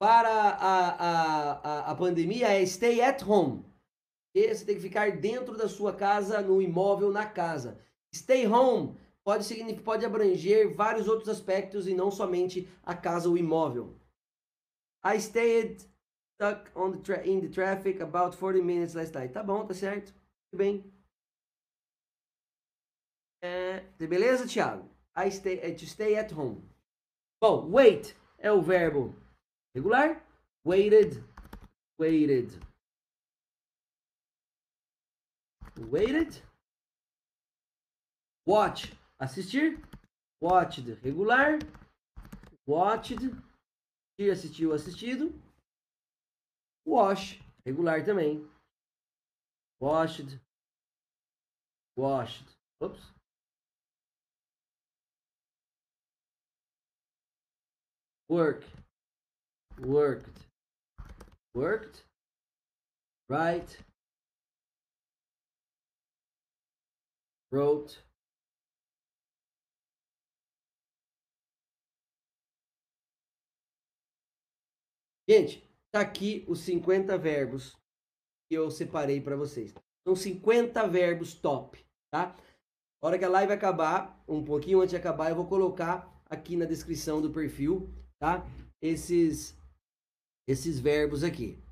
[0.00, 3.64] para a, a, a, a pandemia é stay at home.
[4.34, 7.78] E você tem que ficar dentro da sua casa, no imóvel, na casa.
[8.14, 9.44] Stay home pode
[9.82, 13.94] pode abranger vários outros aspectos e não somente a casa, o imóvel.
[15.04, 15.82] I stayed
[16.34, 19.32] stuck on the in the traffic about 40 minutes last night.
[19.32, 20.12] Tá bom, tá certo.
[20.50, 20.92] Tudo bem.
[23.42, 24.88] É, beleza, Thiago?
[25.16, 26.62] I stay, é to stay at home.
[27.42, 29.14] Bom, wait é o verbo
[29.74, 30.22] regular.
[30.64, 31.24] Waited,
[31.98, 32.60] waited.
[35.78, 36.42] Waited.
[38.46, 39.78] Watch, assistir.
[40.40, 41.58] Watched, regular.
[42.66, 43.18] Watched,
[44.18, 45.32] assistiu, assistido.
[46.84, 48.48] Wash, regular também.
[49.80, 50.38] Washed,
[51.96, 52.46] washed.
[52.82, 53.00] Oops.
[58.30, 58.62] work,
[59.80, 60.38] worked,
[61.52, 62.04] worked,
[63.28, 63.76] write,
[67.50, 67.98] wrote,
[75.30, 75.62] Gente,
[75.94, 77.76] tá aqui os 50 verbos
[78.48, 79.72] que eu separei para vocês.
[80.04, 81.78] São 50 verbos top,
[82.12, 82.34] tá?
[83.00, 86.56] A hora que a live acabar, um pouquinho antes de acabar, eu vou colocar aqui
[86.56, 87.88] na descrição do perfil
[88.20, 88.44] tá?
[88.82, 89.56] Esses
[90.48, 91.62] esses verbos aqui,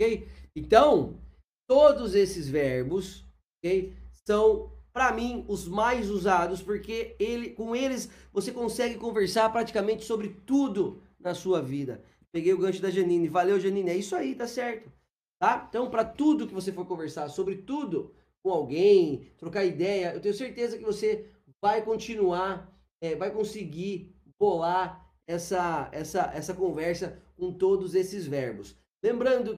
[0.00, 0.28] ok?
[0.54, 1.20] Então,
[1.68, 3.24] todos esses verbos,
[3.58, 3.96] ok?
[4.28, 10.28] São para mim os mais usados porque ele com eles você consegue conversar praticamente sobre
[10.46, 12.00] tudo na sua vida.
[12.32, 14.92] Peguei o gancho da Janine, valeu Janine, é isso aí, tá certo?
[15.38, 15.66] Tá?
[15.68, 20.34] Então, para tudo que você for conversar sobre tudo com alguém, trocar ideia, eu tenho
[20.34, 21.30] certeza que você
[21.60, 28.76] vai continuar, é, vai conseguir bolar essa, essa, essa conversa com todos esses verbos.
[29.02, 29.44] Lembrando